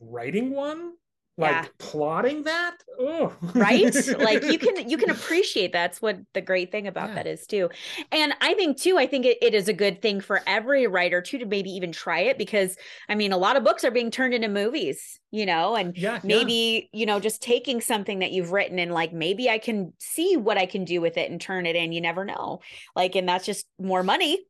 writing 0.00 0.50
one, 0.50 0.92
like 1.40 1.52
Yeah. 1.52 1.66
plotting 1.78 2.44
that, 2.44 2.76
oh 2.98 3.34
right 3.54 3.94
like 4.18 4.44
you 4.44 4.58
can 4.58 4.88
you 4.88 4.98
can 4.98 5.10
appreciate 5.10 5.72
that's 5.72 6.02
what 6.02 6.18
the 6.34 6.40
great 6.40 6.70
thing 6.70 6.86
about 6.86 7.08
Yeah. 7.10 7.14
that 7.16 7.26
is 7.26 7.46
too 7.46 7.70
and 8.12 8.34
i 8.40 8.52
think 8.54 8.78
too 8.78 8.98
i 8.98 9.06
think 9.06 9.24
it, 9.24 9.38
it 9.40 9.54
is 9.54 9.68
a 9.68 9.72
good 9.72 10.02
thing 10.02 10.20
for 10.20 10.42
every 10.46 10.86
writer 10.86 11.22
too 11.22 11.38
to 11.38 11.46
maybe 11.46 11.70
even 11.70 11.92
try 11.92 12.20
it 12.20 12.36
because 12.36 12.76
i 13.08 13.14
mean 13.14 13.32
a 13.32 13.38
lot 13.38 13.56
of 13.56 13.64
books 13.64 13.84
are 13.84 13.90
being 13.90 14.10
turned 14.10 14.34
into 14.34 14.48
movies 14.48 15.18
you 15.30 15.46
know 15.46 15.76
and 15.76 15.96
yeah, 15.96 16.14
yeah. 16.14 16.20
maybe 16.24 16.90
you 16.92 17.06
know 17.06 17.18
just 17.20 17.42
taking 17.42 17.80
something 17.80 18.18
that 18.18 18.32
you've 18.32 18.52
written 18.52 18.78
and 18.78 18.92
like 18.92 19.12
maybe 19.12 19.48
i 19.48 19.58
can 19.58 19.92
see 19.98 20.36
what 20.36 20.58
i 20.58 20.66
can 20.66 20.84
do 20.84 21.00
with 21.00 21.16
it 21.16 21.30
and 21.30 21.40
turn 21.40 21.64
it 21.66 21.76
in 21.76 21.92
you 21.92 22.00
never 22.00 22.24
know 22.24 22.60
like 22.94 23.14
and 23.14 23.28
that's 23.28 23.46
just 23.46 23.66
more 23.78 24.02
money 24.02 24.40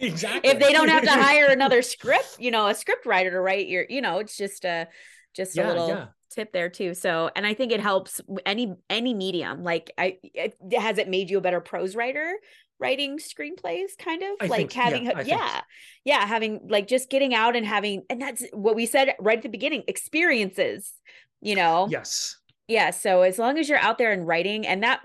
exactly 0.00 0.50
if 0.50 0.58
they 0.58 0.72
don't 0.72 0.88
have 0.88 1.04
to 1.04 1.10
hire 1.10 1.46
another 1.46 1.82
script 1.94 2.36
you 2.38 2.50
know 2.50 2.66
a 2.66 2.74
script 2.74 3.06
writer 3.06 3.30
to 3.30 3.40
write 3.40 3.68
your 3.68 3.84
you 3.88 4.00
know 4.00 4.18
it's 4.18 4.36
just 4.36 4.64
a 4.64 4.88
just 5.34 5.56
a 5.58 5.66
little 5.66 5.88
yeah. 5.88 6.06
Tip 6.36 6.52
there 6.52 6.68
too. 6.68 6.94
So 6.94 7.30
and 7.34 7.46
i 7.46 7.54
think 7.54 7.72
it 7.72 7.80
helps 7.80 8.20
any 8.44 8.74
any 8.88 9.14
medium 9.14 9.64
like 9.64 9.90
i 9.98 10.18
it, 10.22 10.56
has 10.78 10.98
it 10.98 11.08
made 11.08 11.30
you 11.30 11.38
a 11.38 11.40
better 11.40 11.60
prose 11.60 11.96
writer 11.96 12.34
writing 12.78 13.18
screenplays 13.18 13.96
kind 13.98 14.22
of 14.22 14.36
I 14.40 14.46
like 14.46 14.58
think- 14.58 14.72
having 14.74 15.06
think 15.06 15.26
yeah 15.26 15.62
yeah 16.04 16.26
having 16.26 16.60
like 16.68 16.86
just 16.86 17.08
getting 17.08 17.34
out 17.34 17.56
and 17.56 17.64
having 17.66 18.02
and 18.10 18.20
that's 18.20 18.44
what 18.52 18.76
we 18.76 18.84
said 18.86 19.14
right 19.18 19.38
at 19.38 19.42
the 19.42 19.48
beginning 19.48 19.82
experiences 19.88 20.92
you 21.40 21.54
know? 21.54 21.86
Yes. 21.90 22.36
yeah 22.68 22.90
so 22.90 23.22
as 23.22 23.38
long 23.38 23.58
as 23.58 23.68
you're 23.68 23.78
out 23.78 23.98
there 23.98 24.12
and 24.12 24.26
writing 24.26 24.66
and 24.66 24.82
that 24.82 25.00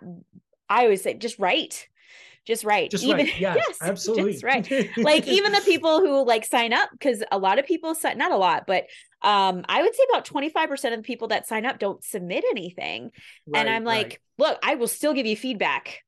i 0.70 0.84
always 0.84 1.02
say 1.04 1.14
just 1.14 1.40
write 1.40 1.88
just 2.48 2.64
write 2.64 2.92
Just 2.92 3.04
even 3.04 3.26
right. 3.28 3.40
Yeah, 3.40 3.56
yes 3.56 3.78
absolutely. 3.82 4.32
just 4.34 4.44
right 4.44 4.70
like 4.98 5.28
even 5.28 5.52
the 5.52 5.62
people 5.62 6.00
who 6.00 6.26
like 6.26 6.46
sign 6.46 6.74
up 6.74 6.90
because 6.92 7.24
a 7.32 7.38
lot 7.38 7.60
of 7.60 7.66
people 7.66 7.94
sign 7.96 8.18
not 8.18 8.32
a 8.32 8.38
lot 8.38 8.64
but 8.68 8.86
um 9.22 9.64
i 9.70 9.82
would 9.82 9.96
say 9.96 10.04
about 10.12 10.26
25% 10.26 10.72
of 10.94 10.98
the 10.98 11.04
people 11.04 11.28
that 11.30 11.48
sign 11.48 11.66
up 11.66 11.78
don't 11.80 12.04
submit 12.04 12.44
anything 12.50 13.12
and 13.54 13.70
i'm 13.70 13.84
right. 13.86 14.10
like 14.10 14.22
look 14.38 14.58
i 14.64 14.76
will 14.76 14.88
still 14.88 15.14
give 15.14 15.26
you 15.26 15.36
feedback 15.36 16.00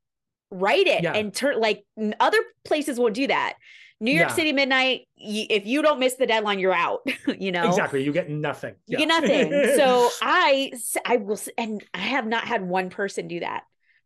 write 0.52 0.88
it 0.88 1.04
Yeah. 1.04 1.14
and 1.14 1.34
turn 1.34 1.60
like 1.60 1.86
other 2.20 2.40
places 2.66 3.00
won't 3.00 3.14
do 3.14 3.28
that 3.28 3.56
new 4.00 4.12
york 4.12 4.30
Yeah. 4.30 4.36
city 4.36 4.54
midnight 4.54 5.08
y- 5.18 5.48
if 5.50 5.66
you 5.66 5.82
don't 5.82 6.00
miss 6.00 6.16
the 6.16 6.26
deadline 6.26 6.60
you're 6.60 6.74
out 6.74 7.02
you 7.40 7.52
know 7.52 7.68
exactly, 7.68 8.04
you 8.04 8.12
get 8.12 8.30
nothing. 8.30 8.74
you 8.88 8.98
get 8.98 9.08
nothing 9.08 9.52
so 9.78 10.10
I, 10.22 10.72
I 11.06 11.18
will 11.18 11.40
and 11.58 11.84
i 11.94 12.00
have 12.00 12.26
not 12.28 12.44
had 12.46 12.64
one 12.68 12.90
person 12.90 13.28
do 13.28 13.40
that 13.42 13.64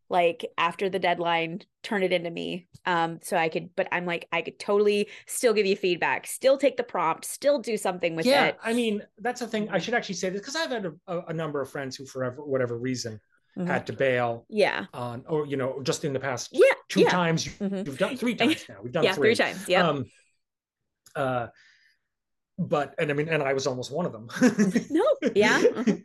like 0.08 0.44
after 0.56 0.88
the 0.88 0.98
deadline 0.98 1.60
turn 1.82 2.02
it 2.02 2.12
into 2.12 2.30
me 2.30 2.66
um 2.86 3.18
so 3.22 3.36
i 3.36 3.48
could 3.48 3.70
but 3.76 3.86
i'm 3.92 4.06
like 4.06 4.26
i 4.32 4.40
could 4.42 4.58
totally 4.58 5.08
still 5.26 5.52
give 5.52 5.66
you 5.66 5.76
feedback 5.76 6.26
still 6.26 6.56
take 6.56 6.76
the 6.76 6.82
prompt 6.82 7.24
still 7.24 7.58
do 7.58 7.76
something 7.76 8.16
with 8.16 8.26
yeah, 8.26 8.46
it 8.46 8.58
I 8.62 8.72
mean 8.72 9.02
that's 9.18 9.40
the 9.40 9.46
thing. 9.46 9.68
I 9.70 9.78
should 9.78 9.94
actually 9.94 10.14
say 10.16 10.30
this 10.30 10.40
because 10.40 10.56
I've 10.56 10.70
had 10.70 10.86
a, 11.06 11.18
a, 11.28 11.32
number 11.32 11.60
of 11.60 11.70
friends 11.70 11.96
who, 11.96 12.04
for 12.06 12.28
whatever 12.30 12.76
reason, 12.78 13.20
Mhm. 13.56 13.66
had 13.66 13.86
to 13.86 13.92
bail 13.92 14.44
yeah 14.48 14.86
on, 14.94 15.24
or 15.28 15.46
you 15.46 15.56
know, 15.56 15.80
just 15.82 16.04
in 16.04 16.12
the 16.12 16.20
past 16.20 16.50
yeah 16.52 16.62
two 16.88 17.00
yeah 17.00 17.10
times. 17.10 17.46
you- 17.46 17.52
Mhm. 17.60 17.86
You've 17.86 17.98
done 17.98 18.16
three 18.16 18.34
times 18.42 18.64
now. 18.68 18.76
We've 18.82 18.92
done 18.92 19.04
yeah 19.04 19.14
three. 19.14 19.34
three 19.34 19.44
times 19.44 19.68
yeah 19.68 19.88
Um, 19.88 20.04
uh, 21.16 21.46
but 22.58 22.94
and 22.98 23.10
I 23.10 23.14
mean, 23.14 23.28
and 23.28 23.42
I 23.42 23.52
was 23.52 23.66
almost 23.66 23.90
one 23.92 24.06
of 24.06 24.12
them. 24.12 24.28
no 24.90 25.04
yeah 25.34 25.58
mhm, 25.62 26.04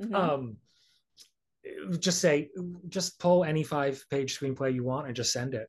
mhm. 0.00 0.14
um, 0.14 0.56
just 1.98 2.20
say, 2.20 2.48
just 2.88 3.18
pull 3.18 3.44
any 3.44 3.62
five-page 3.62 4.38
screenplay 4.38 4.74
you 4.74 4.84
want 4.84 5.06
and 5.06 5.16
just 5.16 5.32
send 5.32 5.54
it. 5.54 5.68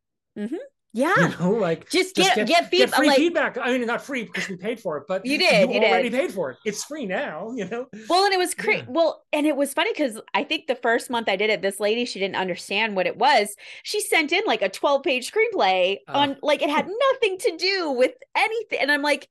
yeah 0.94 1.14
You 1.18 1.38
know, 1.40 1.52
like 1.52 1.90
just 1.90 2.16
just 2.16 2.36
get 2.36 2.48
get, 2.48 2.70
get, 2.72 2.90
free 2.94 3.08
like 3.08 3.18
feedback. 3.18 3.58
I 3.58 3.78
mean, 3.78 3.86
not 3.88 4.02
free 4.02 4.24
because 4.26 4.50
we 4.50 4.58
paid 4.58 4.80
for 4.80 4.98
it, 4.98 5.04
but 5.08 5.26
You 5.26 5.38
did, 5.38 5.70
you 5.70 5.80
already 5.80 6.10
did. 6.10 6.20
paid 6.20 6.32
for 6.34 6.52
it. 6.52 6.58
It's 6.66 6.84
free 6.84 7.06
now. 7.06 7.52
You 7.56 7.66
know. 7.70 7.88
Well, 8.10 8.26
and 8.26 8.34
it 8.34 8.38
was 8.38 8.54
crazy. 8.54 8.80
Yeah. 8.80 8.86
Well, 8.90 9.24
and 9.32 9.46
it 9.46 9.56
was 9.56 9.74
funny 9.74 9.92
because 9.94 10.20
I 10.34 10.44
think 10.44 10.68
the 10.68 10.76
first 10.76 11.10
month 11.10 11.30
I 11.30 11.36
did 11.38 11.50
it, 11.50 11.62
this 11.62 11.80
lady, 11.80 12.04
she 12.06 12.20
didn't 12.20 12.36
understand 12.36 12.96
what 12.96 13.08
it 13.08 13.18
was. 13.18 13.56
She 13.84 14.02
sent 14.02 14.32
in 14.34 14.44
like 14.46 14.62
a 14.62 14.70
12 14.70 15.04
page 15.04 15.32
screenplay 15.32 15.98
Oh. 16.08 16.20
on 16.20 16.38
like 16.42 16.62
it 16.62 16.70
had 16.70 16.88
nothing 16.88 17.38
to 17.40 17.58
do 17.58 17.92
with 17.92 18.12
anything. 18.36 18.80
And 18.82 18.92
I'm 18.92 19.02
like, 19.02 19.28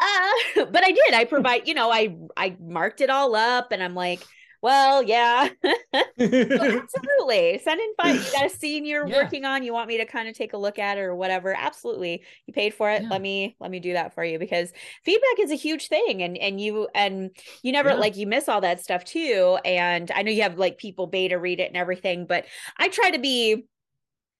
uh, 0.00 0.64
but 0.72 0.84
I 0.84 0.90
did. 0.92 1.14
I 1.14 1.24
provide, 1.24 1.66
you 1.68 1.74
know, 1.74 1.90
I 1.90 2.16
I 2.36 2.56
marked 2.60 3.00
it 3.00 3.10
all 3.10 3.34
up 3.36 3.72
and 3.72 3.82
I'm 3.82 3.94
like, 3.94 4.24
well, 4.62 5.02
yeah, 5.02 5.48
absolutely. 6.18 7.58
Send 7.62 7.80
in 7.80 7.94
five. 8.00 8.16
You 8.16 8.32
got 8.32 8.46
a 8.46 8.50
scene 8.50 8.84
you're 8.84 9.06
Yeah. 9.06 9.16
working 9.16 9.44
on. 9.44 9.62
You 9.62 9.72
want 9.72 9.88
me 9.88 9.98
to 9.98 10.06
kind 10.06 10.28
of 10.28 10.36
take 10.36 10.52
a 10.52 10.56
look 10.58 10.78
at 10.78 10.98
or 10.98 11.14
whatever. 11.14 11.54
Absolutely. 11.56 12.24
You 12.46 12.54
paid 12.54 12.74
for 12.74 12.90
it. 12.90 13.02
Yeah. 13.02 13.08
Let 13.10 13.20
me 13.22 13.56
let 13.60 13.70
me 13.70 13.80
do 13.80 13.92
that 13.94 14.14
for 14.14 14.24
you 14.24 14.38
because 14.38 14.72
feedback 15.04 15.38
is 15.40 15.50
a 15.50 15.54
huge 15.56 15.88
thing. 15.88 16.22
And 16.22 16.36
and 16.38 16.60
you 16.60 16.88
and 16.94 17.30
you 17.62 17.72
never 17.72 17.90
Yeah. 17.90 17.94
like 17.96 18.16
you 18.16 18.26
miss 18.26 18.48
all 18.48 18.60
that 18.62 18.80
stuff 18.82 19.04
too. 19.04 19.58
And 19.64 20.10
I 20.10 20.22
know 20.22 20.30
you 20.30 20.42
have 20.42 20.58
like 20.58 20.78
people 20.78 21.06
beta 21.06 21.38
read 21.38 21.60
it 21.60 21.68
and 21.68 21.76
everything, 21.76 22.26
but 22.26 22.46
I 22.78 22.88
try 22.88 23.10
to 23.10 23.18
be 23.18 23.66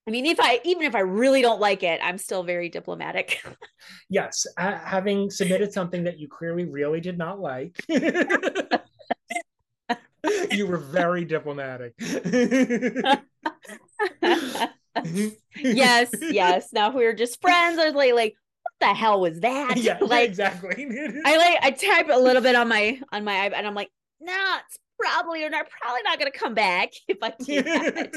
I 0.08 0.12
mean, 0.12 0.26
if 0.26 0.38
I 0.38 0.60
even 0.64 0.84
if 0.84 0.94
I 0.94 1.00
really 1.00 1.42
don't 1.42 1.60
like 1.60 1.82
it, 1.82 2.00
I'm 2.02 2.18
still 2.18 2.44
very 2.44 2.68
diplomatic. 2.68 3.44
yes, 4.08 4.46
ha- 4.58 4.80
having 4.84 5.30
submitted 5.30 5.72
something 5.72 6.04
that 6.04 6.18
you 6.20 6.28
clearly 6.28 6.64
really 6.64 7.00
did 7.00 7.18
not 7.18 7.40
like. 7.40 7.76
You 10.52 10.66
were 10.66 10.78
very 10.78 11.24
diplomatic. 11.24 11.94
yes, 15.56 16.10
yes. 16.20 16.68
Now 16.72 16.88
if 16.88 16.94
we 16.94 17.04
were 17.04 17.12
just 17.12 17.40
friends, 17.40 17.78
I 17.78 17.86
was 17.86 17.94
like, 17.94 18.14
like, 18.14 18.34
what 18.62 18.88
the 18.88 18.94
hell 18.94 19.20
was 19.20 19.40
that? 19.40 19.76
Yeah, 19.76 19.98
like 20.02 20.28
exactly. 20.28 20.86
I 21.24 21.36
like 21.36 21.58
I 21.62 21.70
type 21.70 22.08
a 22.10 22.18
little 22.18 22.42
bit 22.42 22.54
on 22.54 22.68
my 22.68 23.00
on 23.12 23.24
my 23.24 23.48
iPad 23.48 23.54
and 23.54 23.66
I'm 23.66 23.74
like, 23.74 23.90
nah, 24.20 24.58
it's 24.66 24.78
probably 24.98 25.44
or 25.44 25.50
not 25.50 25.66
probably 25.68 26.02
not 26.04 26.18
gonna 26.18 26.30
come 26.30 26.54
back 26.54 26.90
if 27.08 27.18
I 27.22 27.32
do 27.38 27.62
that. 27.62 28.14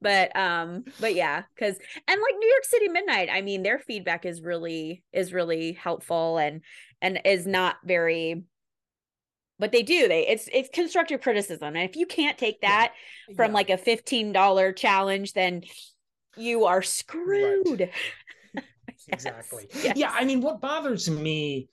but 0.00 0.36
um, 0.36 0.84
but 1.00 1.14
yeah, 1.14 1.42
because 1.54 1.76
and 2.08 2.20
like 2.20 2.34
New 2.38 2.48
York 2.48 2.64
City 2.64 2.88
Midnight, 2.88 3.28
I 3.32 3.42
mean, 3.42 3.62
their 3.62 3.78
feedback 3.78 4.26
is 4.26 4.42
really 4.42 5.02
is 5.12 5.32
really 5.32 5.72
helpful 5.72 6.38
and 6.38 6.62
and 7.00 7.20
is 7.24 7.46
not 7.46 7.76
very 7.84 8.44
but 9.62 9.70
they 9.70 9.84
do 9.84 10.08
they 10.08 10.26
it's 10.26 10.48
it's 10.52 10.68
constructive 10.74 11.20
criticism 11.22 11.76
and 11.76 11.88
if 11.88 11.94
you 11.94 12.04
can't 12.04 12.36
take 12.36 12.58
Yeah. 12.60 12.68
that 12.68 12.92
from 13.36 13.52
Yeah. 13.52 13.54
like 13.54 13.70
a 13.70 13.78
$15 13.78 14.76
challenge 14.76 15.32
then 15.34 15.62
you 16.36 16.64
are 16.64 16.82
screwed 16.82 17.88
Yes, 18.54 19.06
exactly 19.08 19.68
yes. 19.84 19.96
yeah 19.96 20.10
i 20.12 20.24
mean 20.24 20.40
what 20.40 20.60
bothers 20.60 21.08
me 21.08 21.68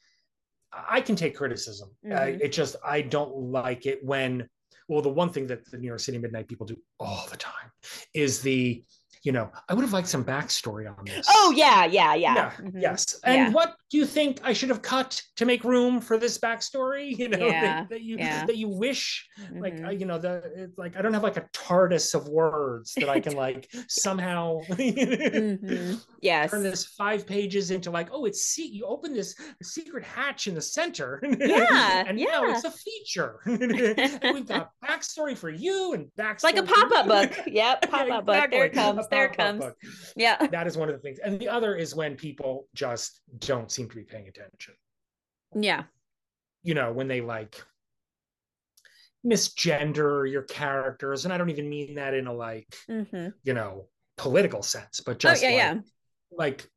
i 0.72 1.02
can 1.02 1.16
take 1.16 1.36
criticism 1.36 1.90
uh, 2.06 2.10
Mhm. 2.10 2.42
it 2.42 2.52
just 2.52 2.76
i 2.86 3.02
don't 3.02 3.36
like 3.36 3.86
it 3.88 4.04
when 4.04 4.48
well 4.88 5.02
the 5.02 5.10
one 5.10 5.32
thing 5.32 5.48
that 5.48 5.66
the 5.72 5.78
new 5.78 5.88
york 5.88 6.00
city 6.00 6.18
midnight 6.20 6.48
people 6.48 6.66
do 6.68 6.78
all 7.00 7.26
the 7.32 7.38
time 7.38 7.70
is 8.14 8.42
the 8.42 8.84
you 9.24 9.32
know 9.34 9.52
i 9.68 9.74
would 9.74 9.82
have 9.82 9.92
liked 9.94 10.08
some 10.08 10.24
backstory 10.24 10.88
on 10.90 11.04
this 11.06 11.26
oh 11.30 11.54
yeah 11.56 11.84
yeah 11.86 12.14
yeah 12.16 12.34
yeah 12.36 12.52
Mhm. 12.60 12.82
yes 12.82 13.20
and 13.26 13.36
Yeah. 13.36 13.50
what 13.52 13.76
do 13.92 13.98
you 13.98 14.06
think 14.06 14.40
i 14.44 14.54
should 14.54 14.70
have 14.70 14.82
cut 14.82 15.22
to 15.36 15.46
make 15.46 15.64
room 15.64 16.00
for 16.00 16.18
this 16.18 16.38
backstory 16.38 17.18
you 17.18 17.28
know 17.28 17.38
that- 17.40 17.52
Yeah, 17.52 17.86
that, 17.90 18.02
you 18.02 18.18
yeah. 18.18 18.46
that 18.46 18.56
you 18.58 18.70
wish 18.70 19.28
like 19.52 19.76
Mhm. 19.76 19.88
uh, 19.88 19.92
you 19.92 20.06
know 20.06 20.18
the 20.20 20.42
it's 20.56 20.78
like 20.78 20.96
i 20.98 21.02
don't 21.02 21.14
have 21.14 21.24
like 21.24 21.38
a 21.38 21.46
tardis 21.54 22.16
of 22.16 22.28
words 22.30 22.94
that 22.96 23.10
i 23.10 23.20
can 23.20 23.36
like 23.46 23.70
somehow 23.90 24.60
Mhm. 24.70 26.02
yes 26.22 26.52
turn 26.52 26.64
this 26.64 26.86
five 26.86 27.26
pages 27.26 27.72
into 27.72 27.92
like, 27.92 28.10
oh, 28.12 28.26
it's 28.26 28.42
see 28.44 28.68
you 28.68 28.86
open 28.86 29.14
this 29.14 29.36
secret 29.62 30.04
hatch 30.04 30.48
in 30.48 30.54
the 30.56 30.62
center. 30.62 31.22
Yeah, 31.24 32.04
and 32.08 32.18
now 32.18 32.24
yeah. 32.44 32.52
it's 32.56 32.64
a 32.66 32.72
feature. 32.72 33.40
and 33.46 34.34
we've 34.34 34.48
got 34.48 34.72
backstory 34.84 35.38
for 35.38 35.50
you 35.50 35.94
and 35.94 36.08
backstory. 36.18 36.44
like 36.44 36.58
a 36.58 36.64
pop-up 36.64 37.08
book 37.08 37.32
yep 37.48 37.80
Yeah, 37.84 37.90
pop-up 37.90 38.26
book 38.26 38.36
there 38.52 38.66
it 38.66 38.68
exactly. 38.72 38.82
comes 38.82 39.08
There 39.10 39.26
it 39.26 39.38
comes 39.38 39.64
yeah 40.16 40.38
That 40.52 40.68
is 40.68 40.78
one 40.78 40.90
of 40.90 40.96
the 40.96 41.02
things. 41.02 41.20
And 41.20 41.40
the 41.40 41.50
other 41.50 41.76
is 41.76 41.96
when 41.96 42.16
people 42.16 42.68
just 42.74 43.22
don't 43.40 43.72
seem 43.72 43.90
to 43.90 43.96
be 43.96 44.04
paying 44.04 44.28
attention. 44.28 44.74
yeah 45.56 45.84
You 46.64 46.74
know, 46.76 46.92
when 46.92 47.08
they 47.08 47.22
like 47.22 47.62
misgender 49.26 50.30
your 50.30 50.44
characters. 50.44 51.26
And 51.26 51.34
I 51.34 51.38
don't 51.38 51.50
even 51.50 51.70
mean 51.70 51.96
that 51.96 52.14
in 52.14 52.28
a 52.28 52.34
like, 52.34 52.68
hmm 52.88 53.28
you 53.44 53.54
know, 53.54 53.88
political 54.18 54.62
sense, 54.62 55.00
but 55.00 55.14
oh 55.14 55.18
just 55.30 55.44
yeah 55.44 55.50
like, 55.50 55.58
yeah 55.58 55.76
like 56.32 56.70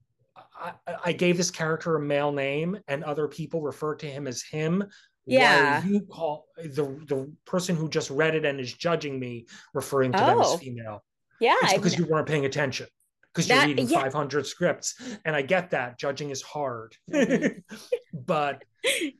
I, 0.57 0.73
I 1.07 1.13
gave 1.13 1.37
this 1.37 1.51
character 1.51 1.97
a 1.97 2.01
male 2.01 2.33
name 2.33 2.79
and 2.89 3.05
other 3.05 3.29
people 3.29 3.61
refer 3.63 3.95
to 3.97 4.07
him 4.07 4.27
as 4.27 4.43
him 4.43 4.85
Yeah. 5.27 5.83
you 5.85 6.01
call 6.03 6.47
the 6.57 6.85
the 7.07 7.33
person 7.45 7.77
who 7.77 7.89
just 7.89 8.11
read 8.11 8.35
it 8.35 8.45
and 8.45 8.59
is 8.61 8.73
judging 8.73 9.19
me 9.21 9.47
referring 9.75 10.13
to 10.13 10.19
them 10.19 10.41
as 10.41 10.53
Oh. 10.53 10.57
female 10.57 11.05
yeah 11.43 11.55
it's 11.63 11.75
because 11.75 11.99
you 11.99 12.07
weren't 12.07 12.27
paying 12.29 12.45
attention 12.47 12.87
because 13.35 13.49
you're 13.49 13.65
reading 13.67 13.89
yeah. 13.89 14.01
500 14.03 14.47
scripts 14.47 14.95
and 15.25 15.35
i 15.37 15.43
get 15.43 15.71
that 15.71 15.99
judging 15.99 16.31
is 16.31 16.41
hard 16.43 16.95
Mhm. 17.11 17.63
but 18.15 18.63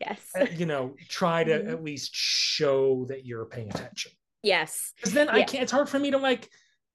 yes. 0.01 0.21
uh, 0.39 0.47
you 0.61 0.67
know 0.67 0.95
try 1.09 1.45
to 1.45 1.53
Mhm. 1.53 1.71
at 1.73 1.83
least 1.83 2.11
show 2.15 3.05
that 3.09 3.25
you're 3.27 3.47
paying 3.47 3.69
attention 3.71 4.13
Yes. 4.43 4.93
because 4.97 5.13
then 5.13 5.29
i 5.29 5.43
can't 5.43 5.63
it's 5.65 5.73
hard 5.73 5.89
for 5.89 5.99
me 5.99 6.11
to 6.11 6.19
like 6.19 6.49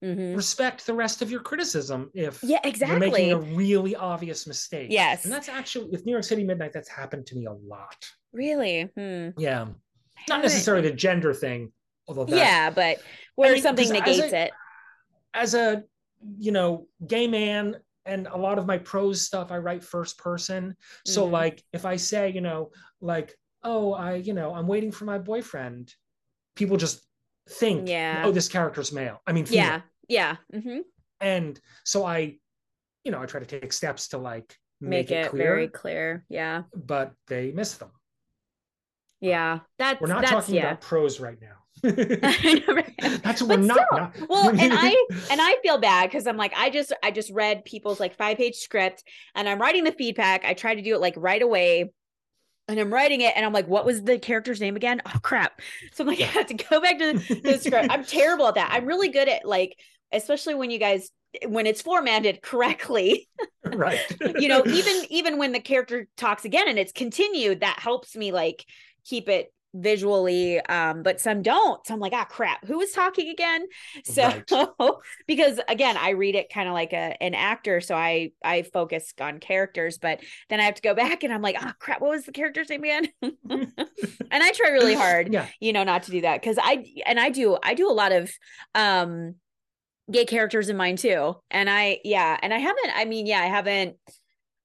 Mhm. 0.03 0.35
respect 0.35 0.85
the 0.85 0.93
rest 0.93 1.23
of 1.23 1.31
your 1.31 1.39
criticism 1.41 2.11
if 2.13 2.43
Yeah, 2.43 2.59
you're 2.63 2.71
exactly. 2.71 3.09
making 3.09 3.31
a 3.31 3.39
really 3.39 3.95
obvious 3.95 4.45
mistake 4.45 4.89
Yes. 4.91 5.23
and 5.25 5.33
that's 5.33 5.49
actually 5.49 5.89
with 5.89 6.05
new 6.05 6.11
york 6.11 6.23
city 6.23 6.43
midnight 6.43 6.71
that's 6.73 6.89
happened 6.89 7.25
to 7.27 7.35
me 7.35 7.45
a 7.47 7.53
lot 7.53 7.97
Really? 8.31 8.83
Hmm. 8.95 9.29
yeah 9.37 9.69
not 10.29 10.41
necessarily 10.43 10.87
the 10.89 10.95
gender 10.95 11.33
thing 11.33 11.71
although 12.07 12.27
Yeah, 12.27 12.69
but 12.69 13.01
where 13.35 13.53
mean, 13.53 13.61
something 13.63 13.89
negates 13.89 14.31
a- 14.33 14.43
it. 14.45 14.51
As 15.37 15.53
a 15.53 15.83
you 16.37 16.51
know 16.51 16.87
gay 17.05 17.27
man 17.27 17.75
and 18.05 18.27
a 18.27 18.37
lot 18.37 18.57
of 18.57 18.65
my 18.65 18.77
prose 18.77 19.21
stuff 19.21 19.51
i 19.51 19.57
write 19.57 19.83
first 19.83 20.17
person 20.17 20.75
so 21.05 21.27
Mhm. 21.27 21.31
like 21.31 21.63
if 21.73 21.85
i 21.85 21.95
say 21.95 22.29
you 22.31 22.41
know 22.41 22.71
like 23.01 23.35
oh 23.63 23.93
i 23.93 24.15
you 24.15 24.33
know 24.33 24.53
i'm 24.55 24.67
waiting 24.67 24.91
for 24.91 25.05
my 25.05 25.17
boyfriend 25.19 25.93
people 26.55 26.77
just 26.77 27.05
think 27.49 27.87
Yeah. 27.87 28.23
oh 28.25 28.31
this 28.31 28.49
character's 28.49 28.91
male 28.91 29.21
i 29.27 29.31
mean 29.31 29.45
female. 29.45 29.81
Yeah. 30.07 30.35
Yeah. 30.53 30.61
hmm 30.61 30.79
and 31.21 31.59
so 31.83 32.05
i 32.05 32.17
you 33.03 33.11
know 33.11 33.21
i 33.21 33.25
try 33.25 33.39
to 33.39 33.45
take 33.45 33.71
steps 33.73 34.07
to 34.09 34.17
like 34.17 34.55
Make, 34.79 35.09
it, 35.09 35.29
clear 35.31 35.43
very 35.43 35.67
clear. 35.67 36.23
Yeah. 36.29 36.63
but 36.75 37.11
they 37.27 37.51
miss 37.51 37.73
them 37.81 37.89
Yeah. 39.19 39.59
That's 39.79 39.99
we're 39.99 40.07
not 40.07 40.21
that's 40.21 40.31
talking 40.31 40.55
yeah. 40.55 40.67
about 40.67 40.81
prose 40.81 41.19
right 41.19 41.39
now 41.41 41.47
I 41.49 41.51
know, 41.51 41.57
right? 41.57 41.66
that's 43.23 43.41
what 43.41 43.59
not, 43.59 43.79
not- 43.91 44.15
well, 44.29 44.49
and 44.49 44.73
I 44.75 44.95
and 45.31 45.41
I 45.41 45.57
feel 45.61 45.77
bad 45.77 46.09
because 46.09 46.27
I'm 46.27 46.37
like 46.37 46.53
I 46.55 46.69
just 46.69 46.93
I 47.03 47.11
just 47.11 47.31
read 47.31 47.65
people's 47.65 47.99
like 47.99 48.15
five 48.15 48.37
page 48.37 48.55
script 48.55 49.03
and 49.35 49.47
I'm 49.47 49.59
writing 49.59 49.83
the 49.83 49.91
feedback. 49.91 50.45
I 50.45 50.53
try 50.53 50.75
to 50.75 50.81
do 50.81 50.95
it 50.95 51.01
like 51.01 51.15
right 51.17 51.41
away. 51.41 51.91
And 52.69 52.77
I'm 52.81 52.93
writing 52.93 53.21
it, 53.21 53.31
and 53.37 53.45
I'm 53.45 53.53
like, 53.53 53.69
"What 53.69 53.85
was 53.85 54.03
the 54.03 54.19
character's 54.19 54.59
name 54.59 54.75
again?" 54.75 55.01
Oh 55.05 55.19
crap! 55.21 55.61
So 55.93 56.03
I'm 56.03 56.07
like, 56.09 56.19
I 56.19 56.25
have 56.25 56.47
to 56.47 56.53
go 56.53 56.81
back 56.81 56.99
to 56.99 57.13
the, 57.13 57.35
the 57.39 57.57
script. 57.59 57.87
I'm 57.89 58.03
terrible 58.03 58.45
at 58.47 58.55
that. 58.55 58.71
I'm 58.73 58.85
really 58.85 59.07
good 59.07 59.29
at 59.29 59.45
like, 59.45 59.79
especially 60.11 60.53
when 60.53 60.69
you 60.69 60.77
guys 60.77 61.09
when 61.45 61.65
it's 61.65 61.81
formatted 61.81 62.41
correctly. 62.41 63.29
right 63.63 63.99
you 64.37 64.49
know, 64.49 64.63
even 64.65 65.05
even 65.09 65.37
when 65.37 65.53
the 65.53 65.61
character 65.61 66.07
talks 66.17 66.43
again 66.43 66.67
and 66.67 66.77
it's 66.77 66.91
continued, 66.91 67.61
that 67.61 67.79
helps 67.79 68.17
me 68.17 68.33
like 68.33 68.65
keep 69.05 69.29
it 69.29 69.53
visually 69.81 70.59
um 70.61 71.03
but 71.03 71.19
some 71.19 71.41
don't. 71.41 71.85
So 71.85 71.93
i'm 71.93 71.99
like 71.99 72.13
ah 72.13 72.25
crap 72.25 72.65
who 72.65 72.77
was 72.77 72.91
talking 72.91 73.29
again? 73.29 73.65
So 74.03 74.23
Right. 74.23 74.91
because 75.27 75.59
again 75.67 75.97
i 75.97 76.11
read 76.11 76.35
it 76.35 76.49
kind 76.49 76.67
of 76.67 76.73
like 76.73 76.93
a 76.93 77.21
an 77.21 77.33
actor 77.33 77.81
so 77.81 77.95
i 77.95 78.31
i 78.43 78.61
focus 78.61 79.13
on 79.19 79.39
characters 79.39 79.97
but 79.97 80.19
then 80.49 80.59
i 80.59 80.63
have 80.63 80.75
to 80.75 80.81
go 80.81 80.93
back 81.03 81.23
and 81.23 81.33
i'm 81.33 81.41
like 81.41 81.55
ah 81.59 81.73
crap 81.79 82.01
what 82.01 82.11
was 82.11 82.25
the 82.25 82.31
character's 82.31 82.69
name 82.69 82.83
again? 82.83 83.09
And 83.21 83.73
i 84.31 84.51
try 84.51 84.69
really 84.69 84.93
hard 84.93 85.33
yeah. 85.33 85.47
you 85.59 85.73
know 85.73 85.83
not 85.83 86.03
to 86.03 86.11
do 86.11 86.21
that 86.21 86.41
because 86.41 86.57
i 86.61 86.85
and 87.05 87.19
i 87.19 87.29
do 87.29 87.57
i 87.63 87.73
do 87.73 87.89
a 87.89 87.93
lot 87.93 88.11
of 88.11 88.31
um 88.75 89.35
gay 90.11 90.25
characters 90.25 90.69
in 90.69 90.77
mine 90.77 90.95
too 90.95 91.35
and 91.51 91.69
i 91.69 91.99
yeah 92.03 92.37
and 92.41 92.53
i 92.53 92.59
haven't 92.59 92.91
i 92.95 93.05
mean 93.05 93.25
yeah 93.25 93.41
i 93.41 93.47
haven't 93.47 93.97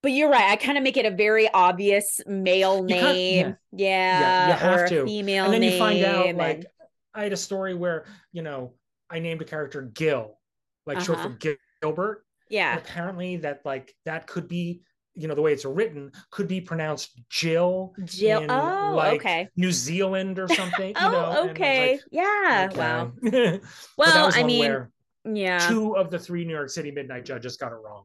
but 0.03 0.13
you're 0.13 0.31
right 0.31 0.51
i 0.51 0.57
kind 0.57 0.77
of 0.77 0.85
make 0.85 0.97
it 0.97 1.07
a 1.07 1.11
very 1.11 1.49
obvious 1.53 2.21
male 2.27 2.83
name 2.83 3.57
yeah, 3.73 4.21
Yeah, 4.21 4.47
you 4.49 4.53
have 4.55 4.81
or 4.81 4.89
to. 4.89 5.05
female 5.07 5.45
and 5.47 5.55
then 5.55 5.63
you 5.63 5.79
find 5.79 6.05
out 6.05 6.27
and- 6.27 6.39
like 6.39 6.67
I 7.15 7.25
had 7.25 7.33
a 7.33 7.37
story 7.37 7.75
where 7.75 8.07
you 8.33 8.43
know 8.43 8.73
I 9.11 9.19
named 9.19 9.43
a 9.43 9.45
character 9.45 9.83
Gil, 9.83 10.39
like 10.87 10.99
short 11.01 11.19
Uh-huh. 11.19 11.29
for 11.29 11.35
Gil- 11.35 11.57
Gilbert. 11.83 12.25
And 12.49 12.55
yeah 12.57 12.77
apparently 12.77 13.37
that 13.39 13.61
like 13.67 13.95
that 14.07 14.27
could 14.27 14.49
be 14.49 14.83
you 15.15 15.29
know 15.29 15.35
the 15.35 15.43
way 15.43 15.53
it's 15.53 15.67
written 15.67 16.11
could 16.31 16.49
be 16.49 16.61
pronounced 16.63 17.11
Jill, 17.29 17.95
jill 18.05 18.47
oh 18.51 18.95
like, 18.97 19.21
okay 19.21 19.49
New 19.57 19.73
Zealand 19.73 20.39
or 20.39 20.49
something. 20.49 20.89
you 20.89 20.93
know? 21.13 21.35
oh 21.37 21.41
and 21.43 21.51
okay 21.51 22.01
yeah 22.11 22.69
like, 22.71 22.77
wow 22.79 23.13
okay. 23.27 23.51
That 23.59 23.61
well 23.99 24.31
i 24.35 24.43
mean 24.43 24.87
yeah 25.25 25.69
two 25.69 25.95
of 25.97 26.11
the 26.11 26.19
three 26.19 26.45
New 26.47 26.55
York 26.55 26.71
City 26.71 26.91
midnight 26.91 27.25
judges 27.27 27.57
got 27.59 27.73
it 27.73 27.77
wrong. 27.77 28.05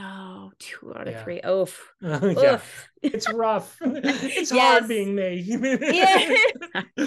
Oh 0.00 0.50
two 0.58 0.92
out 0.94 1.06
of 1.08 1.14
Yeah. 1.14 1.24
three 1.24 1.40
oof 1.46 1.92
yeah, 2.00 2.54
oof 2.54 2.88
it's 3.02 3.30
rough. 3.32 3.76
it's 3.82 4.52
Yes. 4.52 4.78
hard 4.78 4.88
being 4.88 5.14
me. 5.14 5.42
Yeah. 5.46 6.36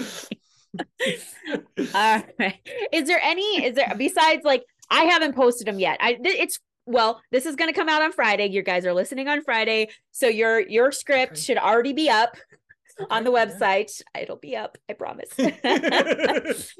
All 1.94 2.22
right. 2.38 2.58
Is 2.92 3.08
there 3.08 3.20
any? 3.22 3.64
Is 3.64 3.74
there 3.74 3.92
besides 3.96 4.44
like 4.44 4.62
I 4.90 5.04
haven't 5.04 5.34
posted 5.34 5.66
them 5.66 5.78
yet? 5.78 5.98
I 6.00 6.16
it's 6.20 6.58
well, 6.86 7.20
this 7.30 7.46
is 7.46 7.56
going 7.56 7.72
to 7.72 7.78
come 7.78 7.88
out 7.88 8.02
on 8.02 8.12
Friday. 8.12 8.46
You 8.48 8.62
guys 8.62 8.84
are 8.86 8.92
listening 8.94 9.28
on 9.28 9.42
Friday, 9.42 9.88
so 10.12 10.26
your 10.28 10.60
your 10.60 10.90
script 10.92 11.32
Okay. 11.32 11.40
should 11.40 11.58
already 11.58 11.92
be 11.92 12.08
up 12.08 12.36
on 13.10 13.24
the 13.24 13.30
Okay, 13.30 13.40
yeah. 13.40 13.46
website. 13.46 14.02
It'll 14.18 14.36
be 14.36 14.56
up, 14.56 14.78
I 14.88 14.94
promise. 14.94 15.28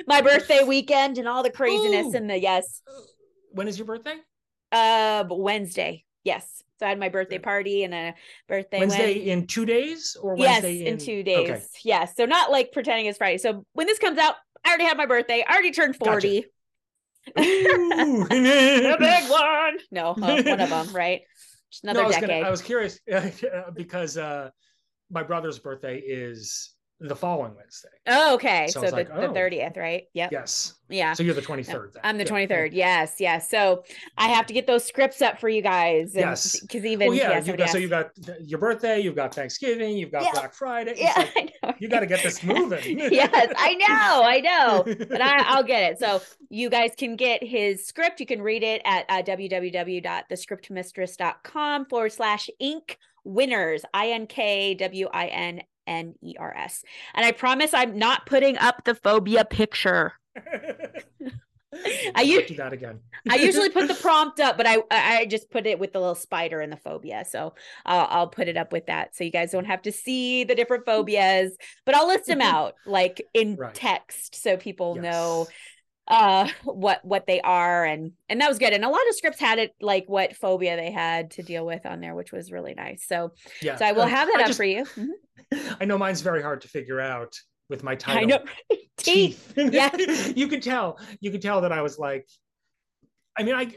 My 0.06 0.20
birthday 0.20 0.62
weekend 0.64 1.18
and 1.18 1.28
all 1.28 1.42
the 1.42 1.50
craziness 1.50 2.06
Ooh. 2.14 2.16
and 2.16 2.30
the 2.30 2.38
yes, 2.38 2.82
when 3.52 3.68
is 3.68 3.78
your 3.78 3.86
birthday? 3.86 4.16
Uh, 4.72 5.24
Wednesday. 5.28 6.04
Yes, 6.24 6.62
so 6.78 6.86
I 6.86 6.90
had 6.90 6.98
my 6.98 7.08
birthday 7.08 7.38
party 7.38 7.84
and 7.84 7.94
a 7.94 8.14
birthday 8.48 8.78
Wednesday 8.80 9.18
Wed- 9.18 9.26
in 9.28 9.46
two 9.46 9.64
days 9.66 10.16
or 10.20 10.36
Yes, 10.36 10.62
Wednesday 10.62 10.86
in 10.86 10.98
two 10.98 11.22
days. 11.22 11.50
Okay. 11.50 11.62
Yes. 11.84 12.14
So 12.16 12.24
not 12.26 12.50
like 12.50 12.72
pretending 12.72 13.06
it's 13.06 13.18
Friday. 13.18 13.38
So 13.38 13.64
when 13.72 13.86
this 13.86 13.98
comes 13.98 14.18
out, 14.18 14.34
I 14.64 14.68
already 14.70 14.84
had 14.84 14.96
my 14.96 15.06
birthday. 15.06 15.44
I 15.46 15.52
already 15.52 15.72
turned 15.72 15.98
Gotcha. 15.98 16.10
40. 16.10 16.38
Ooh. 16.38 16.42
the 18.28 18.96
big 18.98 19.30
one. 19.30 19.78
No, 19.90 20.10
uh, 20.10 20.42
one 20.42 20.60
of 20.60 20.68
them, 20.70 20.88
right? 20.94 21.22
Just 21.70 21.84
No, 21.84 21.90
another 21.90 22.04
I 22.04 22.06
was, 22.06 22.14
decade. 22.16 22.28
gonna, 22.30 22.46
I 22.46 22.50
was 22.50 22.62
curious 22.62 22.98
because 23.74 24.16
uh, 24.16 24.50
my 25.10 25.22
brother's 25.22 25.58
birthday 25.58 25.98
is 25.98 26.74
the 27.00 27.16
following 27.16 27.54
Wednesday. 27.56 27.88
oh, 28.08 28.34
okay. 28.34 28.66
So 28.68 28.80
So, 28.80 28.86
the, 28.90 28.92
like, 28.92 29.08
the 29.08 29.28
oh. 29.28 29.32
30th, 29.32 29.76
right? 29.78 30.04
Yep. 30.12 30.32
Yes. 30.32 30.74
Yeah. 30.90 31.14
So 31.14 31.22
you're 31.22 31.34
the 31.34 31.40
23rd. 31.40 31.94
then. 31.94 32.02
I'm 32.04 32.18
the 32.18 32.24
Yeah. 32.24 32.30
23rd. 32.30 32.70
Yes. 32.72 33.14
Yes. 33.18 33.48
So 33.48 33.84
I 34.18 34.28
have 34.28 34.44
to 34.46 34.52
get 34.52 34.66
those 34.66 34.84
scripts 34.84 35.22
up 35.22 35.40
for 35.40 35.48
you 35.48 35.62
guys. 35.62 36.12
Yes. 36.14 36.60
Because 36.60 36.84
even, 36.84 37.08
Well, 37.08 37.16
yeah. 37.16 37.38
somebody 37.40 37.56
got, 37.58 37.70
so 37.70 37.78
you 37.78 37.88
got 37.88 38.10
your 38.42 38.58
birthday, 38.58 39.00
you've 39.00 39.16
got 39.16 39.34
Thanksgiving, 39.34 39.96
you've 39.96 40.12
got 40.12 40.24
Yeah. 40.24 40.32
Black 40.32 40.52
Friday. 40.52 40.92
Yeah, 40.96 41.14
like, 41.16 41.54
I 41.62 41.66
know. 41.68 41.74
you 41.78 41.88
got 41.88 42.00
to 42.00 42.06
get 42.06 42.22
this 42.22 42.42
moving. 42.44 42.98
yes, 42.98 43.52
I 43.56 43.74
know. 43.74 44.22
I 44.24 44.40
know. 44.40 44.84
but 45.08 45.22
I, 45.22 45.42
I'll 45.46 45.64
get 45.64 45.92
it. 45.92 45.98
So 45.98 46.20
you 46.50 46.68
guys 46.68 46.90
can 46.98 47.16
get 47.16 47.42
his 47.42 47.86
script. 47.86 48.20
You 48.20 48.26
can 48.26 48.42
read 48.42 48.62
it 48.62 48.82
at 48.84 49.06
uh, 49.08 49.22
www.thescriptmistress.com 49.22 51.86
forward 51.86 52.12
slash 52.12 52.50
ink 52.58 52.98
winners, 53.24 53.84
I 53.94 54.08
N 54.10 54.26
K 54.26 54.74
W 54.74 55.08
I 55.12 55.26
N 55.28 55.62
N 55.90 56.14
E 56.22 56.36
R 56.38 56.54
S. 56.56 56.84
And 57.14 57.26
I 57.26 57.32
promise 57.32 57.74
I'm 57.74 57.98
not 57.98 58.24
putting 58.24 58.56
up 58.56 58.84
the 58.84 58.94
phobia 58.94 59.44
picture. 59.44 60.14
I 62.16 62.22
u- 62.22 62.44
do 62.46 62.56
that 62.56 62.72
again. 62.72 62.98
I 63.28 63.36
usually 63.36 63.70
put 63.70 63.86
the 63.86 63.94
prompt 64.02 64.40
up, 64.40 64.56
but 64.56 64.66
I 64.66 64.78
I 64.90 65.26
just 65.26 65.50
put 65.50 65.66
it 65.66 65.78
with 65.78 65.92
the 65.92 66.00
little 66.00 66.14
spider 66.16 66.60
and 66.60 66.72
the 66.72 66.76
phobia. 66.76 67.24
So 67.28 67.54
I'll, 67.86 68.06
I'll 68.10 68.26
put 68.28 68.48
it 68.48 68.56
up 68.56 68.72
with 68.72 68.86
that, 68.86 69.14
so 69.14 69.22
you 69.22 69.30
guys 69.30 69.52
don't 69.52 69.66
have 69.66 69.82
to 69.82 69.92
see 69.92 70.42
the 70.44 70.54
different 70.54 70.84
phobias. 70.84 71.52
But 71.86 71.94
I'll 71.94 72.08
list 72.08 72.26
them 72.26 72.40
mm-hmm. 72.40 72.54
out 72.54 72.74
like 72.86 73.22
in 73.34 73.56
Right. 73.56 73.74
text, 73.74 74.42
so 74.42 74.56
people 74.56 74.96
Yes. 74.96 75.02
know 75.04 75.46
uh 76.10 76.48
what 76.64 77.04
what 77.04 77.26
they 77.26 77.40
are 77.40 77.84
and 77.84 78.12
and 78.28 78.40
that 78.40 78.48
was 78.48 78.58
good 78.58 78.72
and 78.72 78.84
a 78.84 78.88
lot 78.88 79.00
of 79.08 79.14
scripts 79.14 79.40
had 79.40 79.58
it 79.58 79.74
like 79.80 80.04
what 80.08 80.36
phobia 80.36 80.76
they 80.76 80.90
had 80.90 81.30
to 81.30 81.42
deal 81.42 81.64
with 81.64 81.86
on 81.86 82.00
there 82.00 82.14
which 82.14 82.32
was 82.32 82.50
really 82.52 82.74
nice 82.74 83.04
so 83.06 83.32
Yeah. 83.62 83.76
so 83.76 83.84
i 83.86 83.92
will 83.92 84.02
Uh, 84.02 84.06
have 84.08 84.28
that 84.28 84.38
I 84.38 84.42
up 84.42 84.46
just- 84.48 84.56
for 84.58 84.64
you 84.64 84.84
Mhm. 84.84 85.08
I 85.80 85.84
know 85.84 85.96
mine's 85.96 86.20
very 86.20 86.42
hard 86.42 86.60
to 86.62 86.68
figure 86.68 87.00
out 87.00 87.34
with 87.68 87.82
my 87.82 87.94
title. 87.94 88.22
i 88.22 88.24
know 88.24 88.44
teeth 88.96 89.54
Yeah. 89.56 89.94
you 90.36 90.48
could 90.48 90.62
tell. 90.62 90.98
You 91.20 91.30
could 91.30 91.40
tell 91.42 91.60
that 91.62 91.72
I 91.72 91.80
was 91.82 91.98
like, 91.98 92.28
I 93.38 93.42
mean, 93.44 93.54
I 93.54 93.72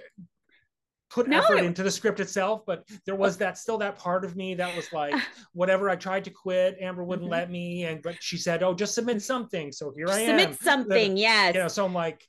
put 1.13 1.27
No, 1.27 1.39
effort 1.39 1.57
it- 1.59 1.65
into 1.65 1.83
the 1.83 1.91
script 1.91 2.19
itself, 2.19 2.63
but 2.65 2.83
there 3.05 3.15
was 3.15 3.37
that 3.37 3.57
still 3.57 3.77
that 3.77 3.97
part 3.97 4.25
of 4.25 4.35
me 4.35 4.55
that 4.55 4.75
was 4.75 4.91
like, 4.91 5.13
whatever. 5.53 5.89
I 5.89 5.95
tried 5.95 6.23
to 6.25 6.31
quit, 6.31 6.77
Amber 6.81 7.03
wouldn't 7.03 7.27
Mhm. 7.27 7.31
let 7.31 7.51
me, 7.51 7.85
and 7.85 8.01
but 8.01 8.15
she 8.21 8.37
said, 8.37 8.63
"Oh, 8.63 8.73
just 8.73 8.95
submit 8.95 9.21
something." 9.21 9.71
So 9.71 9.91
here 9.95 10.09
I 10.09 10.19
am. 10.21 10.39
submit 10.39 10.59
something 10.61 11.15
yes 11.27 11.53
You 11.55 11.61
know, 11.61 11.67
so 11.67 11.85
I'm 11.85 11.93
like, 11.93 12.25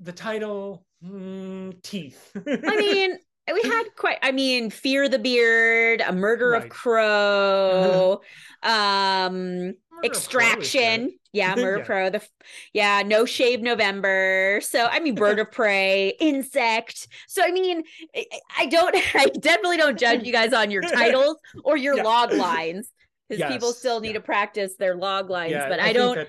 the 0.00 0.12
title, 0.12 0.84
mm, 1.04 1.82
teeth. 1.82 2.30
i 2.46 2.76
mean 2.76 3.18
we 3.52 3.62
had 3.68 3.84
quite 3.96 4.18
i 4.22 4.32
mean 4.32 4.70
fear 4.70 5.08
the 5.08 5.18
beard 5.18 6.02
a 6.06 6.12
murder 6.12 6.54
of 6.54 6.68
crow 6.68 8.20
um 8.62 9.32
Murder 9.32 9.68
of 9.68 9.74
Crow 9.90 10.00
extraction 10.04 11.18
yeah 11.32 11.54
murder 11.54 11.78
Yeah. 11.78 11.84
pro 11.84 12.10
the 12.10 12.26
yeah 12.72 13.02
no 13.04 13.24
shave 13.24 13.60
november 13.60 14.60
so 14.62 14.86
i 14.86 15.00
mean 15.00 15.14
bird 15.14 15.38
of 15.38 15.50
prey 15.50 16.14
insect 16.20 17.08
so 17.26 17.42
i 17.42 17.50
mean 17.50 17.82
I, 18.14 18.26
I 18.58 18.66
don't 18.66 18.94
i 19.14 19.26
definitely 19.26 19.76
don't 19.76 19.98
judge 19.98 20.24
you 20.24 20.32
guys 20.32 20.52
on 20.52 20.70
your 20.70 20.82
titles 20.82 21.36
or 21.64 21.76
your 21.76 21.96
Yeah. 21.96 22.02
log 22.04 22.32
lines 22.32 22.90
because 23.28 23.50
people 23.50 23.72
still 23.72 24.00
need 24.00 24.08
yeah. 24.08 24.14
to 24.14 24.20
practice 24.20 24.74
their 24.78 24.94
log 24.96 25.30
lines 25.30 25.54
but 25.68 25.80
i, 25.80 25.84
think 25.84 25.96
don't 25.96 26.16
that- 26.16 26.28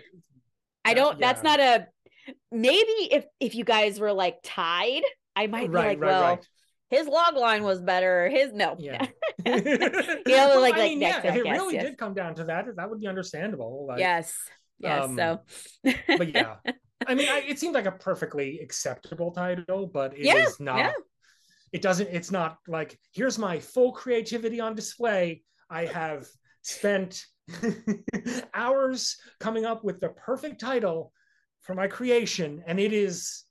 i 0.86 0.93
don't 0.93 1.20
that's 1.20 1.43
not 1.43 1.59
a 1.59 1.88
maybe 2.51 3.07
if 3.11 3.26
if 3.39 3.55
you 3.55 3.63
guys 3.63 3.99
were 3.99 4.13
like 4.13 4.38
tied 4.43 5.01
i 5.36 5.47
might 5.47 5.70
right, 5.70 5.72
be 5.72 5.78
like 5.78 5.99
right, 5.99 5.99
well 5.99 6.24
right. 6.36 6.47
His 6.89 7.07
log 7.07 7.35
line 7.35 7.63
was 7.63 7.81
better. 7.81 8.29
His 8.29 8.51
no. 8.53 8.75
Yeah. 8.79 9.05
you 9.45 9.61
know, 9.61 10.21
Well, 10.25 10.61
like 10.61 10.75
I 10.75 10.77
like 10.79 10.89
mean, 10.89 11.01
yeah, 11.01 11.19
if 11.19 11.25
it 11.35 11.45
podcast, 11.45 11.51
really 11.51 11.75
yes. 11.75 11.83
did 11.85 11.97
come 11.97 12.13
down 12.13 12.35
to 12.35 12.43
that, 12.45 12.65
that 12.75 12.89
would 12.89 12.99
be 12.99 13.07
understandable. 13.07 13.85
Like, 13.87 13.99
yes. 13.99 14.35
Yes. 14.79 15.03
um, 15.03 15.15
so 15.17 15.39
but 16.17 16.33
yeah, 16.33 16.55
I 17.05 17.13
mean, 17.13 17.27
I, 17.29 17.39
it 17.47 17.59
seemed 17.59 17.75
like 17.75 17.85
a 17.85 17.91
perfectly 17.91 18.59
acceptable 18.63 19.31
title, 19.31 19.87
but 19.87 20.13
it 20.13 20.21
is 20.21 20.25
Yeah, 20.25 20.45
not. 20.59 20.77
yeah. 20.77 20.91
It 21.71 21.81
doesn't. 21.81 22.07
It's 22.11 22.31
not 22.31 22.57
like 22.67 22.97
here's 23.13 23.37
my 23.37 23.59
full 23.59 23.91
creativity 23.91 24.59
on 24.59 24.73
display. 24.73 25.43
I 25.69 25.85
have 25.85 26.27
spent 26.63 27.23
hours 28.53 29.17
coming 29.39 29.65
up 29.65 29.83
with 29.83 29.99
the 29.99 30.09
perfect 30.09 30.59
title 30.59 31.11
for 31.61 31.75
my 31.75 31.87
creation, 31.87 32.63
and 32.65 32.79
it 32.79 32.93
is 32.93 33.43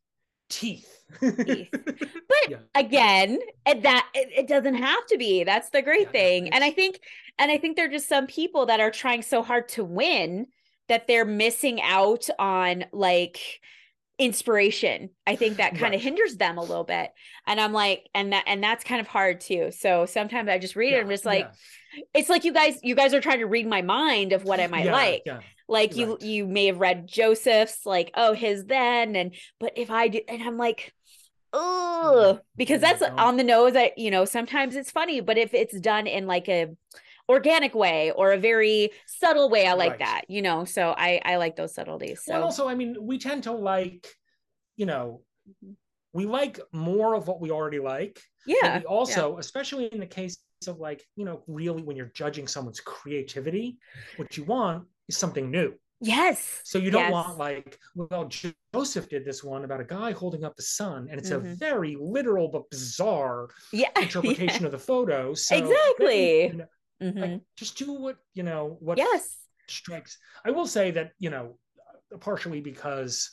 teeth. 0.48 1.04
Teeth. 1.46 1.70
But 2.28 2.36
Yeah. 2.46 2.58
again, 2.74 3.38
and 3.66 3.82
that 3.84 4.08
it, 4.14 4.28
it 4.36 4.48
doesn't 4.48 4.74
have 4.74 5.06
to 5.06 5.18
be. 5.18 5.44
That's 5.44 5.70
the 5.70 5.82
great 5.82 6.12
Yeah, 6.12 6.12
thing. 6.12 6.48
And 6.50 6.62
I 6.64 6.70
think 6.70 7.00
and 7.38 7.50
I 7.50 7.58
think 7.58 7.76
there 7.76 7.86
are 7.86 7.90
just 7.90 8.08
some 8.08 8.26
people 8.26 8.66
that 8.66 8.80
are 8.80 8.90
trying 8.90 9.22
so 9.22 9.42
hard 9.42 9.68
to 9.70 9.84
win 9.84 10.48
that 10.88 11.06
they're 11.06 11.24
missing 11.24 11.80
out 11.82 12.28
on 12.38 12.86
like 12.92 13.38
inspiration. 14.18 15.10
I 15.26 15.36
think 15.36 15.58
that 15.58 15.74
kind 15.74 15.94
of 15.94 16.00
Right. 16.00 16.02
hinders 16.02 16.36
them 16.36 16.58
a 16.58 16.64
little 16.64 16.84
bit. 16.84 17.10
And 17.46 17.60
I'm 17.60 17.72
like, 17.72 18.08
and 18.14 18.32
that 18.32 18.44
and 18.46 18.62
that's 18.62 18.84
kind 18.84 19.00
of 19.00 19.06
hard 19.06 19.40
too. 19.40 19.70
So 19.72 20.06
sometimes 20.06 20.48
I 20.48 20.58
just 20.58 20.76
read 20.76 20.94
it 20.94 20.96
and 20.96 21.04
I'm 21.04 21.10
just 21.10 21.26
like, 21.26 21.52
yeah, 21.94 22.02
it's 22.14 22.28
like 22.28 22.44
you 22.44 22.52
guys, 22.52 22.78
you 22.82 22.94
guys 22.94 23.14
are 23.14 23.20
trying 23.20 23.40
to 23.40 23.46
read 23.46 23.66
my 23.66 23.82
mind 23.82 24.32
of 24.32 24.44
what 24.44 24.60
I 24.60 24.66
might 24.66 24.84
yeah, 24.86 24.92
like. 24.92 25.22
Yeah. 25.68 25.72
Like 25.72 25.96
you 25.96 26.12
Right. 26.12 26.22
you 26.22 26.46
may 26.46 26.66
have 26.66 26.78
read 26.80 27.06
Joseph's, 27.06 27.84
like, 27.84 28.10
oh, 28.14 28.32
his 28.32 28.64
then, 28.64 29.16
and 29.16 29.34
but 29.60 29.72
if 29.76 29.90
I 29.90 30.08
do 30.08 30.20
and 30.28 30.42
I'm 30.42 30.56
like, 30.56 30.92
oh, 31.52 32.40
because 32.56 32.80
that's 32.80 33.02
on 33.02 33.36
the 33.36 33.44
nose. 33.44 33.76
I 33.76 33.92
you 33.96 34.10
know, 34.10 34.24
sometimes 34.24 34.76
it's 34.76 34.90
funny, 34.90 35.20
but 35.20 35.38
if 35.38 35.54
it's 35.54 35.78
done 35.80 36.06
in 36.06 36.26
like 36.26 36.48
a 36.48 36.68
organic 37.28 37.74
way 37.74 38.10
or 38.12 38.32
a 38.32 38.38
very 38.38 38.90
subtle 39.06 39.50
way, 39.50 39.66
I 39.66 39.74
like 39.74 39.90
Right. 39.92 39.98
that, 40.00 40.22
you 40.28 40.42
know. 40.42 40.64
So 40.64 40.94
I 40.96 41.20
I 41.24 41.36
like 41.36 41.56
those 41.56 41.74
subtleties. 41.74 42.22
So 42.24 42.32
Well, 42.32 42.44
also, 42.44 42.68
I 42.68 42.74
mean, 42.74 42.96
we 43.00 43.18
tend 43.18 43.42
to 43.44 43.52
like, 43.52 44.06
you 44.76 44.86
know, 44.86 45.22
we 46.14 46.24
like 46.24 46.58
more 46.72 47.14
of 47.14 47.28
what 47.28 47.40
we 47.40 47.50
already 47.50 47.78
like. 47.80 48.20
yeah. 48.46 48.78
we 48.78 48.84
also, 48.86 49.36
especially 49.38 49.86
in 49.86 50.00
the 50.00 50.06
case 50.06 50.38
of 50.66 50.78
like, 50.80 51.04
you 51.16 51.24
know, 51.26 51.44
really 51.46 51.82
when 51.82 51.96
you're 51.96 52.10
judging 52.14 52.48
someone's 52.48 52.80
creativity, 52.80 53.76
what 54.16 54.36
you 54.36 54.44
want 54.44 54.86
is 55.08 55.16
something 55.16 55.50
new. 55.50 55.74
Yes. 56.00 56.60
So 56.64 56.78
you 56.78 56.90
don't 56.90 57.04
Yes. 57.04 57.12
want 57.12 57.38
like, 57.38 57.78
well, 57.94 58.30
Joseph 58.74 59.08
did 59.08 59.24
this 59.24 59.42
one 59.42 59.64
about 59.64 59.80
a 59.80 59.84
guy 59.84 60.12
holding 60.12 60.44
up 60.44 60.54
the 60.54 60.62
sun, 60.62 61.08
and 61.10 61.18
it's 61.18 61.30
a 61.30 61.38
Mhm. 61.38 61.56
very 61.58 61.96
literal 61.98 62.48
but 62.48 62.68
bizarre 62.70 63.48
Yeah. 63.72 63.90
interpretation 64.00 64.64
of 64.64 64.72
the 64.72 64.78
photo. 64.78 65.34
So 65.34 65.56
Exactly. 65.56 66.46
you 66.46 66.52
know, 66.54 66.66
Mhm. 67.02 67.32
like, 67.32 67.40
just 67.56 67.76
do 67.78 67.92
what 67.92 68.18
you 68.34 68.42
know 68.42 68.76
what 68.80 68.98
Yes. 68.98 69.38
strikes. 69.68 70.18
I 70.44 70.50
will 70.50 70.66
say 70.66 70.90
that 70.92 71.12
you 71.18 71.30
know, 71.30 71.58
partially 72.20 72.60
because 72.60 73.32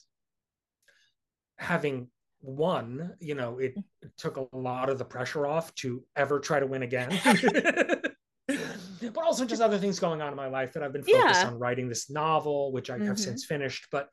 having 1.57 2.09
won, 2.41 3.15
you 3.19 3.35
know, 3.35 3.59
it, 3.59 3.75
it 4.01 4.11
took 4.17 4.37
a 4.37 4.47
lot 4.55 4.89
of 4.89 4.97
the 4.97 5.05
pressure 5.05 5.45
off 5.47 5.73
to 5.75 6.03
ever 6.15 6.39
try 6.39 6.59
to 6.59 6.67
win 6.67 6.83
again. 6.83 7.09
but 9.15 9.23
also 9.23 9.45
just 9.45 9.61
other 9.61 9.77
things 9.79 9.99
going 9.99 10.21
on 10.21 10.29
in 10.29 10.35
my 10.35 10.47
life 10.47 10.73
that 10.73 10.83
I've 10.83 10.93
been 10.93 11.01
focused 11.03 11.41
Yeah. 11.41 11.47
on 11.47 11.57
writing 11.57 11.87
this 11.89 12.09
novel, 12.09 12.71
which 12.73 12.89
I 12.89 12.97
have 12.99 13.15
Mhm. 13.15 13.19
since 13.19 13.45
finished. 13.45 13.87
But 13.91 14.09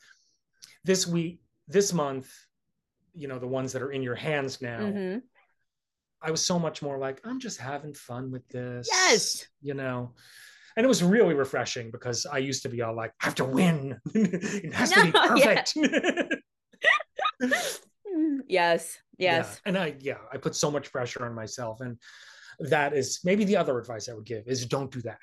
this 0.84 1.06
week, 1.06 1.40
this 1.68 1.92
month, 1.92 2.32
you 3.14 3.28
know, 3.28 3.38
the 3.38 3.46
ones 3.46 3.72
that 3.72 3.82
are 3.82 3.92
in 3.92 4.02
your 4.02 4.14
hands 4.14 4.62
now, 4.62 4.80
Mhm. 4.80 5.22
I 6.22 6.30
was 6.30 6.44
so 6.46 6.58
much 6.58 6.80
more 6.82 6.98
like, 6.98 7.20
I'm 7.24 7.40
just 7.40 7.58
having 7.58 7.94
fun 7.94 8.30
with 8.30 8.46
this. 8.48 8.88
Yes. 8.90 9.46
You 9.60 9.74
know, 9.74 10.14
and 10.76 10.84
it 10.84 10.88
was 10.88 11.02
really 11.02 11.34
refreshing 11.34 11.90
because 11.90 12.24
I 12.24 12.38
used 12.38 12.62
to 12.62 12.68
be 12.68 12.80
all 12.80 12.94
like, 12.94 13.12
I 13.20 13.24
have 13.26 13.34
to 13.36 13.44
win. 13.44 14.00
it 14.14 14.72
has 14.72 14.92
to 14.92 15.02
be 15.04 15.10
No, 15.10 15.34
yeah. 15.36 15.62
perfect. 15.64 16.42
Mm, 18.14 18.40
Yes. 18.46 18.98
Yeah, 19.18 19.36
Yes. 19.38 19.60
And 19.64 19.78
I, 19.78 19.96
yeah, 20.00 20.18
I 20.32 20.36
put 20.36 20.54
so 20.54 20.70
much 20.70 20.92
pressure 20.92 21.24
on 21.24 21.34
myself. 21.34 21.80
And 21.80 21.98
that 22.70 22.94
is 22.94 23.20
maybe 23.24 23.44
the 23.44 23.56
other 23.56 23.78
advice 23.78 24.08
I 24.08 24.14
would 24.14 24.24
give 24.24 24.46
is 24.46 24.66
don't 24.66 24.90
do 24.90 25.02
that. 25.02 25.18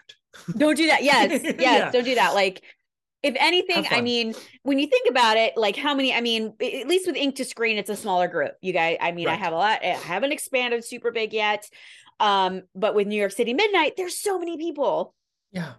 Don't 0.58 0.76
do 0.76 0.88
that. 0.88 1.04
Yes. 1.04 1.42
Yes. 1.44 1.56
Yeah. 1.60 1.92
Don't 1.92 2.04
do 2.04 2.16
that. 2.16 2.34
Like, 2.34 2.64
if 3.22 3.36
anything, 3.38 3.86
I 3.92 4.00
mean, 4.00 4.34
when 4.64 4.80
you 4.80 4.88
think 4.88 5.10
about 5.10 5.36
it, 5.36 5.58
like 5.58 5.76
how 5.76 5.94
many, 5.94 6.14
I 6.14 6.22
mean, 6.22 6.54
at 6.62 6.88
least 6.88 7.06
with 7.06 7.18
ink 7.18 7.36
to 7.36 7.46
screen, 7.46 7.78
it's 7.78 7.90
a 7.90 7.96
smaller 7.96 8.30
group. 8.30 8.54
You 8.62 8.72
guys, 8.72 8.98
I 9.02 9.12
mean, 9.12 9.28
I 9.28 9.36
have 9.36 9.52
a 9.52 9.58
lot, 9.58 9.84
I 9.84 9.88
haven't 9.88 10.32
expanded 10.32 10.86
super 10.86 11.12
big 11.12 11.34
yet. 11.34 11.68
Um, 12.22 12.64
but 12.76 12.96
with 12.96 13.08
New 13.08 13.20
York 13.20 13.34
City 13.34 13.54
Midnight, 13.54 13.94
there's 13.98 14.18
so 14.18 14.40
many 14.40 14.58
people. 14.58 15.14
Yeah. 15.52 15.74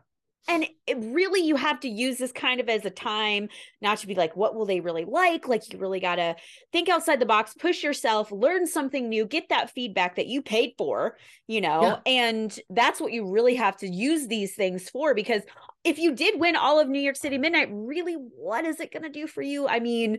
And 0.48 0.66
it 0.86 0.96
really, 0.98 1.40
you 1.46 1.54
have 1.56 1.80
to 1.80 1.88
use 1.88 2.18
this 2.18 2.32
kind 2.32 2.60
of 2.60 2.68
as 2.68 2.84
a 2.84 2.90
time 2.90 3.48
not 3.80 3.98
to 3.98 4.06
be 4.06 4.14
like, 4.14 4.34
what 4.36 4.54
will 4.54 4.66
they 4.66 4.80
really 4.80 5.04
like? 5.04 5.46
Like, 5.46 5.72
you 5.72 5.78
really 5.78 6.00
got 6.00 6.16
to 6.16 6.34
think 6.72 6.88
outside 6.88 7.20
the 7.20 7.26
box, 7.26 7.54
push 7.54 7.82
yourself, 7.84 8.32
learn 8.32 8.66
something 8.66 9.08
new, 9.08 9.26
get 9.26 9.48
that 9.50 9.70
feedback 9.70 10.16
that 10.16 10.26
you 10.26 10.42
paid 10.42 10.72
for, 10.76 11.16
you 11.46 11.60
know? 11.60 11.82
Yeah. 11.82 11.96
And 12.06 12.58
that's 12.70 13.00
what 13.00 13.12
you 13.12 13.30
really 13.30 13.54
have 13.54 13.76
to 13.78 13.86
use 13.88 14.26
these 14.26 14.54
things 14.56 14.88
for. 14.90 15.14
Because 15.14 15.42
if 15.84 15.98
you 15.98 16.14
did 16.14 16.40
win 16.40 16.56
all 16.56 16.80
of 16.80 16.88
New 16.88 17.00
York 17.00 17.16
City 17.16 17.38
Midnight, 17.38 17.68
really, 17.70 18.14
what 18.14 18.64
is 18.64 18.80
it 18.80 18.92
going 18.92 19.04
to 19.04 19.08
do 19.10 19.26
for 19.26 19.42
you? 19.42 19.68
I 19.68 19.78
mean, 19.78 20.18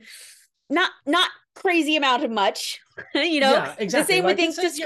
not 0.70 0.92
not 1.06 1.30
crazy 1.56 1.98
amount 1.98 2.24
of 2.24 2.32
much, 2.32 2.80
you 3.14 3.42
know. 3.42 3.52
Yeah, 3.52 3.76
The 3.86 4.06
same 4.06 4.24
Like, 4.24 4.38
with 4.38 4.40
ink 4.40 4.50
it's 4.58 4.58
to 4.58 4.84
a- 4.84 4.86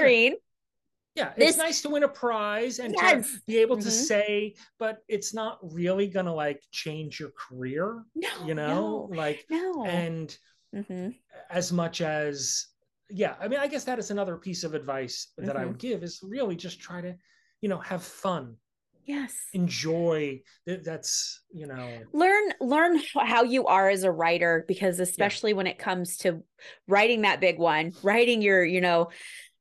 Yeah. 1.16 1.32
This- 1.36 1.50
It's 1.50 1.58
nice 1.58 1.82
to 1.82 1.88
win 1.88 2.02
a 2.04 2.08
prize 2.08 2.78
and 2.78 2.94
to 2.96 3.24
be 3.46 3.56
able 3.58 3.76
to 3.78 3.88
Mhm. 3.88 4.06
say, 4.06 4.54
but 4.78 5.02
it's 5.08 5.32
not 5.32 5.58
really 5.72 6.06
going 6.08 6.26
to 6.26 6.32
like 6.32 6.62
change 6.70 7.18
your 7.18 7.30
career, 7.30 8.04
No, 8.14 8.28
you 8.46 8.54
know? 8.54 9.08
Like, 9.10 9.46
no. 9.50 9.72
no. 9.72 9.86
and 9.86 10.36
Mhm. 10.74 11.16
as 11.50 11.72
much 11.72 12.00
as 12.02 12.66
yeah 13.08 13.36
i 13.40 13.46
mean 13.46 13.60
i 13.60 13.68
guess 13.68 13.84
that 13.84 14.00
is 14.00 14.10
another 14.10 14.36
piece 14.36 14.64
of 14.64 14.74
advice 14.74 15.32
that 15.38 15.56
i 15.56 15.62
Mhm. 15.62 15.68
would 15.68 15.78
give 15.78 16.02
is 16.02 16.20
really 16.24 16.56
just 16.56 16.80
try 16.80 17.00
to 17.00 17.16
you 17.60 17.68
know 17.68 17.78
have 17.78 18.02
fun 18.02 18.56
yes. 19.04 19.32
enjoy 19.52 20.42
that's 20.66 21.44
you 21.52 21.68
know 21.68 22.02
learn 22.12 22.52
learn 22.60 23.00
how 23.14 23.44
you 23.44 23.64
are 23.66 23.88
as 23.88 24.02
a 24.02 24.10
writer 24.10 24.64
because 24.66 24.98
especially 24.98 25.54
when 25.54 25.68
it 25.68 25.78
comes 25.78 26.16
to 26.16 26.42
writing 26.88 27.22
that 27.22 27.38
big 27.40 27.58
one 27.58 27.92
writing 28.02 28.42
your 28.42 28.64
you 28.64 28.80
know 28.80 29.08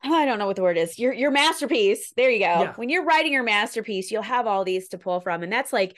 Oh, 0.04 0.14
i 0.14 0.26
don't 0.26 0.38
know 0.40 0.46
what 0.46 0.56
the 0.56 0.62
word 0.62 0.78
is. 0.78 1.00
Your 1.00 1.14
your 1.14 1.32
masterpiece. 1.32 2.14
There 2.16 2.30
you 2.30 2.40
go. 2.40 2.46
Yeah. 2.46 2.74
when 2.76 2.90
you're 2.90 3.06
writing 3.06 3.34
your 3.34 3.44
masterpiece 3.44 4.12
you'll 4.12 4.22
have 4.22 4.48
all 4.48 4.64
these 4.64 4.88
to 4.90 4.98
pull 4.98 5.20
from. 5.22 5.44
And 5.44 5.52
that's 5.52 5.74
like 5.74 5.96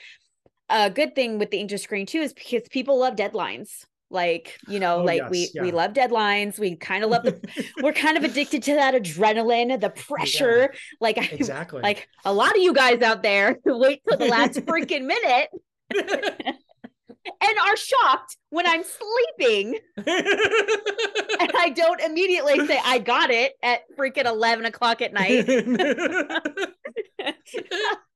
a 0.70 0.90
good 0.90 1.14
thing 1.14 1.38
with 1.38 1.50
the 1.50 1.58
ink 1.58 1.76
screen 1.78 2.06
too 2.06 2.20
is 2.20 2.32
because 2.32 2.62
people 2.70 2.98
love 2.98 3.16
deadlines. 3.16 3.84
Like 4.10 4.58
you 4.66 4.80
know 4.80 5.00
Oh, 5.00 5.04
like 5.04 5.28
we 5.28 5.40
yes, 5.40 5.50
we 5.60 5.68
yeah. 5.68 5.74
love 5.74 5.92
deadlines. 5.92 6.58
We 6.58 6.76
kind 6.76 7.04
of 7.04 7.10
love 7.10 7.24
the 7.24 7.40
we're 7.82 7.92
kind 7.92 8.16
of 8.16 8.24
addicted 8.24 8.62
to 8.64 8.74
that 8.76 8.94
adrenaline 8.94 9.78
the 9.80 9.90
pressure. 9.90 10.72
Like 11.00 11.18
i 11.18 11.24
exactly. 11.24 11.82
like 11.82 12.08
a 12.24 12.32
lot 12.32 12.52
of 12.52 12.62
you 12.62 12.72
guys 12.72 13.02
out 13.02 13.22
there 13.22 13.58
wait 13.66 14.00
till 14.08 14.16
the 14.18 14.26
last 14.28 14.54
freaking 14.66 15.04
minute 15.04 15.48
and 17.08 17.58
are 17.66 17.76
shocked 17.76 18.36
when 18.50 18.66
I'm 18.66 18.82
sleeping 18.82 19.78
and 19.96 20.06
I 21.56 21.72
don't 21.74 22.00
immediately 22.00 22.66
say 22.66 22.80
I 22.84 22.98
got 22.98 23.30
it 23.30 23.54
at 23.62 23.80
freaking 23.96 24.26
eleven 24.26 24.64
o'clock 24.64 25.02
at 25.02 25.12
night. 25.12 25.48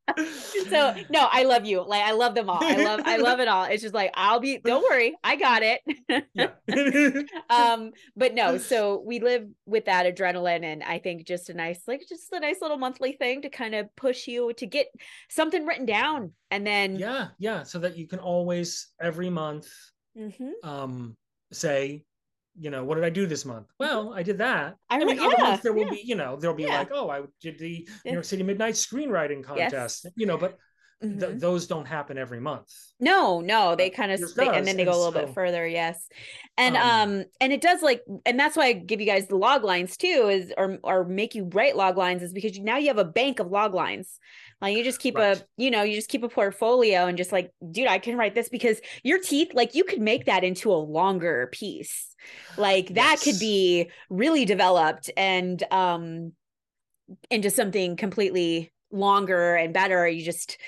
so 0.68 0.94
no, 1.10 1.28
I 1.30 1.44
love 1.44 1.64
you. 1.64 1.82
Like 1.82 2.02
I 2.02 2.12
love 2.12 2.34
them 2.34 2.48
all. 2.50 2.62
I 2.62 2.76
love 2.76 3.00
I 3.04 3.16
love 3.16 3.40
it 3.40 3.48
all. 3.48 3.64
It's 3.64 3.82
just 3.82 3.94
like 3.94 4.10
I'll 4.14 4.40
be 4.40 4.58
don't 4.58 4.82
worry, 4.82 5.14
I 5.22 5.36
got 5.36 5.62
it. 5.62 5.80
um, 7.50 7.92
but 8.16 8.34
no, 8.34 8.58
so 8.58 9.02
we 9.04 9.20
live 9.20 9.46
with 9.66 9.86
that 9.86 10.06
adrenaline 10.06 10.64
and 10.64 10.82
I 10.82 10.98
think 10.98 11.26
just 11.26 11.50
a 11.50 11.54
nice 11.54 11.82
like 11.86 12.02
just 12.08 12.32
a 12.32 12.40
nice 12.40 12.60
little 12.60 12.78
monthly 12.78 13.12
thing 13.12 13.42
to 13.42 13.48
kind 13.48 13.74
of 13.74 13.94
push 13.96 14.26
you 14.26 14.52
to 14.54 14.66
get 14.66 14.86
something 15.28 15.66
written 15.66 15.86
down 15.86 16.32
and 16.50 16.66
then 16.66 16.96
yeah 16.96 17.28
yeah 17.38 17.62
so 17.62 17.78
that 17.78 17.96
you 17.96 18.06
can 18.06 18.18
always 18.18 18.88
every 19.00 19.30
month 19.30 19.68
Mhm. 20.16 20.52
um 20.62 21.16
say 21.52 22.04
you 22.59 22.70
know 22.70 22.84
what 22.84 22.96
did 22.96 23.05
i 23.05 23.11
do 23.11 23.26
this 23.26 23.44
month 23.44 23.66
mm-hmm. 23.66 23.84
well 23.84 24.12
i 24.14 24.22
did 24.22 24.38
that 24.38 24.76
I 24.90 25.00
I 25.00 25.05
mean, 25.05 25.16
yeah, 25.16 25.32
months 25.38 25.62
there 25.62 25.72
will 25.72 25.84
yeah. 25.84 25.90
be, 25.90 26.03
you 26.05 26.14
know, 26.14 26.36
there'll 26.36 26.57
be 26.57 26.64
Yeah. 26.64 26.78
like, 26.78 26.90
oh, 26.92 27.09
I 27.09 27.22
did 27.40 27.59
the 27.59 27.88
New 28.05 28.12
York 28.12 28.24
City 28.24 28.42
Midnight 28.42 28.74
Screenwriting 28.74 29.42
Contest, 29.42 30.07
you 30.16 30.26
know, 30.26 30.36
but 30.36 30.59
th- 31.03 31.12
Mhm. 31.18 31.40
those 31.40 31.66
don't 31.66 31.86
happen 31.86 32.16
every 32.16 32.40
month. 32.40 32.72
No, 33.00 33.40
no, 33.40 33.74
they 33.74 33.90
kind 33.90 34.12
of 34.12 34.20
and 34.38 34.66
then 34.66 34.76
they 34.76 34.84
go 34.84 34.94
a 34.94 34.96
little 34.96 35.12
bit 35.12 35.34
further, 35.34 35.66
yes. 35.66 36.09
And 36.57 36.76
Um, 36.76 36.82
um 36.82 37.24
and 37.40 37.53
it 37.53 37.61
does 37.61 37.82
like 37.82 38.03
and 38.24 38.38
that's 38.38 38.57
why 38.57 38.66
I 38.66 38.72
give 38.74 39.00
you 39.00 39.07
guys 39.07 39.26
the 39.26 39.36
log 39.36 39.64
lines 39.64 39.96
too 39.96 40.28
is 40.30 40.53
or 40.57 40.78
or 40.84 41.05
make 41.05 41.34
you 41.34 41.50
write 41.53 41.76
log 41.76 41.96
lines 41.96 42.22
is 42.22 42.32
because 42.32 42.59
now 42.59 42.76
you 42.76 42.88
have 42.88 42.98
a 42.98 43.05
bank 43.05 43.40
of 43.40 43.50
log 43.50 43.74
lines. 43.74 44.18
Like 44.61 44.76
you 44.76 44.84
just 44.84 45.00
keep 45.00 45.16
Right. 45.16 45.36
a 45.38 45.44
you 45.57 45.70
know, 45.72 45.82
you 45.82 45.94
just 45.96 46.09
keep 46.09 46.22
a 46.22 46.28
portfolio 46.28 47.07
and 47.07 47.18
just 47.18 47.32
like, 47.32 47.50
dude, 47.72 47.88
I 47.88 47.98
can 47.98 48.16
write 48.16 48.34
this 48.36 48.48
because 48.48 48.80
your 49.03 49.18
teeth 49.18 49.53
like 49.55 49.74
you 49.74 49.82
could 49.84 50.00
make 50.00 50.26
that 50.26 50.44
into 50.44 50.70
a 50.72 50.76
longer 50.76 51.48
piece. 51.53 52.14
Like 52.57 52.94
that 52.94 53.20
could 53.20 53.38
be 53.40 53.90
really 54.11 54.44
developed 54.44 55.11
and 55.16 55.61
um 55.72 56.32
into 57.30 57.50
something 57.50 57.96
completely 57.96 58.72
longer 58.90 59.55
and 59.55 59.72
better. 59.74 60.07
You 60.07 60.24
just 60.24 60.59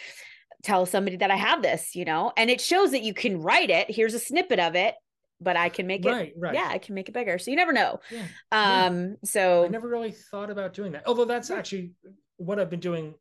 tell 0.64 0.86
somebody 0.86 1.16
that 1.18 1.30
I 1.30 1.36
have 1.36 1.62
this, 1.62 1.94
you 1.94 2.04
know, 2.04 2.32
and 2.36 2.50
it 2.50 2.60
shows 2.60 2.90
that 2.92 3.02
you 3.02 3.14
can 3.14 3.40
write 3.40 3.70
it. 3.70 3.90
Here's 3.90 4.14
a 4.14 4.18
snippet 4.18 4.58
of 4.58 4.74
it, 4.74 4.94
but 5.40 5.56
I 5.56 5.68
can 5.68 5.86
make 5.86 6.04
it. 6.04 6.08
right, 6.10 6.32
right. 6.36 6.54
Yeah, 6.54 6.68
I 6.70 6.78
can 6.78 6.94
make 6.94 7.08
it 7.08 7.12
bigger. 7.12 7.38
So 7.38 7.50
you 7.50 7.56
never 7.56 7.72
know. 7.72 8.00
Yeah, 8.10 8.26
yeah. 8.52 8.86
Um, 8.86 9.16
so 9.24 9.64
I 9.64 9.68
never 9.68 9.88
really 9.88 10.12
thought 10.12 10.50
about 10.50 10.72
doing 10.74 10.92
that. 10.92 11.04
Although 11.06 11.26
that's 11.26 11.50
Yeah. 11.50 11.56
actually 11.58 11.92
what 12.36 12.58
I've 12.58 12.70
been 12.70 12.80
doing. 12.80 13.14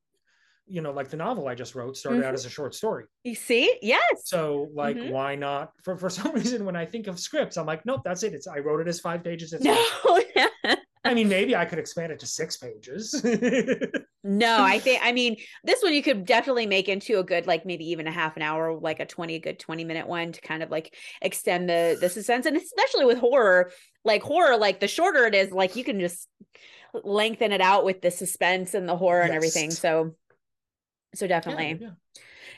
You 0.66 0.80
know, 0.82 0.92
like 0.92 1.10
the 1.10 1.18
novel 1.18 1.50
I 1.50 1.56
just 1.56 1.76
wrote 1.76 1.98
started 1.98 2.24
Mhm. 2.24 2.28
out 2.28 2.34
as 2.34 2.46
a 2.46 2.50
short 2.50 2.74
story. 2.74 3.04
you 3.26 3.36
see, 3.36 3.78
yes. 3.82 4.02
So, 4.24 4.70
like, 4.74 4.96
Mhm. 4.96 5.12
why 5.12 5.36
not? 5.36 5.74
For 5.84 5.98
for 5.98 6.10
some 6.32 6.32
reason, 6.34 6.64
when 6.66 6.78
I 6.78 6.86
think 6.86 7.08
of 7.08 7.20
scripts, 7.20 7.58
I'm 7.58 7.66
like, 7.66 7.86
nope, 7.86 8.02
that's 8.06 8.24
it. 8.24 8.34
It's 8.34 8.48
I 8.48 8.60
wrote 8.60 8.80
it 8.80 8.88
as 8.88 9.02
five 9.02 9.26
pages. 9.26 9.52
It's 9.52 9.66
No. 9.66 9.76
I 11.04 11.14
mean, 11.14 11.28
maybe 11.28 11.54
I 11.54 11.66
could 11.66 11.80
expand 11.80 12.14
it 12.14 12.20
to 12.20 12.26
six 12.26 12.56
pages. 12.56 13.14
no, 14.24 14.64
I 14.64 14.80
think 14.80 15.02
I 15.04 15.12
mean 15.12 15.36
this 15.66 15.84
one 15.84 15.94
you 15.94 16.02
could 16.02 16.26
definitely 16.26 16.66
make 16.66 16.88
into 16.88 17.20
a 17.20 17.24
good 17.24 17.46
like 17.46 17.66
maybe 17.66 17.90
even 17.92 18.08
a 18.08 18.12
half 18.12 18.38
an 18.38 18.42
hour, 18.42 18.74
like 18.80 19.02
a 19.02 19.06
20, 19.06 19.36
a 19.36 19.40
good 19.40 19.60
20 19.60 19.84
minute 19.84 20.08
one 20.08 20.32
to 20.32 20.40
kind 20.40 20.64
of 20.64 20.72
like 20.72 20.96
extend 21.22 21.70
the 21.70 21.98
the 22.00 22.10
suspense. 22.10 22.46
And 22.46 22.56
especially 22.56 23.06
with 23.06 23.18
horror, 23.18 23.72
like 24.06 24.24
horror, 24.24 24.58
like 24.58 24.80
the 24.80 24.88
shorter 24.88 25.26
it 25.26 25.36
is, 25.36 25.52
like 25.52 25.76
you 25.76 25.84
can 25.84 26.00
just 26.00 26.30
lengthen 27.04 27.52
it 27.52 27.60
out 27.60 27.84
with 27.84 28.02
the 28.02 28.12
suspense 28.12 28.74
and 28.74 28.88
the 28.88 28.96
horror 28.96 29.22
and 29.24 29.34
everything. 29.34 29.72
So 29.72 30.16
so 31.16 31.28
definitely. 31.28 31.78
yeah. 31.82 31.90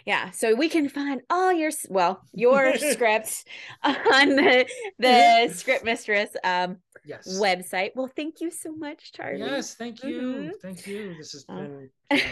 yeah 0.06 0.32
so 0.32 0.56
we 0.56 0.70
can 0.70 0.88
find 0.88 1.22
all 1.30 1.52
your 1.52 1.72
well 1.90 2.22
your 2.32 2.78
scripts 2.92 3.44
on 3.84 4.30
the 4.36 4.66
the 5.00 5.50
script 5.54 5.84
mistress 5.84 6.30
um 6.44 6.78
Yes. 7.08 7.40
website 7.40 7.92
well 7.96 8.10
thank 8.16 8.42
you 8.42 8.50
so 8.52 8.76
much 8.76 9.14
charlie 9.14 9.40
Yes, 9.40 9.76
thank 9.76 10.04
you. 10.04 10.22
Mhm. 10.22 10.52
Thank 10.62 10.88
you. 10.88 11.16
This 11.18 11.32
has 11.34 11.46
Oh. 11.50 11.56
been 11.56 11.90
you 12.12 12.18
know, 12.18 12.24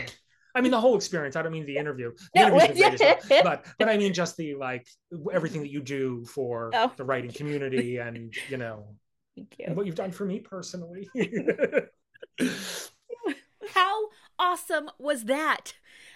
I 0.55 0.61
mean 0.61 0.71
the 0.71 0.79
whole 0.79 0.95
experience. 0.95 1.35
I 1.35 1.41
don't 1.41 1.51
mean 1.51 1.65
the 1.65 1.77
interview. 1.77 2.11
The 2.35 2.41
No, 2.41 2.47
interview's 2.47 2.67
been 2.79 2.95
great 2.97 3.01
as 3.01 3.29
well. 3.29 3.43
but 3.43 3.65
but 3.79 3.89
I 3.89 3.97
mean 3.97 4.13
just 4.13 4.37
the 4.37 4.55
like 4.55 4.85
everything 5.31 5.61
that 5.61 5.71
you 5.71 5.81
do 5.81 6.25
for 6.25 6.71
Oh. 6.73 6.91
the 6.95 7.03
writing 7.03 7.31
community 7.31 7.97
and 7.97 8.33
you 8.49 8.57
know 8.57 8.95
thank 9.35 9.55
and 9.59 9.69
you 9.69 9.75
what 9.75 9.85
you've 9.85 9.95
done 9.95 10.11
for 10.11 10.25
me 10.25 10.39
personally. 10.39 11.09
how 13.73 14.09
awesome 14.39 14.89
was 14.99 15.25
that 15.25 15.73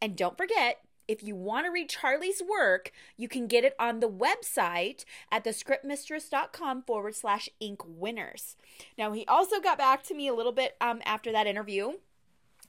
And 0.00 0.16
don't 0.16 0.38
forget, 0.38 0.84
if 1.08 1.22
you 1.22 1.36
want 1.36 1.66
to 1.66 1.72
read 1.72 1.88
Charlie's 1.88 2.42
work, 2.42 2.92
you 3.16 3.28
can 3.28 3.46
get 3.46 3.64
it 3.64 3.74
on 3.78 4.00
the 4.00 4.08
website 4.08 5.04
at 5.30 5.44
thescriptmistress.com 5.44 6.82
forward 6.82 7.14
slash 7.14 7.48
ink 7.60 7.82
winners. 7.86 8.56
Now, 8.96 9.12
he 9.12 9.26
also 9.26 9.60
got 9.60 9.76
back 9.78 10.02
to 10.04 10.14
me 10.14 10.28
a 10.28 10.34
little 10.34 10.52
bit 10.52 10.76
um, 10.80 11.02
after 11.04 11.30
that 11.32 11.46
interview. 11.46 11.92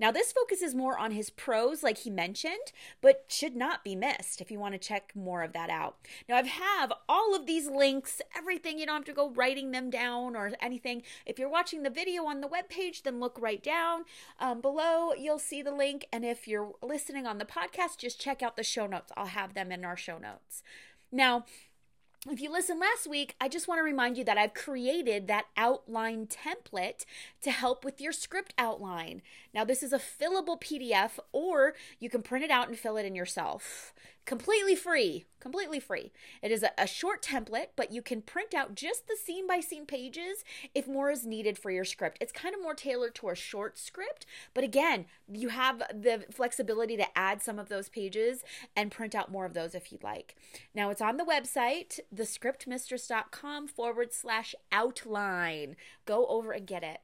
Now, 0.00 0.10
this 0.10 0.32
focuses 0.32 0.74
more 0.74 0.98
on 0.98 1.10
his 1.10 1.28
prose, 1.28 1.82
like 1.82 1.98
he 1.98 2.10
mentioned, 2.10 2.72
but 3.02 3.26
should 3.28 3.54
not 3.54 3.84
be 3.84 3.94
missed 3.94 4.40
if 4.40 4.50
you 4.50 4.58
want 4.58 4.72
to 4.72 4.78
check 4.78 5.12
more 5.14 5.42
of 5.42 5.52
that 5.52 5.68
out. 5.68 5.96
Now, 6.26 6.36
I 6.36 6.42
have 6.42 6.92
all 7.06 7.36
of 7.36 7.44
these 7.44 7.68
links, 7.68 8.22
everything. 8.34 8.78
You 8.78 8.86
don't 8.86 8.96
have 8.96 9.04
to 9.04 9.12
go 9.12 9.30
writing 9.30 9.72
them 9.72 9.90
down 9.90 10.34
or 10.34 10.52
anything. 10.60 11.02
If 11.26 11.38
you're 11.38 11.50
watching 11.50 11.82
the 11.82 11.90
video 11.90 12.24
on 12.24 12.40
the 12.40 12.48
webpage, 12.48 13.02
then 13.02 13.20
look 13.20 13.38
right 13.38 13.62
down 13.62 14.04
um, 14.38 14.62
below. 14.62 15.12
You'll 15.12 15.38
see 15.38 15.60
the 15.60 15.74
link. 15.74 16.06
And 16.10 16.24
if 16.24 16.48
you're 16.48 16.72
listening 16.82 17.26
on 17.26 17.36
the 17.36 17.44
podcast, 17.44 17.98
just 17.98 18.18
check 18.18 18.42
out 18.42 18.56
the 18.56 18.64
show 18.64 18.86
notes. 18.86 19.12
I'll 19.18 19.26
have 19.26 19.52
them 19.52 19.70
in 19.70 19.84
our 19.84 19.98
show 19.98 20.16
notes. 20.16 20.62
Now, 21.12 21.44
if 22.28 22.40
you 22.40 22.52
listened 22.52 22.80
last 22.80 23.06
week, 23.08 23.34
I 23.40 23.48
just 23.48 23.66
want 23.66 23.78
to 23.78 23.82
remind 23.82 24.18
you 24.18 24.24
that 24.24 24.36
I've 24.36 24.52
created 24.52 25.26
that 25.26 25.46
outline 25.56 26.26
template 26.26 27.06
to 27.40 27.50
help 27.50 27.82
with 27.82 27.98
your 27.98 28.12
script 28.12 28.52
outline. 28.58 29.22
Now, 29.54 29.64
this 29.64 29.82
is 29.82 29.94
a 29.94 29.98
fillable 29.98 30.60
PDF, 30.60 31.18
or 31.32 31.74
you 31.98 32.10
can 32.10 32.22
print 32.22 32.44
it 32.44 32.50
out 32.50 32.68
and 32.68 32.78
fill 32.78 32.98
it 32.98 33.06
in 33.06 33.14
yourself. 33.14 33.94
Completely 34.30 34.76
free, 34.76 35.24
completely 35.40 35.80
free. 35.80 36.12
It 36.40 36.52
is 36.52 36.62
a, 36.62 36.70
a 36.78 36.86
short 36.86 37.20
template, 37.20 37.70
but 37.74 37.90
you 37.90 38.00
can 38.00 38.22
print 38.22 38.54
out 38.54 38.76
just 38.76 39.08
the 39.08 39.16
scene 39.16 39.44
by 39.44 39.58
scene 39.58 39.86
pages 39.86 40.44
if 40.72 40.86
more 40.86 41.10
is 41.10 41.26
needed 41.26 41.58
for 41.58 41.72
your 41.72 41.84
script. 41.84 42.16
It's 42.20 42.30
kind 42.30 42.54
of 42.54 42.62
more 42.62 42.74
tailored 42.74 43.16
to 43.16 43.30
a 43.30 43.34
short 43.34 43.76
script, 43.76 44.26
but 44.54 44.62
again, 44.62 45.06
you 45.28 45.48
have 45.48 45.80
the 45.92 46.26
flexibility 46.30 46.96
to 46.96 47.18
add 47.18 47.42
some 47.42 47.58
of 47.58 47.68
those 47.68 47.88
pages 47.88 48.44
and 48.76 48.92
print 48.92 49.16
out 49.16 49.32
more 49.32 49.46
of 49.46 49.54
those 49.54 49.74
if 49.74 49.90
you'd 49.90 50.04
like. 50.04 50.36
Now, 50.76 50.90
it's 50.90 51.02
on 51.02 51.16
the 51.16 51.24
website, 51.24 51.98
thescriptmistress.com 52.14 53.66
forward 53.66 54.12
slash 54.12 54.54
outline. 54.70 55.74
Go 56.06 56.26
over 56.26 56.52
and 56.52 56.68
get 56.68 56.84
it. 56.84 57.00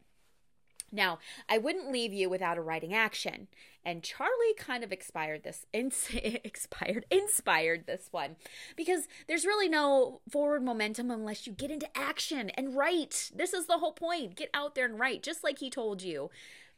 Now, 0.92 1.18
I 1.48 1.58
wouldn't 1.58 1.90
leave 1.90 2.12
you 2.12 2.30
without 2.30 2.56
a 2.56 2.62
writing 2.62 2.94
action. 2.94 3.48
And 3.86 4.02
Charlie 4.02 4.54
kind 4.58 4.82
of 4.82 4.90
expired 4.90 5.44
this, 5.44 5.64
ins- 5.72 6.10
expired, 6.12 7.06
inspired 7.08 7.86
this 7.86 8.08
one 8.10 8.34
because 8.74 9.06
there's 9.28 9.46
really 9.46 9.68
no 9.68 10.20
forward 10.28 10.64
momentum 10.64 11.08
unless 11.08 11.46
you 11.46 11.52
get 11.52 11.70
into 11.70 11.88
action 11.96 12.50
and 12.50 12.76
write. 12.76 13.30
This 13.32 13.54
is 13.54 13.66
the 13.66 13.78
whole 13.78 13.92
point. 13.92 14.34
Get 14.34 14.50
out 14.52 14.74
there 14.74 14.86
and 14.86 14.98
write, 14.98 15.22
just 15.22 15.44
like 15.44 15.60
he 15.60 15.70
told 15.70 16.02
you. 16.02 16.30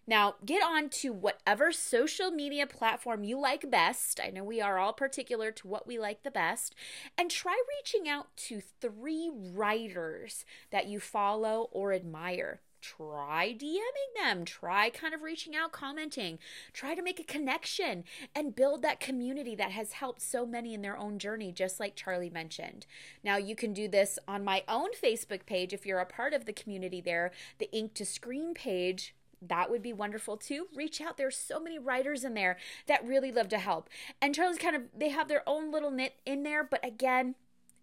Now, 0.06 0.36
get 0.44 0.62
on 0.62 0.90
to 1.00 1.12
whatever 1.12 1.72
social 1.72 2.30
media 2.30 2.66
platform 2.66 3.24
you 3.24 3.38
like 3.38 3.70
best. 3.70 4.20
I 4.22 4.28
know 4.28 4.44
we 4.44 4.60
are 4.60 4.78
all 4.78 4.92
particular 4.92 5.50
to 5.52 5.68
what 5.68 5.86
we 5.86 5.98
like 5.98 6.22
the 6.22 6.30
best. 6.30 6.74
And 7.16 7.30
try 7.30 7.58
reaching 7.78 8.08
out 8.08 8.34
to 8.48 8.60
three 8.80 9.30
writers 9.34 10.44
that 10.70 10.88
you 10.88 11.00
follow 11.00 11.68
or 11.72 11.92
admire. 11.92 12.60
Try 12.80 13.56
DMing 13.58 14.22
them. 14.22 14.44
Try 14.44 14.90
kind 14.90 15.14
of 15.14 15.22
reaching 15.22 15.54
out, 15.54 15.72
commenting. 15.72 16.38
Try 16.72 16.94
to 16.94 17.02
make 17.02 17.18
a 17.18 17.24
connection 17.24 18.04
and 18.34 18.54
build 18.54 18.82
that 18.82 19.00
community 19.00 19.54
that 19.56 19.72
has 19.72 19.92
helped 19.92 20.22
so 20.22 20.46
many 20.46 20.74
in 20.74 20.82
their 20.82 20.96
own 20.96 21.18
journey, 21.18 21.52
just 21.52 21.80
like 21.80 21.96
Charlie 21.96 22.30
mentioned. 22.30 22.86
Now, 23.24 23.36
you 23.36 23.56
can 23.56 23.72
do 23.72 23.88
this 23.88 24.18
on 24.28 24.44
my 24.44 24.62
own 24.68 24.90
Facebook 25.02 25.46
page 25.46 25.72
if 25.72 25.84
you're 25.84 25.98
a 25.98 26.06
part 26.06 26.32
of 26.32 26.44
the 26.44 26.52
community 26.52 27.00
there, 27.00 27.32
the 27.58 27.70
Ink 27.72 27.94
to 27.94 28.04
Screen 28.04 28.54
page 28.54 29.14
that 29.40 29.70
would 29.70 29.82
be 29.82 29.92
wonderful 29.92 30.36
too. 30.36 30.66
Reach 30.74 31.00
out. 31.00 31.16
There's 31.16 31.36
so 31.36 31.60
many 31.60 31.78
writers 31.78 32.24
in 32.24 32.34
there 32.34 32.56
that 32.86 33.06
really 33.06 33.30
love 33.30 33.48
to 33.50 33.58
help. 33.58 33.88
And 34.20 34.34
Charlie's 34.34 34.58
kind 34.58 34.74
of, 34.74 34.82
they 34.96 35.10
have 35.10 35.28
their 35.28 35.48
own 35.48 35.70
little 35.70 35.90
knit 35.90 36.14
in 36.26 36.42
there, 36.42 36.64
but 36.64 36.84
again, 36.84 37.34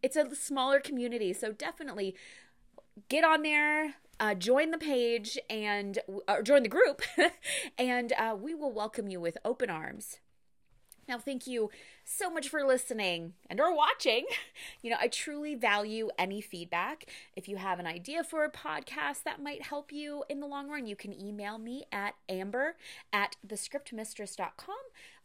it's 0.04 0.16
a 0.16 0.36
smaller 0.36 0.80
community. 0.80 1.34
So 1.34 1.52
definitely 1.52 2.16
get 3.10 3.24
on 3.24 3.42
there, 3.42 3.96
uh, 4.20 4.34
join 4.36 4.72
the 4.72 4.78
page 4.78 5.38
and 5.50 6.00
join 6.44 6.64
the 6.64 6.70
group, 6.70 7.02
and 7.78 8.14
uh, 8.14 8.36
we 8.40 8.54
will 8.54 8.72
welcome 8.72 9.08
you 9.08 9.20
with 9.20 9.38
open 9.44 9.70
arms. 9.70 10.20
Now, 11.08 11.20
thank 11.20 11.46
you 11.46 11.70
so 12.04 12.32
much 12.32 12.50
for 12.50 12.64
listening 12.64 13.34
and 13.50 13.60
or 13.60 13.76
watching. 13.76 14.26
You 14.82 14.92
know, 14.92 14.98
I 15.00 15.08
truly 15.08 15.56
value 15.56 16.10
any 16.18 16.42
feedback. 16.42 17.10
If 17.36 17.48
you 17.48 17.58
have 17.58 17.80
an 17.80 17.88
idea 17.88 18.24
for 18.24 18.44
a 18.44 18.52
podcast 18.52 19.24
that 19.24 19.42
might 19.42 19.64
help 19.64 19.92
you 19.92 20.24
in 20.30 20.40
the 20.40 20.46
long 20.46 20.70
run, 20.70 20.86
you 20.86 20.96
can 20.96 21.20
email 21.20 21.58
me 21.58 21.86
at 21.92 22.14
amber 22.30 22.76
at 23.12 23.36
thescriptmistress.com. 23.46 24.76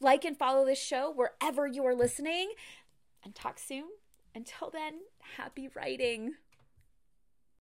Like 0.00 0.24
and 0.24 0.36
follow 0.36 0.64
this 0.64 0.80
show 0.80 1.12
wherever 1.14 1.66
you 1.66 1.84
are 1.84 1.94
listening, 1.94 2.52
and 3.22 3.34
talk 3.34 3.58
soon. 3.58 3.84
Until 4.34 4.70
then, 4.70 5.00
happy 5.36 5.68
writing. 5.74 6.34